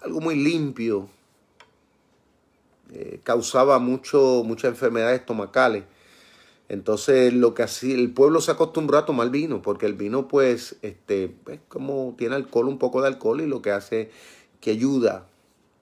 algo 0.00 0.22
muy 0.22 0.36
limpio. 0.36 1.10
Eh, 2.90 3.20
causaba 3.22 3.78
mucho, 3.78 4.42
muchas 4.46 4.70
enfermedades 4.70 5.20
estomacales. 5.20 5.84
Entonces, 6.68 7.32
lo 7.32 7.54
que 7.54 7.62
así, 7.62 7.92
el 7.92 8.12
pueblo 8.12 8.40
se 8.40 8.50
acostumbró 8.50 8.98
a 8.98 9.04
tomar 9.04 9.30
vino, 9.30 9.60
porque 9.60 9.86
el 9.86 9.94
vino, 9.94 10.28
pues, 10.28 10.76
este, 10.82 11.28
pues, 11.28 11.60
como 11.68 12.14
tiene 12.16 12.36
alcohol, 12.36 12.68
un 12.68 12.78
poco 12.78 13.02
de 13.02 13.08
alcohol, 13.08 13.40
y 13.42 13.46
lo 13.46 13.60
que 13.60 13.70
hace 13.70 14.10
que 14.60 14.70
ayuda. 14.70 15.28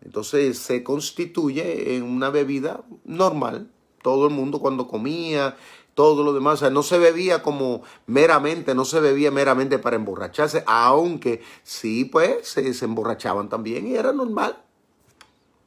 Entonces, 0.04 0.58
se 0.58 0.82
constituye 0.82 1.96
en 1.96 2.02
una 2.02 2.30
bebida 2.30 2.82
normal. 3.04 3.70
Todo 4.02 4.26
el 4.26 4.34
mundo 4.34 4.58
cuando 4.58 4.88
comía, 4.88 5.56
todo 5.94 6.24
lo 6.24 6.32
demás, 6.32 6.54
o 6.54 6.56
sea, 6.58 6.70
no 6.70 6.82
se 6.82 6.98
bebía 6.98 7.42
como 7.42 7.82
meramente, 8.06 8.74
no 8.74 8.84
se 8.84 8.98
bebía 8.98 9.30
meramente 9.30 9.78
para 9.78 9.96
emborracharse, 9.96 10.64
aunque 10.66 11.42
sí, 11.62 12.04
pues, 12.04 12.48
se, 12.48 12.74
se 12.74 12.84
emborrachaban 12.84 13.48
también 13.48 13.86
y 13.86 13.94
era 13.94 14.12
normal. 14.12 14.58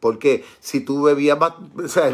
Porque 0.06 0.46
si 0.60 0.82
tú 0.82 1.02
bebías, 1.02 1.40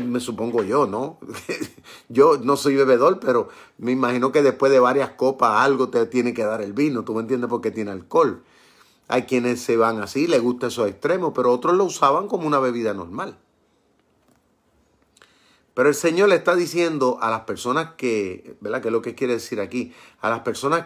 me 0.06 0.22
supongo 0.22 0.64
yo, 0.64 0.88
¿no? 0.88 1.20
yo 2.08 2.38
no 2.42 2.56
soy 2.56 2.78
bebedor, 2.78 3.20
pero 3.20 3.50
me 3.80 3.92
imagino 3.92 4.32
que 4.32 4.42
después 4.42 4.72
de 4.72 4.80
varias 4.80 5.10
copas 5.10 5.62
algo 5.62 5.90
te 5.90 6.06
tiene 6.06 6.34
que 6.34 6.46
dar 6.46 6.62
el 6.62 6.72
vino, 6.72 7.04
¿tú 7.04 7.14
me 7.14 7.20
entiendes? 7.20 7.50
Porque 7.50 7.70
tiene 7.70 7.92
alcohol. 7.92 8.44
Hay 9.10 9.24
quienes 9.24 9.60
se 9.60 9.76
van 9.76 10.00
así, 10.00 10.26
les 10.26 10.42
gusta 10.42 10.68
esos 10.68 10.88
extremos, 10.88 11.34
pero 11.36 11.52
otros 11.52 11.76
lo 11.76 11.84
usaban 11.84 12.30
como 12.30 12.48
una 12.48 12.60
bebida 12.60 12.94
normal. 12.94 13.38
Pero 15.74 15.90
el 15.90 15.96
Señor 15.96 16.30
le 16.30 16.36
está 16.36 16.56
diciendo 16.56 17.18
a 17.20 17.30
las 17.30 17.42
personas 17.42 17.96
que, 17.98 18.56
¿verdad? 18.62 18.82
¿Qué 18.82 18.88
es 18.88 18.94
lo 18.94 19.02
que 19.02 19.16
quiere 19.16 19.34
decir 19.34 19.60
aquí? 19.60 19.92
A 20.22 20.30
las 20.30 20.40
personas 20.40 20.86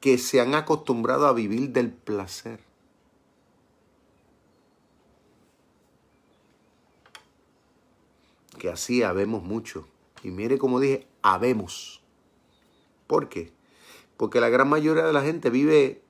que 0.00 0.16
se 0.16 0.40
han 0.40 0.54
acostumbrado 0.54 1.26
a 1.26 1.34
vivir 1.34 1.68
del 1.68 1.92
placer. 1.92 2.60
Que 8.64 8.70
así 8.70 9.02
habemos 9.02 9.42
mucho. 9.42 9.86
Y 10.22 10.30
mire 10.30 10.56
como 10.56 10.80
dije, 10.80 11.06
habemos. 11.20 12.02
¿Por 13.06 13.28
qué? 13.28 13.52
Porque 14.16 14.40
la 14.40 14.48
gran 14.48 14.70
mayoría 14.70 15.04
de 15.04 15.12
la 15.12 15.20
gente 15.20 15.50
vive 15.50 16.00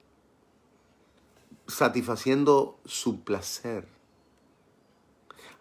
satisfaciendo 1.67 2.79
su 2.85 3.25
placer 3.25 3.89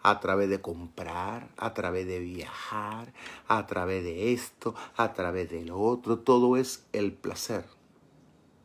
a 0.04 0.20
través 0.20 0.48
de 0.48 0.60
comprar, 0.60 1.50
a 1.56 1.74
través 1.74 2.06
de 2.06 2.20
viajar, 2.20 3.12
a 3.48 3.66
través 3.66 4.04
de 4.04 4.32
esto, 4.32 4.76
a 4.94 5.14
través 5.14 5.50
de 5.50 5.64
lo 5.64 5.80
otro. 5.80 6.20
Todo 6.20 6.56
es 6.56 6.86
el 6.92 7.12
placer. 7.12 7.64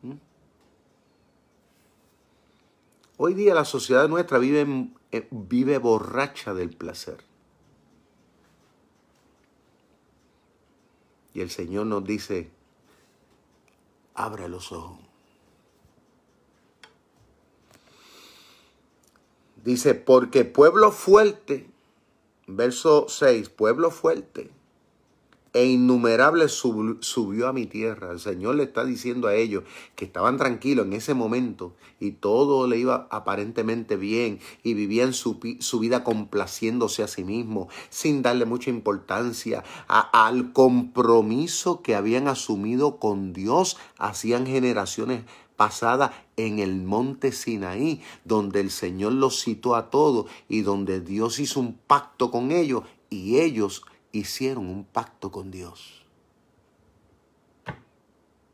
¿Mm? 0.02 0.12
Hoy 3.16 3.34
día 3.34 3.56
la 3.56 3.64
sociedad 3.64 4.08
nuestra 4.08 4.38
vive, 4.38 4.92
eh, 5.10 5.26
vive 5.32 5.78
borracha 5.78 6.54
del 6.54 6.70
placer. 6.70 7.28
Y 11.34 11.40
el 11.40 11.50
Señor 11.50 11.86
nos 11.86 12.04
dice, 12.04 12.50
abre 14.14 14.48
los 14.48 14.72
ojos. 14.72 14.98
Dice, 19.62 19.94
porque 19.94 20.44
pueblo 20.44 20.90
fuerte, 20.90 21.68
verso 22.46 23.06
6, 23.08 23.50
pueblo 23.50 23.90
fuerte 23.90 24.50
e 25.52 25.66
innumerable 25.66 26.48
subió 26.48 27.48
a 27.48 27.52
mi 27.52 27.66
tierra. 27.66 28.12
El 28.12 28.20
Señor 28.20 28.54
le 28.56 28.64
está 28.64 28.84
diciendo 28.84 29.28
a 29.28 29.34
ellos 29.34 29.64
que 29.96 30.04
estaban 30.04 30.36
tranquilos 30.36 30.86
en 30.86 30.92
ese 30.92 31.14
momento 31.14 31.74
y 31.98 32.12
todo 32.12 32.66
le 32.66 32.78
iba 32.78 33.08
aparentemente 33.10 33.96
bien 33.96 34.38
y 34.62 34.74
vivían 34.74 35.12
su, 35.12 35.40
su 35.58 35.78
vida 35.80 36.04
complaciéndose 36.04 37.02
a 37.02 37.08
sí 37.08 37.24
mismo, 37.24 37.68
sin 37.88 38.22
darle 38.22 38.44
mucha 38.44 38.70
importancia 38.70 39.64
al 39.88 40.52
compromiso 40.52 41.82
que 41.82 41.94
habían 41.94 42.28
asumido 42.28 42.98
con 42.98 43.32
Dios, 43.32 43.76
hacían 43.98 44.46
generaciones 44.46 45.24
pasadas 45.56 46.12
en 46.38 46.58
el 46.58 46.82
monte 46.82 47.32
Sinaí, 47.32 48.00
donde 48.24 48.60
el 48.60 48.70
Señor 48.70 49.12
los 49.12 49.42
citó 49.42 49.74
a 49.74 49.90
todos 49.90 50.24
y 50.48 50.62
donde 50.62 51.00
Dios 51.00 51.38
hizo 51.38 51.60
un 51.60 51.74
pacto 51.74 52.30
con 52.30 52.50
ellos 52.50 52.84
y 53.10 53.40
ellos 53.40 53.84
hicieron 54.12 54.66
un 54.66 54.84
pacto 54.84 55.30
con 55.30 55.50
Dios. 55.50 56.04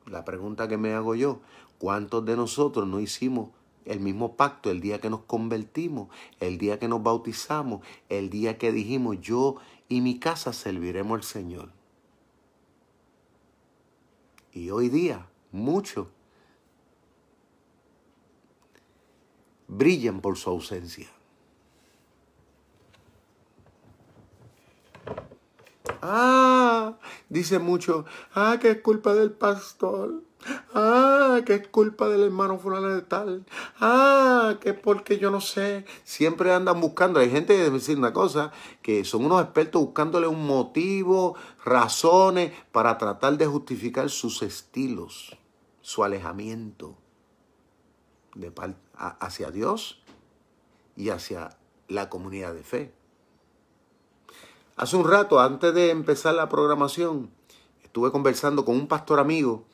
La 0.06 0.24
pregunta 0.24 0.68
que 0.68 0.76
me 0.76 0.92
hago 0.92 1.14
yo, 1.14 1.40
¿cuántos 1.78 2.24
de 2.24 2.36
nosotros 2.36 2.86
no 2.86 3.00
hicimos 3.00 3.50
el 3.84 4.00
mismo 4.00 4.36
pacto 4.36 4.70
el 4.70 4.80
día 4.80 5.00
que 5.00 5.10
nos 5.10 5.20
convertimos, 5.20 6.08
el 6.40 6.58
día 6.58 6.78
que 6.78 6.88
nos 6.88 7.02
bautizamos, 7.02 7.84
el 8.08 8.30
día 8.30 8.58
que 8.58 8.72
dijimos 8.72 9.20
yo 9.20 9.56
y 9.88 10.00
mi 10.00 10.18
casa 10.18 10.52
serviremos 10.52 11.16
al 11.16 11.24
Señor? 11.24 11.70
Y 14.52 14.70
hoy 14.70 14.88
día 14.88 15.26
muchos 15.52 16.06
brillan 19.68 20.20
por 20.20 20.36
su 20.36 20.50
ausencia. 20.50 21.08
Ah, 26.02 26.94
dice 27.28 27.58
mucho, 27.58 28.04
ah, 28.34 28.58
que 28.60 28.70
es 28.70 28.80
culpa 28.80 29.14
del 29.14 29.32
pastor. 29.32 30.22
Ah, 30.74 31.40
que 31.44 31.54
es 31.54 31.68
culpa 31.68 32.08
del 32.08 32.22
hermano 32.22 32.58
fulano 32.58 32.88
de 32.88 33.02
tal. 33.02 33.44
Ah, 33.80 34.56
que 34.60 34.74
porque 34.74 35.18
yo 35.18 35.30
no 35.30 35.40
sé. 35.40 35.84
Siempre 36.04 36.52
andan 36.52 36.80
buscando. 36.80 37.18
Hay 37.18 37.30
gente 37.30 37.56
que 37.56 37.70
decir 37.70 37.98
una 37.98 38.12
cosa, 38.12 38.52
que 38.82 39.04
son 39.04 39.24
unos 39.24 39.42
expertos 39.42 39.82
buscándole 39.82 40.26
un 40.26 40.46
motivo, 40.46 41.36
razones 41.64 42.52
para 42.72 42.98
tratar 42.98 43.36
de 43.38 43.46
justificar 43.46 44.08
sus 44.10 44.42
estilos, 44.42 45.36
su 45.80 46.04
alejamiento 46.04 46.96
de, 48.34 48.52
hacia 48.94 49.50
Dios 49.50 50.02
y 50.94 51.10
hacia 51.10 51.56
la 51.88 52.08
comunidad 52.08 52.54
de 52.54 52.62
fe. 52.62 52.92
Hace 54.76 54.96
un 54.98 55.08
rato, 55.08 55.40
antes 55.40 55.72
de 55.72 55.88
empezar 55.88 56.34
la 56.34 56.50
programación, 56.50 57.30
estuve 57.82 58.12
conversando 58.12 58.66
con 58.66 58.76
un 58.76 58.88
pastor 58.88 59.20
amigo 59.20 59.64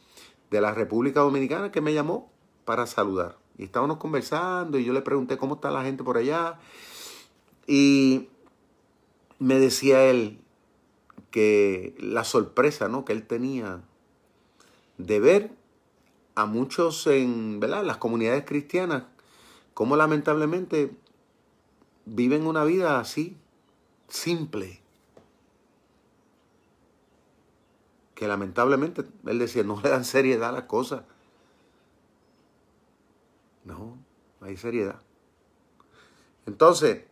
de 0.48 0.60
la 0.60 0.72
República 0.72 1.22
Dominicana 1.22 1.72
que 1.72 1.80
me 1.80 1.92
llamó 1.92 2.30
para 2.64 2.86
saludar. 2.86 3.36
Y 3.58 3.64
estábamos 3.64 3.96
conversando 3.96 4.78
y 4.78 4.84
yo 4.84 4.92
le 4.92 5.02
pregunté 5.02 5.38
cómo 5.38 5.56
está 5.56 5.72
la 5.72 5.82
gente 5.82 6.04
por 6.04 6.18
allá. 6.18 6.60
Y 7.66 8.28
me 9.40 9.58
decía 9.58 10.04
él 10.04 10.38
que 11.32 11.96
la 11.98 12.22
sorpresa 12.22 12.86
¿no? 12.86 13.04
que 13.04 13.12
él 13.12 13.26
tenía 13.26 13.80
de 14.98 15.18
ver 15.18 15.50
a 16.36 16.46
muchos 16.46 17.08
en 17.08 17.58
¿verdad? 17.58 17.82
las 17.84 17.96
comunidades 17.96 18.44
cristianas, 18.44 19.02
cómo 19.74 19.96
lamentablemente 19.96 20.92
viven 22.04 22.46
una 22.46 22.62
vida 22.62 23.00
así, 23.00 23.36
simple, 24.06 24.81
que 28.14 28.28
lamentablemente, 28.28 29.04
él 29.26 29.38
decía, 29.38 29.62
no 29.62 29.80
le 29.80 29.90
dan 29.90 30.04
seriedad 30.04 30.50
a 30.50 30.52
las 30.52 30.64
cosas. 30.64 31.02
No, 33.64 33.98
no 34.40 34.46
hay 34.46 34.56
seriedad. 34.56 35.00
Entonces, 36.46 37.04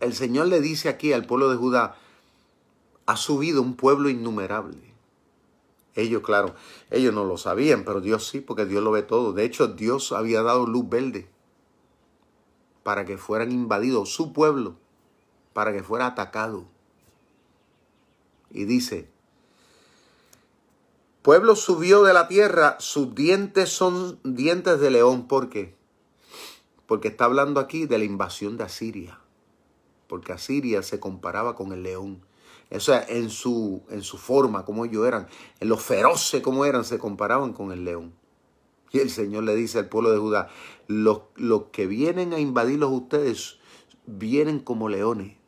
el 0.00 0.14
Señor 0.14 0.48
le 0.48 0.60
dice 0.60 0.88
aquí 0.88 1.12
al 1.12 1.26
pueblo 1.26 1.50
de 1.50 1.56
Judá, 1.56 1.96
ha 3.06 3.16
subido 3.16 3.62
un 3.62 3.76
pueblo 3.76 4.08
innumerable. 4.08 4.94
Ellos, 5.94 6.22
claro, 6.22 6.54
ellos 6.90 7.14
no 7.14 7.24
lo 7.24 7.36
sabían, 7.36 7.84
pero 7.84 8.00
Dios 8.00 8.26
sí, 8.26 8.40
porque 8.40 8.66
Dios 8.66 8.82
lo 8.82 8.90
ve 8.90 9.02
todo. 9.02 9.32
De 9.32 9.44
hecho, 9.44 9.68
Dios 9.68 10.12
había 10.12 10.42
dado 10.42 10.66
luz 10.66 10.88
verde 10.88 11.28
para 12.82 13.04
que 13.04 13.16
fueran 13.16 13.52
invadidos 13.52 14.12
su 14.12 14.32
pueblo, 14.32 14.76
para 15.52 15.72
que 15.72 15.82
fuera 15.82 16.06
atacado. 16.06 16.66
Y 18.50 18.64
dice, 18.64 19.08
Pueblo 21.24 21.56
subió 21.56 22.02
de 22.02 22.12
la 22.12 22.28
tierra, 22.28 22.76
sus 22.80 23.14
dientes 23.14 23.70
son 23.70 24.20
dientes 24.24 24.78
de 24.78 24.90
león. 24.90 25.26
¿Por 25.26 25.48
qué? 25.48 25.74
Porque 26.84 27.08
está 27.08 27.24
hablando 27.24 27.60
aquí 27.60 27.86
de 27.86 27.96
la 27.96 28.04
invasión 28.04 28.58
de 28.58 28.64
Asiria. 28.64 29.18
Porque 30.06 30.34
Asiria 30.34 30.82
se 30.82 31.00
comparaba 31.00 31.56
con 31.56 31.72
el 31.72 31.82
león. 31.82 32.20
O 32.70 32.78
sea, 32.78 33.02
en 33.08 33.30
su, 33.30 33.80
en 33.88 34.02
su 34.02 34.18
forma, 34.18 34.66
como 34.66 34.84
ellos 34.84 35.06
eran, 35.06 35.26
en 35.60 35.70
lo 35.70 35.78
feroces 35.78 36.42
como 36.42 36.66
eran, 36.66 36.84
se 36.84 36.98
comparaban 36.98 37.54
con 37.54 37.72
el 37.72 37.86
león. 37.86 38.12
Y 38.92 38.98
el 38.98 39.08
Señor 39.08 39.44
le 39.44 39.54
dice 39.54 39.78
al 39.78 39.88
pueblo 39.88 40.12
de 40.12 40.18
Judá, 40.18 40.50
los, 40.88 41.22
los 41.36 41.62
que 41.72 41.86
vienen 41.86 42.34
a 42.34 42.38
invadirlos 42.38 42.90
ustedes 42.92 43.56
vienen 44.04 44.60
como 44.60 44.90
leones. 44.90 45.38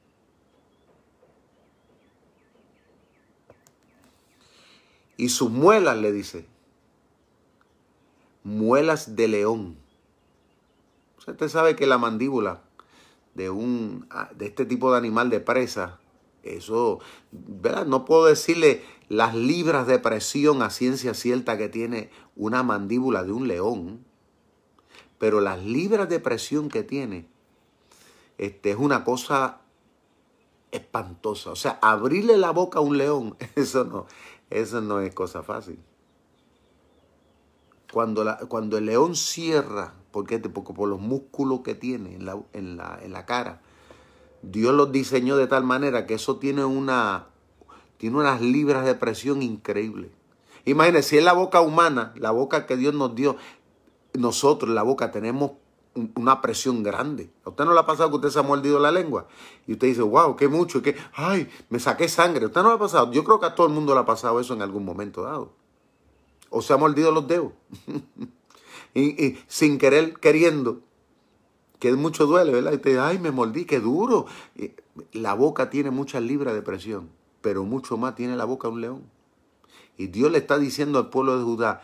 Y 5.17 5.31
sus 5.31 5.51
muelas, 5.51 5.97
le 5.99 6.13
dice, 6.13 6.47
muelas 8.45 9.17
de 9.17 9.29
león. 9.29 9.77
Usted 11.19 11.49
sabe 11.49 11.75
que 11.75 11.87
la 11.87 11.99
mandíbula 11.99 12.63
de, 13.35 13.51
un, 13.51 14.07
ah, 14.11 14.31
de 14.35 14.47
este 14.47 14.65
tipo 14.65 14.93
de 14.93 14.99
animal 14.99 15.31
de 15.31 15.41
presa, 15.41 15.99
eso, 16.43 17.01
¿verdad? 17.33 17.87
No 17.87 18.05
puedo 18.05 18.27
decirle 18.27 18.85
las 19.09 19.35
libras 19.35 19.87
de 19.87 19.99
presión 19.99 20.63
a 20.63 20.71
ciencia 20.71 21.15
cierta 21.15 21.59
que 21.59 21.69
tiene 21.69 22.11
una 22.37 22.63
mandíbula 22.63 23.25
de 23.25 23.33
un 23.33 23.49
león, 23.49 24.05
pero 25.19 25.41
las 25.41 25.65
libras 25.65 26.09
de 26.09 26.21
presión 26.21 26.69
que 26.69 26.83
tiene 26.83 27.27
este, 28.39 28.71
es 28.71 28.77
una 28.77 29.05
cosa 29.05 29.61
espantosa. 30.71 31.51
O 31.51 31.57
sea, 31.57 31.79
abrirle 31.83 32.37
la 32.37 32.51
boca 32.51 32.79
a 32.79 32.83
un 32.83 32.99
león, 32.99 33.37
eso 33.57 33.85
no, 33.85 34.07
eso 34.51 34.81
no 34.81 35.01
es 35.01 35.15
cosa 35.15 35.43
fácil. 35.43 35.79
Cuando, 37.93 38.25
la, 38.25 38.39
cuando 38.49 38.79
el 38.79 38.87
león 38.87 39.17
cierra, 39.17 39.95
¿por 40.11 40.27
qué? 40.27 40.39
Porque 40.39 40.73
por 40.73 40.89
los 40.89 41.01
músculos 41.01 41.61
que 41.61 41.75
tiene 41.75 42.15
en 42.15 42.27
la, 42.27 42.39
en, 42.53 42.77
la, 42.77 42.99
en 43.03 43.13
la 43.13 43.27
cara, 43.27 43.63
Dios 44.43 44.75
los 44.75 44.93
diseñó 44.93 45.37
de 45.37 45.47
tal 45.47 45.65
manera 45.65 46.07
que 46.07 46.15
eso 46.15 46.37
tiene 46.37 46.65
una 46.65 47.29
tiene 47.99 48.17
unas 48.19 48.41
libras 48.41 48.85
de 48.85 48.95
presión 48.95 49.43
increíbles. 49.43 50.11
Imagínense, 50.65 51.11
si 51.11 51.19
es 51.19 51.25
la 51.25 51.33
boca 51.33 51.61
humana, 51.61 52.13
la 52.17 52.31
boca 52.31 52.67
que 52.67 52.77
Dios 52.77 52.93
nos 52.95 53.15
dio, 53.15 53.37
nosotros, 54.13 54.71
la 54.71 54.83
boca, 54.83 55.11
tenemos 55.11 55.53
una 56.15 56.41
presión 56.41 56.83
grande. 56.83 57.31
¿A 57.45 57.51
usted 57.51 57.65
no 57.65 57.73
le 57.73 57.81
ha 57.81 57.87
pasado 57.87 58.11
que 58.11 58.17
usted 58.17 58.31
se 58.31 58.39
ha 58.39 58.43
mordido 58.43 58.79
la 58.79 58.93
lengua? 58.93 59.27
Y 59.67 59.73
usted 59.73 59.89
dice, 59.89 60.03
wow, 60.03 60.37
qué 60.37 60.49
mucho, 60.49 60.83
qué, 60.83 60.97
ay, 61.15 61.49
me 61.71 61.81
saqué 61.81 62.09
sangre. 62.09 62.45
¿A 62.45 62.49
usted 62.49 62.63
no 62.63 62.69
le 62.69 62.75
ha 62.75 62.79
pasado? 62.79 63.11
Yo 63.13 63.25
creo 63.25 63.41
que 63.41 63.47
a 63.47 63.55
todo 63.55 63.67
el 63.67 63.73
mundo 63.73 63.95
le 63.95 64.01
ha 64.01 64.05
pasado 64.05 64.39
eso 64.41 64.55
en 64.55 64.63
algún 64.63 64.85
momento 64.85 65.23
dado. 65.23 65.53
O 66.51 66.63
se 66.63 66.73
ha 66.73 66.77
mordido 66.77 67.11
los 67.11 67.27
dedos. 67.27 67.53
y, 68.95 69.39
sin 69.49 69.79
querer, 69.79 70.15
queriendo. 70.21 70.81
Que 71.79 71.93
mucho 71.93 72.27
duele, 72.27 72.53
¿verdad? 72.53 72.73
Y 72.73 72.77
usted, 72.77 72.99
ay, 72.99 73.19
me 73.19 73.31
mordí, 73.31 73.65
qué 73.65 73.81
duro. 73.81 74.27
la 75.13 75.35
boca 75.35 75.71
tiene 75.71 75.91
muchas 75.91 76.23
libras 76.23 76.55
de 76.55 76.63
presión, 76.63 77.11
pero 77.43 77.65
mucho 77.65 77.97
más 77.97 78.15
tiene 78.15 78.37
la 78.37 78.45
boca 78.45 78.69
un 78.69 78.81
león. 78.81 79.03
Y 79.99 80.09
Dios 80.09 80.31
le 80.31 80.39
está 80.39 80.59
diciendo 80.59 80.99
al 80.99 81.11
pueblo 81.11 81.39
de 81.39 81.45
Judá, 81.45 81.83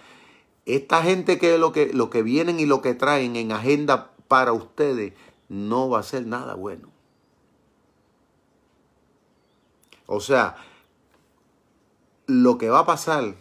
esta 0.67 1.03
gente 1.03 1.39
que 1.39 1.59
lo 1.59 1.73
que, 1.73 1.93
lo 1.93 2.11
que 2.11 2.23
vienen 2.23 2.61
y 2.61 2.67
lo 2.67 2.83
que 2.83 2.95
traen 2.95 3.37
en 3.37 3.53
agenda 3.53 4.13
para 4.29 4.53
ustedes 4.53 5.13
no 5.49 5.89
va 5.91 6.01
a 6.01 6.05
ser 6.05 6.27
nada 6.27 6.55
bueno. 6.55 6.91
O 10.07 10.21
sea, 10.21 10.57
lo 12.27 12.59
que 12.59 12.71
va 12.71 12.81
a 12.81 12.87
pasar 12.87 13.35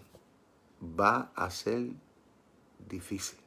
va 0.82 1.32
a 1.36 1.50
ser 1.50 1.92
difícil. 2.90 3.40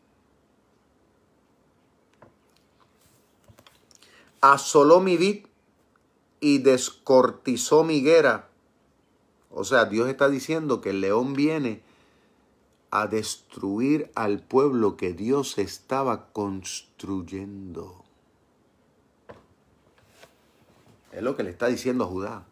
Asoló 4.41 5.01
mi 5.01 5.17
vid 5.17 5.47
y 6.41 6.59
descortizó 6.59 7.85
mi 7.85 7.97
higuera. 7.97 8.49
O 9.51 9.65
sea, 9.65 9.85
Dios 9.85 10.09
está 10.09 10.29
diciendo 10.29 10.81
que 10.81 10.91
el 10.91 11.01
león 11.01 11.33
viene 11.35 11.84
a 12.95 13.09
destruir 13.09 14.13
al 14.15 14.41
pueblo 14.41 14.97
que 14.97 15.15
Dios 15.15 15.59
estaba 15.59 16.29
construyendo. 16.33 18.05
Es 21.11 21.21
lo 21.21 21.35
que 21.35 21.43
le 21.43 21.51
está 21.51 21.67
diciendo 21.67 22.05
a 22.05 22.07
Judá. 22.07 22.47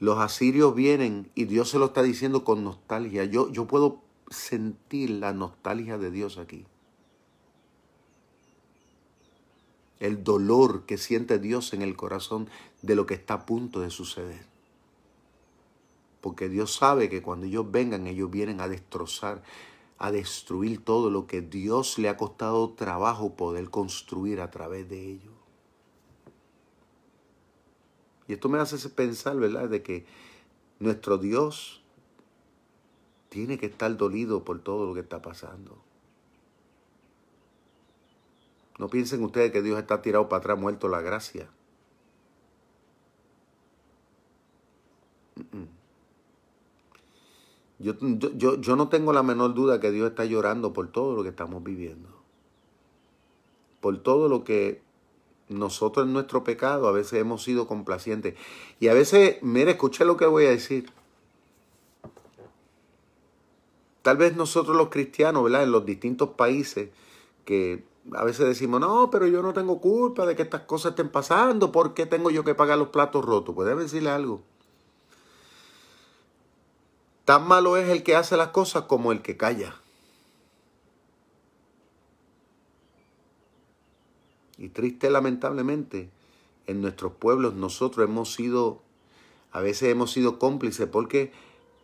Los 0.00 0.18
asirios 0.18 0.74
vienen 0.74 1.30
y 1.34 1.44
Dios 1.44 1.68
se 1.68 1.78
lo 1.78 1.84
está 1.84 2.02
diciendo 2.02 2.42
con 2.42 2.64
nostalgia. 2.64 3.26
Yo, 3.26 3.52
yo 3.52 3.66
puedo 3.66 4.00
sentir 4.30 5.10
la 5.10 5.34
nostalgia 5.34 5.98
de 5.98 6.10
Dios 6.10 6.38
aquí. 6.38 6.64
El 10.00 10.24
dolor 10.24 10.86
que 10.86 10.96
siente 10.96 11.38
Dios 11.38 11.74
en 11.74 11.82
el 11.82 11.96
corazón 11.96 12.48
de 12.80 12.96
lo 12.96 13.04
que 13.04 13.12
está 13.12 13.34
a 13.34 13.44
punto 13.44 13.80
de 13.80 13.90
suceder. 13.90 14.55
Porque 16.26 16.48
Dios 16.48 16.74
sabe 16.74 17.08
que 17.08 17.22
cuando 17.22 17.46
ellos 17.46 17.70
vengan, 17.70 18.08
ellos 18.08 18.28
vienen 18.28 18.60
a 18.60 18.66
destrozar, 18.66 19.44
a 19.96 20.10
destruir 20.10 20.84
todo 20.84 21.08
lo 21.08 21.28
que 21.28 21.40
Dios 21.40 22.00
le 22.00 22.08
ha 22.08 22.16
costado 22.16 22.70
trabajo 22.70 23.36
poder 23.36 23.70
construir 23.70 24.40
a 24.40 24.50
través 24.50 24.88
de 24.88 25.00
ellos. 25.04 25.34
Y 28.26 28.32
esto 28.32 28.48
me 28.48 28.58
hace 28.58 28.88
pensar, 28.88 29.36
¿verdad?, 29.36 29.68
de 29.68 29.84
que 29.84 30.04
nuestro 30.80 31.16
Dios 31.16 31.84
tiene 33.28 33.56
que 33.56 33.66
estar 33.66 33.96
dolido 33.96 34.42
por 34.42 34.58
todo 34.58 34.84
lo 34.84 34.94
que 34.94 35.02
está 35.02 35.22
pasando. 35.22 35.78
No 38.80 38.88
piensen 38.88 39.22
ustedes 39.22 39.52
que 39.52 39.62
Dios 39.62 39.78
está 39.78 40.02
tirado 40.02 40.28
para 40.28 40.40
atrás, 40.40 40.58
muerto 40.58 40.88
la 40.88 41.02
gracia. 41.02 41.48
Yo, 47.78 47.94
yo, 48.00 48.60
yo 48.60 48.76
no 48.76 48.88
tengo 48.88 49.12
la 49.12 49.22
menor 49.22 49.54
duda 49.54 49.80
que 49.80 49.90
Dios 49.90 50.10
está 50.10 50.24
llorando 50.24 50.72
por 50.72 50.88
todo 50.88 51.14
lo 51.14 51.22
que 51.22 51.28
estamos 51.28 51.62
viviendo. 51.62 52.08
Por 53.80 53.98
todo 53.98 54.28
lo 54.28 54.44
que 54.44 54.80
nosotros 55.48 56.06
en 56.06 56.12
nuestro 56.12 56.42
pecado 56.42 56.88
a 56.88 56.92
veces 56.92 57.20
hemos 57.20 57.42
sido 57.42 57.66
complacientes. 57.66 58.34
Y 58.80 58.88
a 58.88 58.94
veces, 58.94 59.42
mire, 59.42 59.72
escuche 59.72 60.04
lo 60.04 60.16
que 60.16 60.26
voy 60.26 60.46
a 60.46 60.50
decir. 60.50 60.90
Tal 64.02 64.16
vez 64.16 64.36
nosotros 64.36 64.76
los 64.76 64.88
cristianos, 64.88 65.44
¿verdad? 65.44 65.64
En 65.64 65.72
los 65.72 65.84
distintos 65.84 66.30
países 66.30 66.90
que 67.44 67.84
a 68.12 68.24
veces 68.24 68.46
decimos, 68.46 68.80
no, 68.80 69.10
pero 69.10 69.26
yo 69.26 69.42
no 69.42 69.52
tengo 69.52 69.80
culpa 69.80 70.26
de 70.26 70.36
que 70.36 70.42
estas 70.42 70.62
cosas 70.62 70.90
estén 70.90 71.08
pasando, 71.08 71.72
¿por 71.72 71.92
qué 71.92 72.06
tengo 72.06 72.30
yo 72.30 72.44
que 72.44 72.54
pagar 72.54 72.78
los 72.78 72.88
platos 72.88 73.24
rotos? 73.24 73.54
Pues 73.54 73.66
déjame 73.66 73.82
decirle 73.82 74.10
algo. 74.10 74.42
Tan 77.26 77.48
malo 77.48 77.76
es 77.76 77.88
el 77.88 78.04
que 78.04 78.14
hace 78.14 78.36
las 78.36 78.50
cosas 78.50 78.84
como 78.84 79.10
el 79.10 79.20
que 79.20 79.36
calla. 79.36 79.74
Y 84.56 84.68
triste, 84.68 85.10
lamentablemente, 85.10 86.08
en 86.68 86.80
nuestros 86.80 87.14
pueblos 87.14 87.54
nosotros 87.54 88.08
hemos 88.08 88.32
sido, 88.32 88.80
a 89.50 89.60
veces 89.60 89.88
hemos 89.90 90.12
sido 90.12 90.38
cómplices 90.38 90.86
porque, 90.86 91.32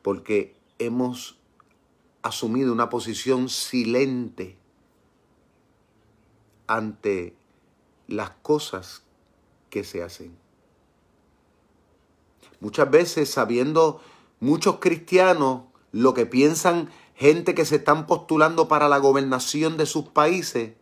porque 0.02 0.54
hemos 0.78 1.36
asumido 2.22 2.72
una 2.72 2.88
posición 2.88 3.48
silente 3.48 4.56
ante 6.68 7.34
las 8.06 8.30
cosas 8.30 9.02
que 9.70 9.82
se 9.82 10.04
hacen. 10.04 10.36
Muchas 12.60 12.88
veces 12.88 13.28
sabiendo 13.28 14.00
muchos 14.42 14.80
cristianos 14.80 15.62
lo 15.92 16.14
que 16.14 16.26
piensan 16.26 16.90
gente 17.14 17.54
que 17.54 17.64
se 17.64 17.76
están 17.76 18.08
postulando 18.08 18.66
para 18.66 18.88
la 18.88 18.98
gobernación 18.98 19.76
de 19.76 19.86
sus 19.86 20.08
países, 20.08 20.72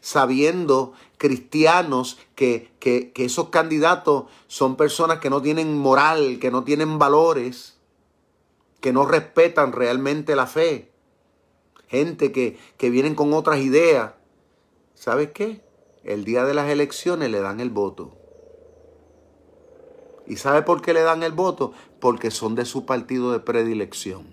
sabiendo 0.00 0.92
cristianos 1.18 2.18
que, 2.36 2.70
que, 2.78 3.12
esos 3.16 3.48
candidatos 3.48 4.26
son 4.46 4.76
personas 4.76 5.18
que 5.18 5.28
no 5.28 5.42
tienen 5.42 5.76
moral, 5.76 6.38
que 6.40 6.52
no 6.52 6.62
tienen 6.62 7.00
valores, 7.00 7.78
que 8.80 8.92
no 8.92 9.06
respetan 9.06 9.72
realmente 9.72 10.36
la 10.36 10.46
fe, 10.46 10.92
gente 11.88 12.30
que, 12.30 12.58
que 12.76 12.90
vienen 12.90 13.16
con 13.16 13.32
otras 13.32 13.58
ideas. 13.58 14.12
¿Sabes 14.94 15.32
qué? 15.32 15.64
El 16.04 16.24
día 16.24 16.44
de 16.44 16.54
las 16.54 16.70
elecciones 16.70 17.28
le 17.30 17.40
dan 17.40 17.58
el 17.58 17.70
voto. 17.70 18.12
¿Y 20.26 20.36
sabe 20.36 20.62
por 20.62 20.80
qué 20.80 20.94
le 20.94 21.02
dan 21.02 21.22
el 21.22 21.32
voto? 21.32 21.72
Porque 22.04 22.30
son 22.30 22.54
de 22.54 22.66
su 22.66 22.84
partido 22.84 23.32
de 23.32 23.40
predilección. 23.40 24.26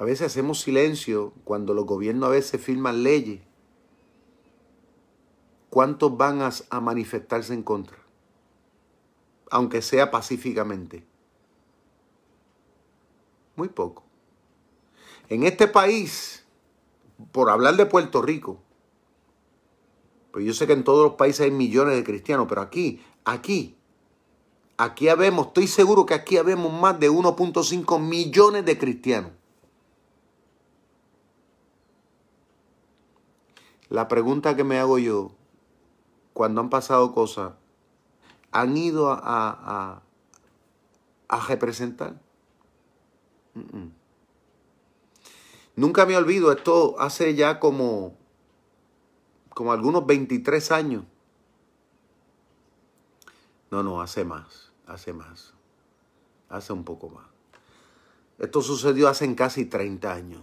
A 0.00 0.04
veces 0.04 0.22
hacemos 0.22 0.60
silencio 0.60 1.32
cuando 1.44 1.74
los 1.74 1.86
gobiernos 1.86 2.26
a 2.26 2.32
veces 2.32 2.60
firman 2.60 3.04
leyes. 3.04 3.40
¿Cuántos 5.70 6.16
van 6.16 6.42
a, 6.42 6.80
manifestarse 6.80 7.54
en 7.54 7.62
contra? 7.62 7.98
Aunque 9.48 9.80
sea 9.80 10.10
pacíficamente. 10.10 11.06
Muy 13.54 13.68
poco. 13.68 14.02
En 15.28 15.44
este 15.44 15.68
país, 15.68 16.41
por 17.30 17.50
hablar 17.50 17.76
de 17.76 17.86
Puerto 17.86 18.22
Rico, 18.22 18.60
pues 20.32 20.46
yo 20.46 20.54
sé 20.54 20.66
que 20.66 20.72
en 20.72 20.82
todos 20.82 21.04
los 21.04 21.14
países 21.14 21.42
hay 21.42 21.50
millones 21.50 21.94
de 21.94 22.04
cristianos, 22.04 22.46
pero 22.48 22.62
aquí, 22.62 23.02
aquí, 23.24 23.76
aquí 24.78 25.08
habemos, 25.08 25.48
estoy 25.48 25.66
seguro 25.66 26.06
que 26.06 26.14
aquí 26.14 26.38
habemos 26.38 26.72
más 26.72 26.98
de 26.98 27.10
1.5 27.10 28.00
millones 28.00 28.64
de 28.64 28.78
cristianos. 28.78 29.32
La 33.90 34.08
pregunta 34.08 34.56
que 34.56 34.64
me 34.64 34.78
hago 34.78 34.98
yo, 34.98 35.32
cuando 36.32 36.62
han 36.62 36.70
pasado 36.70 37.12
cosas, 37.12 37.52
¿han 38.50 38.74
ido 38.74 39.10
a, 39.10 40.02
a, 41.28 41.40
representar? 41.46 42.18
Nunca 45.74 46.04
me 46.04 46.16
olvido, 46.16 46.52
esto 46.52 46.96
hace 46.98 47.34
ya 47.34 47.58
como, 47.58 48.14
como 49.50 49.72
algunos 49.72 50.06
23 50.06 50.70
años. 50.72 51.04
No, 53.70 53.82
no, 53.82 54.02
hace 54.02 54.24
más, 54.24 54.70
hace 54.86 55.14
más, 55.14 55.54
hace 56.50 56.72
un 56.74 56.84
poco 56.84 57.08
más. 57.08 57.26
Esto 58.38 58.60
sucedió 58.60 59.08
hace 59.08 59.34
casi 59.34 59.64
30 59.64 60.12
años, 60.12 60.42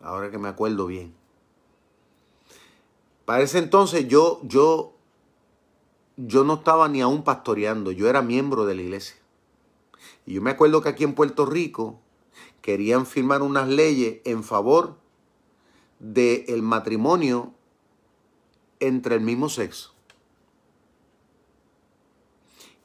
ahora 0.00 0.30
que 0.30 0.38
me 0.38 0.48
acuerdo 0.48 0.86
bien. 0.86 1.14
Para 3.24 3.42
ese 3.42 3.58
entonces 3.58 4.08
yo, 4.08 4.40
yo, 4.42 4.94
yo 6.16 6.42
no 6.42 6.54
estaba 6.54 6.88
ni 6.88 7.00
aún 7.02 7.22
pastoreando, 7.22 7.92
yo 7.92 8.08
era 8.08 8.20
miembro 8.20 8.66
de 8.66 8.74
la 8.74 8.82
iglesia. 8.82 9.16
Y 10.26 10.34
yo 10.34 10.42
me 10.42 10.50
acuerdo 10.50 10.82
que 10.82 10.88
aquí 10.88 11.04
en 11.04 11.14
Puerto 11.14 11.46
Rico 11.46 12.00
querían 12.60 13.06
firmar 13.06 13.42
unas 13.42 13.68
leyes 13.68 14.20
en 14.24 14.44
favor 14.44 14.96
del 15.98 16.62
matrimonio 16.62 17.54
entre 18.80 19.16
el 19.16 19.20
mismo 19.20 19.48
sexo. 19.48 19.94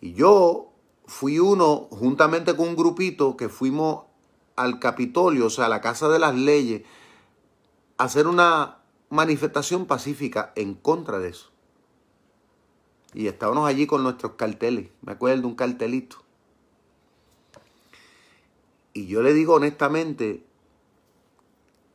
Y 0.01 0.13
yo 0.13 0.71
fui 1.05 1.39
uno, 1.39 1.87
juntamente 1.91 2.55
con 2.55 2.69
un 2.69 2.75
grupito, 2.75 3.35
que 3.35 3.49
fuimos 3.49 4.05
al 4.55 4.79
Capitolio, 4.79 5.47
o 5.47 5.49
sea, 5.49 5.65
a 5.65 5.69
la 5.69 5.81
Casa 5.81 6.07
de 6.09 6.19
las 6.19 6.35
Leyes, 6.35 6.83
a 7.97 8.05
hacer 8.05 8.27
una 8.27 8.79
manifestación 9.09 9.85
pacífica 9.85 10.53
en 10.55 10.75
contra 10.75 11.19
de 11.19 11.29
eso. 11.29 11.51
Y 13.13 13.27
estábamos 13.27 13.67
allí 13.67 13.87
con 13.87 14.03
nuestros 14.03 14.33
carteles. 14.33 14.89
Me 15.01 15.13
acuerdo 15.13 15.41
de 15.41 15.47
un 15.47 15.55
cartelito. 15.55 16.17
Y 18.93 19.07
yo 19.07 19.21
le 19.21 19.33
digo 19.33 19.55
honestamente, 19.55 20.43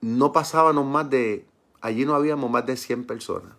no 0.01 0.32
pasábamos 0.32 0.86
más 0.86 1.09
de, 1.11 1.47
allí 1.80 2.05
no 2.05 2.14
habíamos 2.14 2.51
más 2.51 2.66
de 2.66 2.76
100 2.76 3.07
personas. 3.07 3.53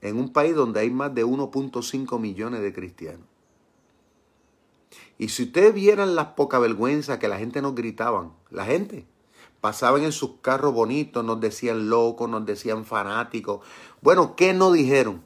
En 0.00 0.18
un 0.18 0.32
país 0.32 0.54
donde 0.54 0.80
hay 0.80 0.90
más 0.90 1.14
de 1.14 1.24
1.5 1.24 2.18
millones 2.18 2.60
de 2.60 2.74
cristianos. 2.74 3.26
Y 5.16 5.28
si 5.28 5.44
ustedes 5.44 5.72
vieran 5.72 6.14
las 6.14 6.28
poca 6.28 6.58
vergüenza 6.58 7.18
que 7.18 7.28
la 7.28 7.38
gente 7.38 7.62
nos 7.62 7.74
gritaban, 7.74 8.32
la 8.50 8.64
gente, 8.64 9.06
pasaban 9.60 10.02
en 10.02 10.12
sus 10.12 10.40
carros 10.42 10.74
bonitos, 10.74 11.24
nos 11.24 11.40
decían 11.40 11.88
locos, 11.88 12.28
nos 12.28 12.44
decían 12.44 12.84
fanáticos. 12.84 13.64
Bueno, 14.02 14.36
¿qué 14.36 14.52
nos 14.52 14.72
dijeron? 14.74 15.22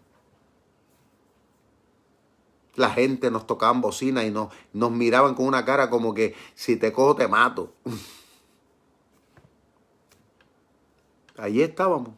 La 2.79 2.91
gente 2.91 3.33
nos 3.33 3.45
tocaban 3.45 3.81
bocina 3.81 4.25
y 4.25 4.31
nos, 4.31 4.55
nos 4.73 4.93
miraban 4.93 5.35
con 5.35 5.47
una 5.47 5.65
cara 5.65 5.91
como 5.91 6.15
que 6.15 6.37
si 6.55 6.77
te 6.77 6.93
cojo 6.93 7.17
te 7.17 7.27
mato. 7.27 7.73
Allí 11.37 11.61
estábamos. 11.61 12.11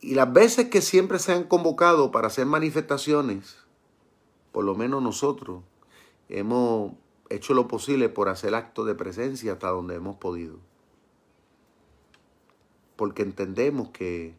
Y 0.00 0.14
las 0.14 0.32
veces 0.32 0.70
que 0.70 0.80
siempre 0.80 1.18
se 1.18 1.34
han 1.34 1.44
convocado 1.44 2.10
para 2.10 2.28
hacer 2.28 2.46
manifestaciones, 2.46 3.58
por 4.52 4.64
lo 4.64 4.74
menos 4.74 5.02
nosotros 5.02 5.62
hemos 6.30 6.92
hecho 7.28 7.52
lo 7.52 7.68
posible 7.68 8.08
por 8.08 8.30
hacer 8.30 8.54
acto 8.54 8.86
de 8.86 8.94
presencia 8.94 9.52
hasta 9.52 9.68
donde 9.68 9.96
hemos 9.96 10.16
podido. 10.16 10.56
Porque 12.96 13.22
entendemos 13.22 13.90
que, 13.90 14.34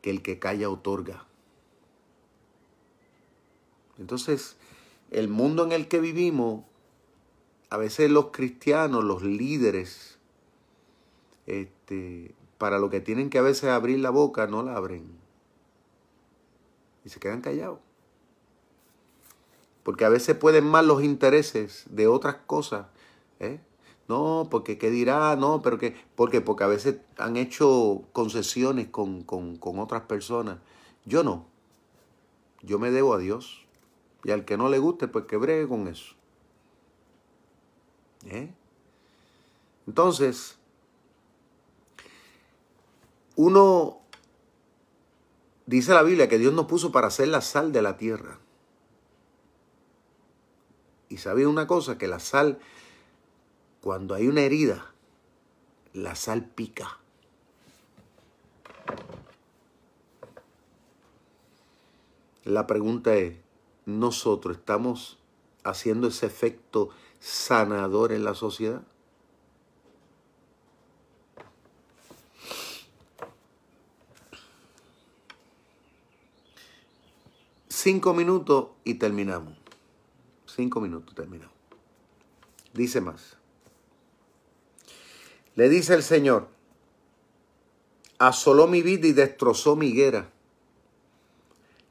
que 0.00 0.08
el 0.08 0.22
que 0.22 0.38
calla 0.38 0.70
otorga. 0.70 1.25
Entonces, 3.98 4.56
el 5.10 5.28
mundo 5.28 5.64
en 5.64 5.72
el 5.72 5.88
que 5.88 6.00
vivimos, 6.00 6.64
a 7.70 7.76
veces 7.76 8.10
los 8.10 8.26
cristianos, 8.26 9.04
los 9.04 9.22
líderes, 9.22 10.18
este, 11.46 12.34
para 12.58 12.78
lo 12.78 12.90
que 12.90 13.00
tienen 13.00 13.30
que 13.30 13.38
a 13.38 13.42
veces 13.42 13.70
abrir 13.70 13.98
la 14.00 14.10
boca, 14.10 14.46
no 14.46 14.62
la 14.62 14.76
abren. 14.76 15.04
Y 17.04 17.08
se 17.08 17.20
quedan 17.20 17.40
callados. 17.40 17.78
Porque 19.82 20.04
a 20.04 20.08
veces 20.08 20.36
pueden 20.36 20.64
más 20.64 20.84
los 20.84 21.04
intereses 21.04 21.84
de 21.90 22.08
otras 22.08 22.36
cosas. 22.46 22.86
¿eh? 23.38 23.60
No, 24.08 24.48
porque 24.50 24.78
qué 24.78 24.90
dirá, 24.90 25.34
no, 25.36 25.62
pero 25.62 25.78
que, 25.78 25.96
¿por 26.14 26.30
qué? 26.30 26.40
Porque 26.40 26.64
a 26.64 26.68
veces 26.68 26.98
han 27.18 27.36
hecho 27.36 28.02
concesiones 28.12 28.88
con, 28.88 29.24
otras 29.60 30.02
personas. 30.02 30.58
Yo 31.04 31.24
no. 31.24 31.46
Yo 32.62 32.78
me 32.78 32.90
debo 32.90 33.14
a 33.14 33.18
Dios. 33.18 33.65
Y 34.26 34.32
al 34.32 34.44
que 34.44 34.56
no 34.56 34.68
le 34.68 34.80
guste, 34.80 35.06
pues 35.06 35.26
que 35.26 35.36
bregue 35.36 35.68
con 35.68 35.86
eso. 35.86 36.16
¿Eh? 38.24 38.52
Entonces, 39.86 40.58
uno 43.36 44.00
dice 45.66 45.94
la 45.94 46.02
Biblia 46.02 46.28
que 46.28 46.38
Dios 46.38 46.52
nos 46.52 46.66
puso 46.66 46.90
para 46.90 47.08
ser 47.10 47.28
la 47.28 47.40
sal 47.40 47.70
de 47.70 47.82
la 47.82 47.98
tierra. 47.98 48.40
Y 51.08 51.18
sabía 51.18 51.48
una 51.48 51.68
cosa, 51.68 51.96
que 51.96 52.08
la 52.08 52.18
sal, 52.18 52.58
cuando 53.80 54.16
hay 54.16 54.26
una 54.26 54.40
herida, 54.40 54.92
la 55.92 56.16
sal 56.16 56.46
pica. 56.46 56.98
La 62.42 62.66
pregunta 62.66 63.14
es, 63.14 63.45
¿nosotros 63.86 64.58
estamos 64.58 65.18
haciendo 65.64 66.08
ese 66.08 66.26
efecto 66.26 66.90
sanador 67.18 68.12
en 68.12 68.24
la 68.24 68.34
sociedad? 68.34 68.82
Cinco 77.68 78.14
minutos 78.14 78.70
y 78.84 78.94
terminamos. 78.94 79.54
Cinco 80.44 80.80
minutos 80.80 81.14
terminamos. 81.14 81.54
Dice 82.74 83.00
más. 83.00 83.36
Le 85.54 85.68
dice 85.68 85.94
el 85.94 86.02
Señor, 86.02 86.48
asoló 88.18 88.66
mi 88.66 88.82
vida 88.82 89.06
y 89.06 89.12
destrozó 89.12 89.76
mi 89.76 89.86
higuera. 89.86 90.32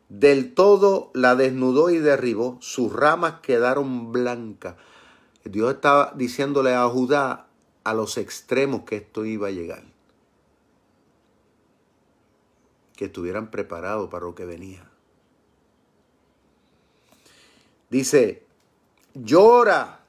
Del 0.10 0.54
todo 0.54 1.12
la 1.14 1.36
desnudó 1.36 1.90
y 1.90 1.98
derribó, 1.98 2.58
sus 2.62 2.94
ramas 2.94 3.40
quedaron 3.42 4.12
blancas. 4.12 4.76
Dios 5.44 5.74
estaba 5.74 6.14
diciéndole 6.16 6.74
a 6.74 6.88
Judá 6.88 7.48
a 7.84 7.94
los 7.94 8.18
extremos 8.18 8.84
que 8.84 8.98
esto 8.98 9.26
iba 9.26 9.48
a 9.48 9.52
llegar. 9.52 9.84
Que 12.96 13.06
estuvieran 13.06 13.52
preparados 13.52 14.10
para 14.10 14.26
lo 14.26 14.36
que 14.36 14.46
venía. 14.46 14.90
Dice, 17.90 18.44
llora. 19.14 20.02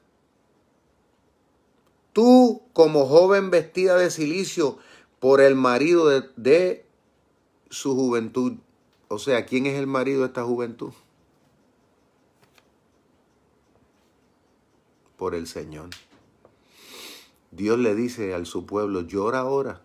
Tú 2.13 2.63
como 2.73 3.05
joven 3.05 3.51
vestida 3.51 3.95
de 3.95 4.09
silicio 4.09 4.79
por 5.19 5.39
el 5.39 5.55
marido 5.55 6.07
de, 6.07 6.29
de, 6.35 6.85
su 7.69 7.95
juventud. 7.95 8.53
O 9.09 9.19
sea, 9.19 9.45
¿quién 9.45 9.65
es 9.65 9.75
el 9.75 9.87
marido 9.87 10.21
de 10.21 10.27
esta 10.27 10.43
juventud? 10.43 10.91
Por 15.15 15.33
el 15.33 15.47
Señor. 15.47 15.89
Dios 17.51 17.79
le 17.79 17.95
dice 17.95 18.33
al 18.33 18.45
su 18.45 18.65
pueblo, 18.65 19.01
llora 19.01 19.39
ahora, 19.39 19.81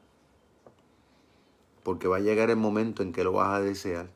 porque 1.85 2.09
va 2.09 2.17
a 2.17 2.21
llegar 2.21 2.51
el 2.51 2.57
momento 2.57 3.03
en 3.03 3.13
que 3.13 3.25
lo 3.25 3.33
vas 3.33 3.55
a 3.55 3.61
desear. 3.61 4.11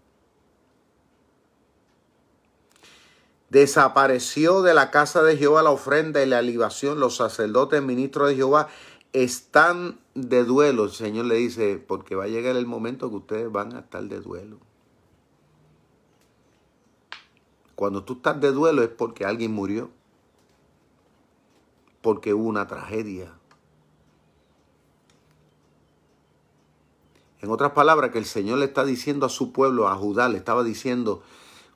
Desapareció 3.49 4.63
de 4.63 4.75
la 4.75 4.91
casa 4.91 5.23
de 5.23 5.37
Jehová 5.37 5.63
la 5.63 5.71
ofrenda 5.71 6.23
y 6.23 6.27
la 6.27 6.43
libación. 6.43 6.99
Los 6.99 7.17
sacerdotes, 7.17 7.81
ministros 7.81 8.29
de 8.29 8.35
Jehová, 8.35 8.69
están 9.13 10.01
de 10.15 10.45
duelo. 10.45 10.85
El 10.85 10.91
Señor 10.91 11.27
le 11.27 11.37
dice, 11.37 11.79
porque 11.79 12.17
va 12.17 12.25
a 12.25 12.29
llegar 12.29 12.57
el 12.57 12.67
momento 12.67 13.09
que 13.09 13.17
ustedes 13.17 13.53
van 13.53 13.75
a 13.77 13.81
estar 13.81 14.03
de 14.03 14.21
duelo. 14.21 14.59
Cuando 17.77 18.03
tú 18.03 18.15
estás 18.15 18.41
de 18.41 18.51
duelo 18.51 18.83
es 18.83 18.89
porque 18.89 19.25
alguien 19.25 19.53
murió. 19.53 19.91
Porque 22.01 22.35
hubo 22.35 22.49
una 22.49 22.67
tragedia. 22.67 23.33
En 27.41 27.51
otras 27.51 27.73
palabras, 27.73 28.11
que 28.11 28.19
el 28.19 28.25
Señor 28.25 28.59
le 28.59 28.65
está 28.65 28.85
diciendo 28.85 29.27
a 29.27 29.29
su 29.29 29.53
pueblo, 29.53 29.87
a 29.87 29.95
Judá, 29.95 30.29
le 30.29 30.39
estaba 30.39 30.65
diciendo, 30.65 31.23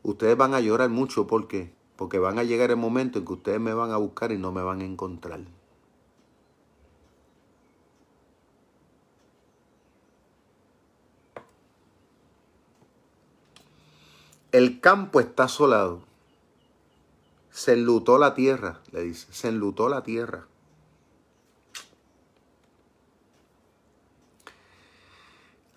Ustedes 0.03 0.36
van 0.36 0.55
a 0.55 0.61
llorar 0.61 0.88
mucho, 0.88 1.26
¿por 1.26 1.46
qué? 1.46 1.72
Porque 1.96 2.18
van 2.18 2.38
a 2.38 2.44
llegar 2.44 2.70
el 2.70 2.78
momento 2.78 3.18
en 3.18 3.26
que 3.26 3.34
ustedes 3.34 3.61
me 3.61 3.74
van 3.74 3.90
a 3.90 3.98
buscar 3.98 4.32
y 4.32 4.38
no 4.38 4.51
me 4.51 4.62
van 4.62 4.80
a 4.80 4.84
encontrar. 4.84 5.40
El 14.53 14.80
campo 14.80 15.20
está 15.20 15.44
asolado. 15.44 16.03
Se 17.51 17.74
enlutó 17.74 18.18
la 18.18 18.34
tierra, 18.34 18.80
le 18.90 19.03
dice. 19.03 19.32
Se 19.32 19.48
enlutó 19.48 19.88
la 19.88 20.03
tierra. 20.03 20.46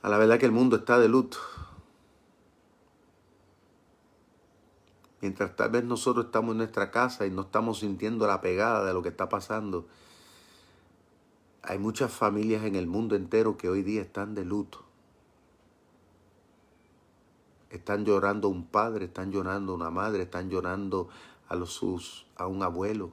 A 0.02 0.10
la 0.10 0.18
verdad 0.18 0.40
que 0.40 0.46
el 0.46 0.52
mundo 0.52 0.78
está 0.78 1.00
de 1.00 1.08
luto. 1.08 1.38
Mientras 5.22 5.56
tal 5.56 5.70
vez 5.70 5.86
nosotros 5.86 6.26
estamos 6.26 6.52
en 6.52 6.58
nuestra 6.58 6.92
casa 6.92 7.26
y 7.26 7.32
no 7.32 7.44
estamos 7.44 7.80
sintiendo 7.80 8.28
la 8.28 8.42
pegada 8.42 8.84
de 8.84 8.94
lo 8.94 9.02
que 9.02 9.10
está 9.10 9.30
pasando, 9.30 9.88
hay 11.62 11.80
muchas 11.80 12.12
familias 12.12 12.66
en 12.66 12.76
el 12.76 12.88
mundo 12.88 13.16
entero 13.16 13.56
que 13.56 13.70
hoy 13.70 13.84
día 13.84 14.02
están 14.02 14.36
de 14.36 14.44
luto. 14.44 14.83
Están 17.74 18.06
llorando 18.06 18.48
un 18.48 18.66
padre, 18.66 19.06
están 19.06 19.32
llorando 19.32 19.74
a 19.74 19.76
una 19.76 19.90
madre, 19.90 20.24
están 20.24 20.50
llorando 20.50 21.10
a, 21.50 21.56
los, 21.56 21.74
sus, 21.74 22.26
a 22.38 22.48
un 22.48 22.64
abuelo. 22.64 23.12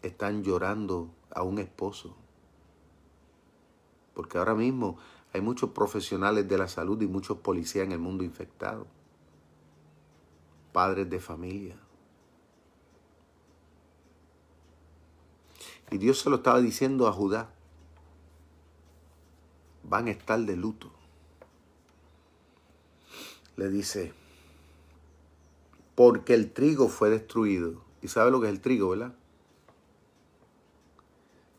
Están 0.00 0.42
llorando 0.42 1.10
a 1.30 1.42
un 1.42 1.58
esposo. 1.58 2.16
Porque 4.14 4.38
ahora 4.38 4.54
mismo 4.54 4.96
hay 5.34 5.42
muchos 5.42 5.70
profesionales 5.70 6.48
de 6.48 6.56
la 6.56 6.68
salud 6.68 7.02
y 7.02 7.06
muchos 7.06 7.38
policías 7.38 7.84
en 7.84 7.92
el 7.92 7.98
mundo 7.98 8.24
infectados 8.24 8.86
padres 10.72 11.10
de 11.10 11.18
familia. 11.18 11.76
Y 15.90 15.98
Dios 15.98 16.20
se 16.20 16.30
lo 16.30 16.36
estaba 16.36 16.60
diciendo 16.60 17.08
a 17.08 17.12
Judá. 17.12 17.50
Van 19.82 20.06
a 20.06 20.10
estar 20.10 20.38
de 20.38 20.54
luto. 20.54 20.92
Le 23.58 23.68
dice, 23.68 24.14
porque 25.94 26.32
el 26.32 26.50
trigo 26.50 26.88
fue 26.88 27.10
destruido. 27.10 27.84
¿Y 28.00 28.08
sabe 28.08 28.30
lo 28.30 28.40
que 28.40 28.46
es 28.46 28.52
el 28.54 28.62
trigo, 28.62 28.88
verdad? 28.88 29.14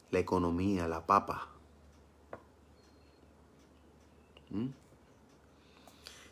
La 0.09 0.17
economía, 0.17 0.87
la 0.87 1.05
papa. 1.05 1.49
¿Mm? 4.49 4.69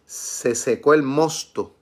Se 0.05 0.55
secó 0.55 0.95
el 0.95 1.03
mosto 1.03 1.78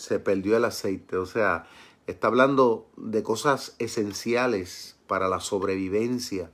se 0.00 0.18
perdió 0.18 0.56
el 0.56 0.64
aceite. 0.64 1.18
O 1.18 1.26
sea, 1.26 1.66
está 2.06 2.28
hablando 2.28 2.88
de 2.96 3.22
cosas 3.22 3.76
esenciales 3.78 4.96
para 5.06 5.28
la 5.28 5.40
sobrevivencia. 5.40 6.50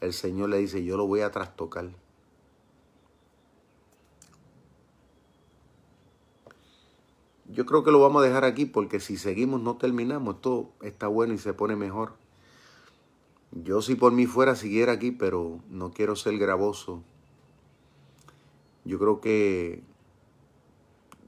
El 0.00 0.12
Señor 0.12 0.50
le 0.50 0.58
dice, 0.58 0.84
yo 0.84 0.98
lo 0.98 1.06
voy 1.06 1.20
a 1.20 1.30
trastocar. 1.30 1.88
Yo 7.52 7.66
creo 7.66 7.82
que 7.82 7.90
lo 7.90 8.00
vamos 8.00 8.22
a 8.22 8.26
dejar 8.26 8.44
aquí 8.44 8.64
porque 8.64 9.00
si 9.00 9.16
seguimos 9.16 9.60
no 9.60 9.76
terminamos. 9.76 10.36
Esto 10.36 10.70
está 10.82 11.08
bueno 11.08 11.34
y 11.34 11.38
se 11.38 11.52
pone 11.52 11.74
mejor. 11.74 12.14
Yo 13.50 13.82
si 13.82 13.96
por 13.96 14.12
mí 14.12 14.26
fuera 14.26 14.54
siguiera 14.54 14.92
aquí, 14.92 15.10
pero 15.10 15.58
no 15.68 15.90
quiero 15.90 16.14
ser 16.14 16.38
gravoso. 16.38 17.02
Yo 18.84 18.98
creo 18.98 19.20
que 19.20 19.82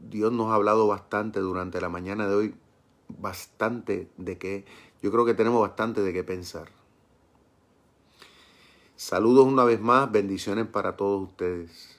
Dios 0.08 0.32
nos 0.32 0.50
ha 0.50 0.54
hablado 0.54 0.86
bastante 0.86 1.40
durante 1.40 1.80
la 1.80 1.88
mañana 1.88 2.28
de 2.28 2.34
hoy, 2.34 2.54
bastante 3.08 4.08
de 4.16 4.38
que, 4.38 4.64
yo 5.02 5.10
creo 5.10 5.24
que 5.24 5.34
tenemos 5.34 5.60
bastante 5.60 6.02
de 6.02 6.12
qué 6.12 6.22
pensar. 6.22 6.68
Saludos 8.94 9.46
una 9.46 9.64
vez 9.64 9.80
más, 9.80 10.10
bendiciones 10.10 10.66
para 10.68 10.96
todos 10.96 11.28
ustedes. 11.28 11.98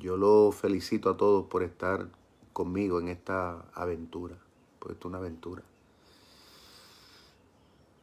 Yo 0.00 0.16
los 0.16 0.54
felicito 0.56 1.10
a 1.10 1.16
todos 1.16 1.46
por 1.46 1.62
estar 1.62 2.08
conmigo 2.52 3.00
en 3.00 3.08
esta 3.08 3.64
aventura, 3.74 4.36
porque 4.78 4.94
esto 4.94 5.08
es 5.08 5.10
una 5.10 5.18
aventura. 5.18 5.62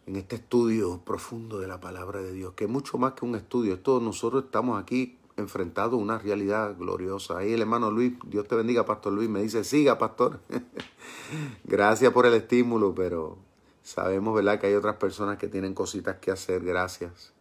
En 0.05 0.15
este 0.15 0.37
estudio 0.37 1.01
profundo 1.05 1.59
de 1.59 1.67
la 1.67 1.79
palabra 1.79 2.21
de 2.21 2.33
Dios, 2.33 2.53
que 2.53 2.65
es 2.65 2.69
mucho 2.69 2.97
más 2.97 3.13
que 3.13 3.25
un 3.25 3.35
estudio, 3.35 3.79
todos 3.79 4.01
nosotros 4.01 4.45
estamos 4.45 4.81
aquí 4.81 5.17
enfrentado 5.37 5.95
a 5.97 5.99
una 5.99 6.17
realidad 6.17 6.75
gloriosa. 6.77 7.37
Ahí 7.37 7.53
el 7.53 7.61
hermano 7.61 7.91
Luis, 7.91 8.13
Dios 8.25 8.47
te 8.47 8.55
bendiga, 8.55 8.85
Pastor 8.85 9.13
Luis, 9.13 9.29
me 9.29 9.41
dice, 9.41 9.63
siga, 9.63 9.97
Pastor. 9.97 10.39
gracias 11.63 12.11
por 12.11 12.25
el 12.25 12.33
estímulo, 12.33 12.93
pero 12.93 13.37
sabemos, 13.83 14.35
¿verdad?, 14.35 14.59
que 14.59 14.67
hay 14.67 14.75
otras 14.75 14.97
personas 14.97 15.37
que 15.37 15.47
tienen 15.47 15.73
cositas 15.73 16.17
que 16.17 16.31
hacer, 16.31 16.63
gracias. 16.63 17.33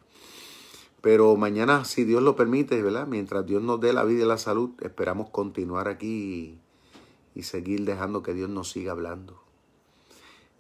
Pero 1.01 1.37
mañana, 1.37 1.85
si 1.85 2.05
Dios 2.05 2.23
lo 2.23 2.35
permite, 2.35 2.83
¿verdad? 2.83 3.07
Mientras 3.07 3.47
Dios 3.47 3.63
nos 3.63 3.81
dé 3.81 3.93
la 3.93 4.05
vida 4.05 4.25
y 4.25 4.29
la 4.29 4.39
salud, 4.39 4.71
esperamos 4.81 5.31
continuar 5.31 5.89
aquí 5.89 6.59
y, 7.39 7.43
seguir 7.45 7.85
dejando 7.85 8.23
que 8.23 8.35
Dios 8.35 8.51
nos 8.51 8.71
siga 8.71 8.93
hablando. 8.93 9.41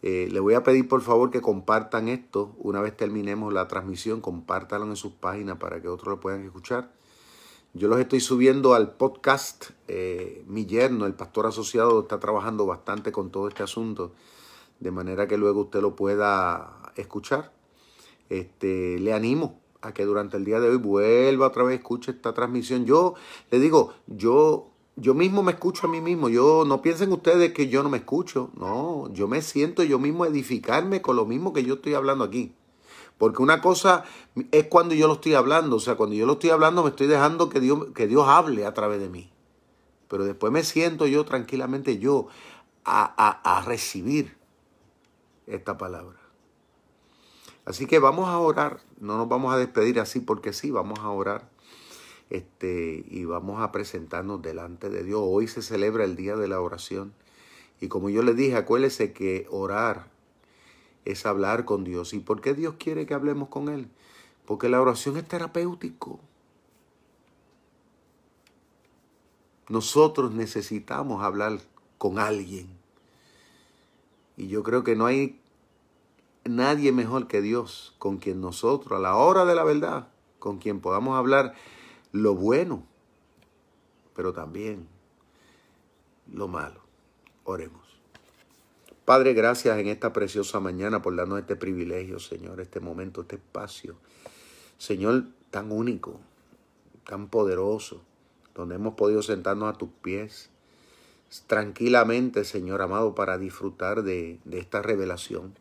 Eh, 0.02 0.28
le 0.30 0.38
voy 0.38 0.54
a 0.54 0.62
pedir 0.62 0.88
por 0.88 1.02
favor 1.02 1.30
que 1.30 1.40
compartan 1.40 2.08
esto. 2.08 2.54
Una 2.58 2.80
vez 2.80 2.96
terminemos 2.96 3.52
la 3.52 3.66
transmisión, 3.66 4.20
compártanlo 4.20 4.86
en 4.86 4.96
sus 4.96 5.12
páginas 5.12 5.58
para 5.58 5.82
que 5.82 5.88
otros 5.88 6.08
lo 6.08 6.20
puedan 6.20 6.44
escuchar. 6.44 6.92
Yo 7.74 7.88
los 7.88 8.00
estoy 8.00 8.20
subiendo 8.20 8.74
al 8.74 8.92
podcast. 8.92 9.70
Eh, 9.88 10.44
mi 10.46 10.66
yerno, 10.66 11.06
el 11.06 11.14
pastor 11.14 11.46
asociado, 11.46 12.00
está 12.00 12.18
trabajando 12.18 12.64
bastante 12.64 13.12
con 13.12 13.30
todo 13.30 13.48
este 13.48 13.62
asunto, 13.62 14.12
de 14.80 14.90
manera 14.90 15.26
que 15.26 15.36
luego 15.36 15.62
usted 15.62 15.80
lo 15.80 15.94
pueda 15.94 16.92
escuchar. 16.96 17.52
Este, 18.30 18.98
le 18.98 19.12
animo 19.12 19.60
a 19.80 19.92
que 19.92 20.04
durante 20.04 20.36
el 20.36 20.44
día 20.44 20.60
de 20.60 20.68
hoy 20.68 20.76
vuelva 20.76 21.48
otra 21.48 21.62
vez, 21.62 21.78
escuche 21.78 22.12
esta 22.12 22.32
transmisión. 22.34 22.86
Yo 22.86 23.14
le 23.50 23.58
digo, 23.58 23.94
yo, 24.06 24.70
yo 25.00 25.14
mismo 25.14 25.44
me 25.44 25.52
escucho 25.52 25.86
a 25.86 25.90
mí 25.90 26.00
mismo. 26.00 26.28
Yo 26.28 26.64
no 26.66 26.82
piensen 26.82 27.12
ustedes 27.12 27.52
que 27.52 27.68
yo 27.68 27.82
no 27.82 27.88
me 27.88 27.98
escucho. 27.98 28.50
No, 28.58 29.12
yo 29.12 29.28
me 29.28 29.42
siento 29.42 29.84
yo 29.84 29.98
mismo 29.98 30.26
edificarme 30.26 31.00
con 31.00 31.16
lo 31.16 31.24
mismo 31.24 31.52
que 31.52 31.64
yo 31.64 31.74
estoy 31.74 31.94
hablando 31.94 32.24
aquí. 32.24 32.52
Porque 33.16 33.42
una 33.42 33.60
cosa 33.60 34.04
es 34.50 34.66
cuando 34.66 34.94
yo 34.94 35.06
lo 35.06 35.14
estoy 35.14 35.34
hablando, 35.34 35.76
o 35.76 35.80
sea, 35.80 35.96
cuando 35.96 36.14
yo 36.16 36.26
lo 36.26 36.34
estoy 36.34 36.50
hablando 36.50 36.82
me 36.82 36.90
estoy 36.90 37.06
dejando 37.06 37.48
que 37.48 37.60
Dios, 37.60 37.86
que 37.94 38.06
Dios 38.06 38.26
hable 38.26 38.66
a 38.66 38.74
través 38.74 39.00
de 39.00 39.08
mí. 39.08 39.30
Pero 40.08 40.24
después 40.24 40.52
me 40.52 40.62
siento 40.64 41.06
yo 41.06 41.24
tranquilamente 41.24 41.98
yo 41.98 42.28
a, 42.84 43.06
a 43.58 43.62
recibir 43.62 44.36
esta 45.46 45.78
palabra. 45.78 46.18
Así 47.64 47.86
que 47.86 47.98
vamos 47.98 48.28
a 48.28 48.38
orar, 48.38 48.80
no 48.98 49.18
nos 49.18 49.28
vamos 49.28 49.52
a 49.52 49.58
despedir 49.58 50.00
así 50.00 50.20
porque 50.20 50.52
sí, 50.52 50.70
vamos 50.70 51.00
a 51.00 51.10
orar 51.10 51.50
este, 52.30 53.04
y 53.08 53.24
vamos 53.24 53.60
a 53.60 53.72
presentarnos 53.72 54.42
delante 54.42 54.90
de 54.90 55.02
Dios. 55.02 55.20
Hoy 55.22 55.48
se 55.48 55.62
celebra 55.62 56.04
el 56.04 56.16
día 56.16 56.36
de 56.36 56.48
la 56.48 56.60
oración 56.60 57.12
y 57.80 57.88
como 57.88 58.10
yo 58.10 58.22
les 58.22 58.36
dije, 58.36 58.56
acuérdese 58.56 59.12
que 59.12 59.46
orar 59.50 60.08
es 61.04 61.26
hablar 61.26 61.64
con 61.64 61.84
Dios. 61.84 62.12
¿Y 62.12 62.18
por 62.18 62.40
qué 62.40 62.54
Dios 62.54 62.74
quiere 62.78 63.06
que 63.06 63.14
hablemos 63.14 63.48
con 63.48 63.68
Él? 63.68 63.88
Porque 64.46 64.68
la 64.68 64.80
oración 64.80 65.16
es 65.16 65.26
terapéutico. 65.26 66.20
Nosotros 69.68 70.32
necesitamos 70.32 71.22
hablar 71.22 71.60
con 71.98 72.18
alguien. 72.18 72.68
Y 74.36 74.48
yo 74.48 74.62
creo 74.62 74.82
que 74.82 74.96
no 74.96 75.06
hay 75.06 75.38
nadie 76.44 76.92
mejor 76.92 77.28
que 77.28 77.42
Dios 77.42 77.94
con 77.98 78.18
quien 78.18 78.40
nosotros, 78.40 78.98
a 78.98 79.02
la 79.02 79.16
hora 79.16 79.44
de 79.44 79.54
la 79.54 79.64
verdad, 79.64 80.08
con 80.38 80.58
quien 80.58 80.80
podamos 80.80 81.16
hablar 81.18 81.54
lo 82.12 82.34
bueno, 82.34 82.86
pero 84.14 84.32
también 84.32 84.86
lo 86.32 86.48
malo. 86.48 86.80
Oremos. 87.44 87.86
Padre, 89.04 89.32
gracias 89.32 89.78
en 89.78 89.88
esta 89.88 90.12
preciosa 90.12 90.60
mañana 90.60 91.00
por 91.00 91.16
darnos 91.16 91.40
este 91.40 91.56
privilegio, 91.56 92.18
Señor, 92.18 92.60
este 92.60 92.80
momento, 92.80 93.22
este 93.22 93.36
espacio. 93.36 93.96
Señor, 94.76 95.24
tan 95.50 95.72
único, 95.72 96.20
tan 97.04 97.28
poderoso, 97.28 98.02
donde 98.54 98.74
hemos 98.74 98.94
podido 98.94 99.22
sentarnos 99.22 99.74
a 99.74 99.78
tus 99.78 99.88
pies 100.02 100.50
tranquilamente, 101.46 102.44
Señor 102.44 102.82
amado, 102.82 103.14
para 103.14 103.38
disfrutar 103.38 104.02
de, 104.02 104.40
de 104.44 104.58
esta 104.58 104.82
revelación. 104.82 105.54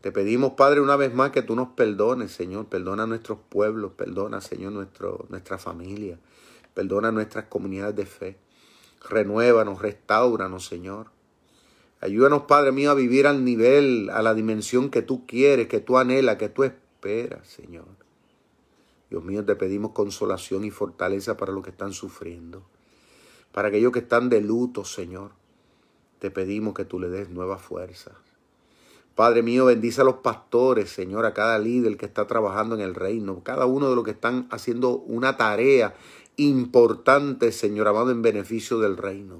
Te 0.00 0.12
pedimos, 0.12 0.52
Padre, 0.52 0.80
una 0.80 0.96
vez 0.96 1.14
más 1.14 1.30
que 1.30 1.42
tú 1.42 1.56
nos 1.56 1.68
perdones, 1.68 2.32
Señor. 2.32 2.66
Perdona 2.66 3.04
a 3.04 3.06
nuestros 3.06 3.38
pueblos, 3.48 3.92
perdona, 3.92 4.40
Señor, 4.40 4.72
nuestro, 4.72 5.26
nuestra 5.30 5.58
familia. 5.58 6.18
Perdona 6.74 7.10
nuestras 7.10 7.46
comunidades 7.46 7.96
de 7.96 8.06
fe. 8.06 8.36
Renuévanos, 9.08 9.80
restauranos, 9.80 10.66
Señor. 10.66 11.08
Ayúdanos, 12.00 12.42
Padre 12.42 12.72
mío, 12.72 12.90
a 12.90 12.94
vivir 12.94 13.26
al 13.26 13.44
nivel, 13.44 14.10
a 14.10 14.22
la 14.22 14.34
dimensión 14.34 14.90
que 14.90 15.02
tú 15.02 15.26
quieres, 15.26 15.68
que 15.68 15.80
tú 15.80 15.96
anhelas, 15.96 16.36
que 16.36 16.50
tú 16.50 16.64
esperas, 16.64 17.48
Señor. 17.48 17.86
Dios 19.10 19.24
mío, 19.24 19.44
te 19.44 19.56
pedimos 19.56 19.92
consolación 19.92 20.64
y 20.64 20.70
fortaleza 20.70 21.36
para 21.36 21.52
los 21.52 21.64
que 21.64 21.70
están 21.70 21.92
sufriendo. 21.92 22.62
Para 23.52 23.68
aquellos 23.68 23.92
que 23.92 24.00
están 24.00 24.28
de 24.28 24.40
luto, 24.40 24.84
Señor. 24.84 25.30
Te 26.18 26.30
pedimos 26.30 26.74
que 26.74 26.84
tú 26.84 27.00
le 27.00 27.08
des 27.08 27.30
nueva 27.30 27.58
fuerza. 27.58 28.12
Padre 29.16 29.42
mío, 29.42 29.64
bendice 29.64 30.02
a 30.02 30.04
los 30.04 30.16
pastores, 30.16 30.90
Señor, 30.90 31.24
a 31.24 31.32
cada 31.32 31.58
líder 31.58 31.96
que 31.96 32.04
está 32.04 32.26
trabajando 32.26 32.74
en 32.74 32.82
el 32.82 32.94
reino, 32.94 33.42
cada 33.42 33.64
uno 33.64 33.88
de 33.88 33.96
los 33.96 34.04
que 34.04 34.10
están 34.10 34.46
haciendo 34.50 34.90
una 34.90 35.38
tarea 35.38 35.94
importante, 36.36 37.50
Señor 37.50 37.88
amado, 37.88 38.10
en 38.10 38.20
beneficio 38.20 38.78
del 38.78 38.98
reino. 38.98 39.38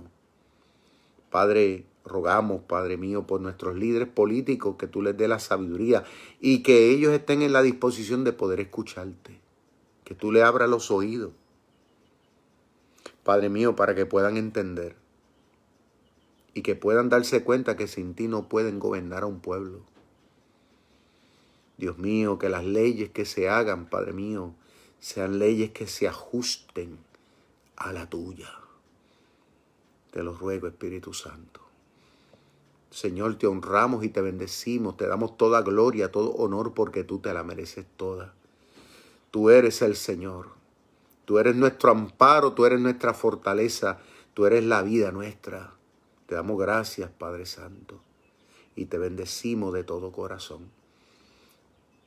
Padre, 1.29 1.85
rogamos, 2.07 2.62
Padre 2.62 2.97
mío, 2.97 3.27
por 3.27 3.43
nuestros 3.43 3.77
líderes 3.77 4.09
políticos, 4.09 4.77
que 4.79 4.87
tú 4.87 5.03
les 5.03 5.14
dé 5.14 5.29
la 5.29 5.41
sabiduría 5.41 6.05
y 6.41 6.62
que 6.62 6.89
ellos 6.89 7.12
estén 7.12 7.43
en 7.43 7.53
la 7.53 7.61
disposición 7.61 8.24
de 8.24 8.33
poder 8.33 8.61
escucharte, 8.61 9.39
que 10.05 10.14
tú 10.14 10.33
le 10.33 10.43
abras 10.43 10.70
los 10.70 10.91
oídos, 10.91 11.33
Padre 13.24 13.51
mío, 13.51 13.77
para 13.77 13.95
que 13.95 14.07
puedan 14.07 14.39
entender 14.39 14.97
y 16.57 16.63
que 16.63 16.75
puedan 16.75 17.11
darse 17.11 17.45
cuenta 17.45 17.77
que 17.77 17.87
sin 17.87 18.15
ti 18.15 18.29
no 18.29 18.49
pueden 18.49 18.79
gobernar 18.79 19.25
a 19.25 19.27
un 19.27 19.41
pueblo. 19.41 19.81
Dios 21.77 21.99
mío, 21.99 22.39
que 22.39 22.49
las 22.49 22.65
leyes 22.65 23.11
que 23.11 23.27
se 23.27 23.51
hagan, 23.51 23.91
Padre 23.91 24.15
mío, 24.15 24.55
sean 24.99 25.39
leyes 25.39 25.73
que 25.73 25.87
se 25.87 26.09
ajusten 26.09 26.97
a 27.77 27.93
la 27.93 28.09
tuya. 28.09 28.51
Te 30.13 30.23
lo 30.23 30.33
ruego, 30.33 30.67
Espíritu 30.67 31.13
Santo. 31.13 31.61
Señor, 32.91 33.37
te 33.37 33.47
honramos 33.47 34.03
y 34.03 34.09
te 34.09 34.23
bendecimos, 34.23 34.97
te 34.97 35.07
damos 35.07 35.37
toda 35.37 35.61
gloria, 35.61 36.11
todo 36.11 36.31
honor, 36.37 36.73
porque 36.73 37.05
tú 37.05 37.19
te 37.19 37.35
la 37.35 37.43
mereces 37.43 37.85
toda. 37.99 38.33
Tú 39.31 39.51
eres 39.51 39.83
el 39.83 39.95
Señor, 39.95 40.49
tú 41.27 41.39
eres 41.39 41.55
nuestro 41.55 41.91
amparo, 41.91 42.55
tú 42.55 42.65
eres 42.65 42.81
nuestra 42.81 43.13
fortaleza, 43.13 43.99
tú 44.33 44.47
eres 44.47 44.65
la 44.65 44.81
vida 44.81 45.13
nuestra. 45.13 45.76
Te 46.27 46.35
damos 46.35 46.59
gracias, 46.59 47.11
Padre 47.11 47.47
Santo, 47.47 48.01
y 48.74 48.87
te 48.87 48.99
bendecimos 48.99 49.72
de 49.72 49.85
todo 49.85 50.12
corazón. 50.12 50.70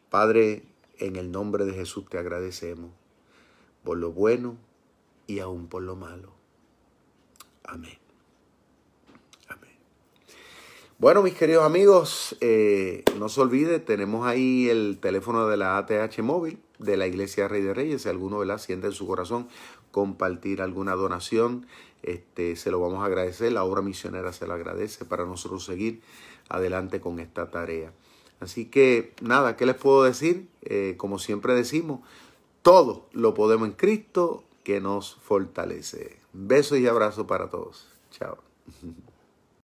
Padre, 0.09 0.63
en 0.97 1.15
el 1.15 1.31
nombre 1.31 1.65
de 1.65 1.73
Jesús 1.73 2.05
te 2.09 2.17
agradecemos 2.17 2.91
por 3.83 3.97
lo 3.97 4.11
bueno 4.11 4.57
y 5.27 5.39
aún 5.39 5.67
por 5.67 5.83
lo 5.83 5.95
malo. 5.95 6.31
Amén. 7.63 7.97
Amén. 9.47 9.71
Bueno, 10.97 11.21
mis 11.21 11.35
queridos 11.35 11.63
amigos, 11.63 12.35
eh, 12.41 13.03
no 13.17 13.29
se 13.29 13.39
olvide, 13.39 13.79
tenemos 13.79 14.27
ahí 14.27 14.67
el 14.69 14.97
teléfono 14.99 15.47
de 15.47 15.55
la 15.55 15.77
ATH 15.77 16.21
móvil 16.21 16.59
de 16.79 16.97
la 16.97 17.07
Iglesia 17.07 17.47
Rey 17.47 17.61
de 17.61 17.73
Reyes. 17.73 18.01
Si 18.01 18.09
alguno 18.09 18.43
la 18.43 18.57
siente 18.57 18.87
en 18.87 18.93
su 18.93 19.07
corazón 19.07 19.47
compartir 19.91 20.61
alguna 20.61 20.95
donación, 20.95 21.67
este, 22.03 22.55
se 22.55 22.71
lo 22.71 22.79
vamos 22.79 23.01
a 23.01 23.05
agradecer. 23.05 23.51
La 23.51 23.63
obra 23.63 23.81
misionera 23.81 24.33
se 24.33 24.47
lo 24.47 24.53
agradece 24.53 25.05
para 25.05 25.25
nosotros 25.25 25.65
seguir 25.65 26.01
adelante 26.49 26.99
con 26.99 27.19
esta 27.19 27.49
tarea. 27.49 27.91
Así 28.39 28.65
que 28.65 29.13
nada, 29.21 29.55
¿qué 29.57 29.65
les 29.65 29.75
puedo 29.75 30.03
decir? 30.03 30.47
Eh, 30.61 30.95
como 30.97 31.19
siempre 31.19 31.53
decimos, 31.53 32.01
todo 32.61 33.07
lo 33.11 33.33
podemos 33.33 33.67
en 33.67 33.73
Cristo 33.73 34.43
que 34.63 34.79
nos 34.79 35.15
fortalece. 35.15 36.17
Besos 36.33 36.79
y 36.79 36.87
abrazos 36.87 37.25
para 37.25 37.49
todos. 37.49 37.87
Chao. 38.11 38.37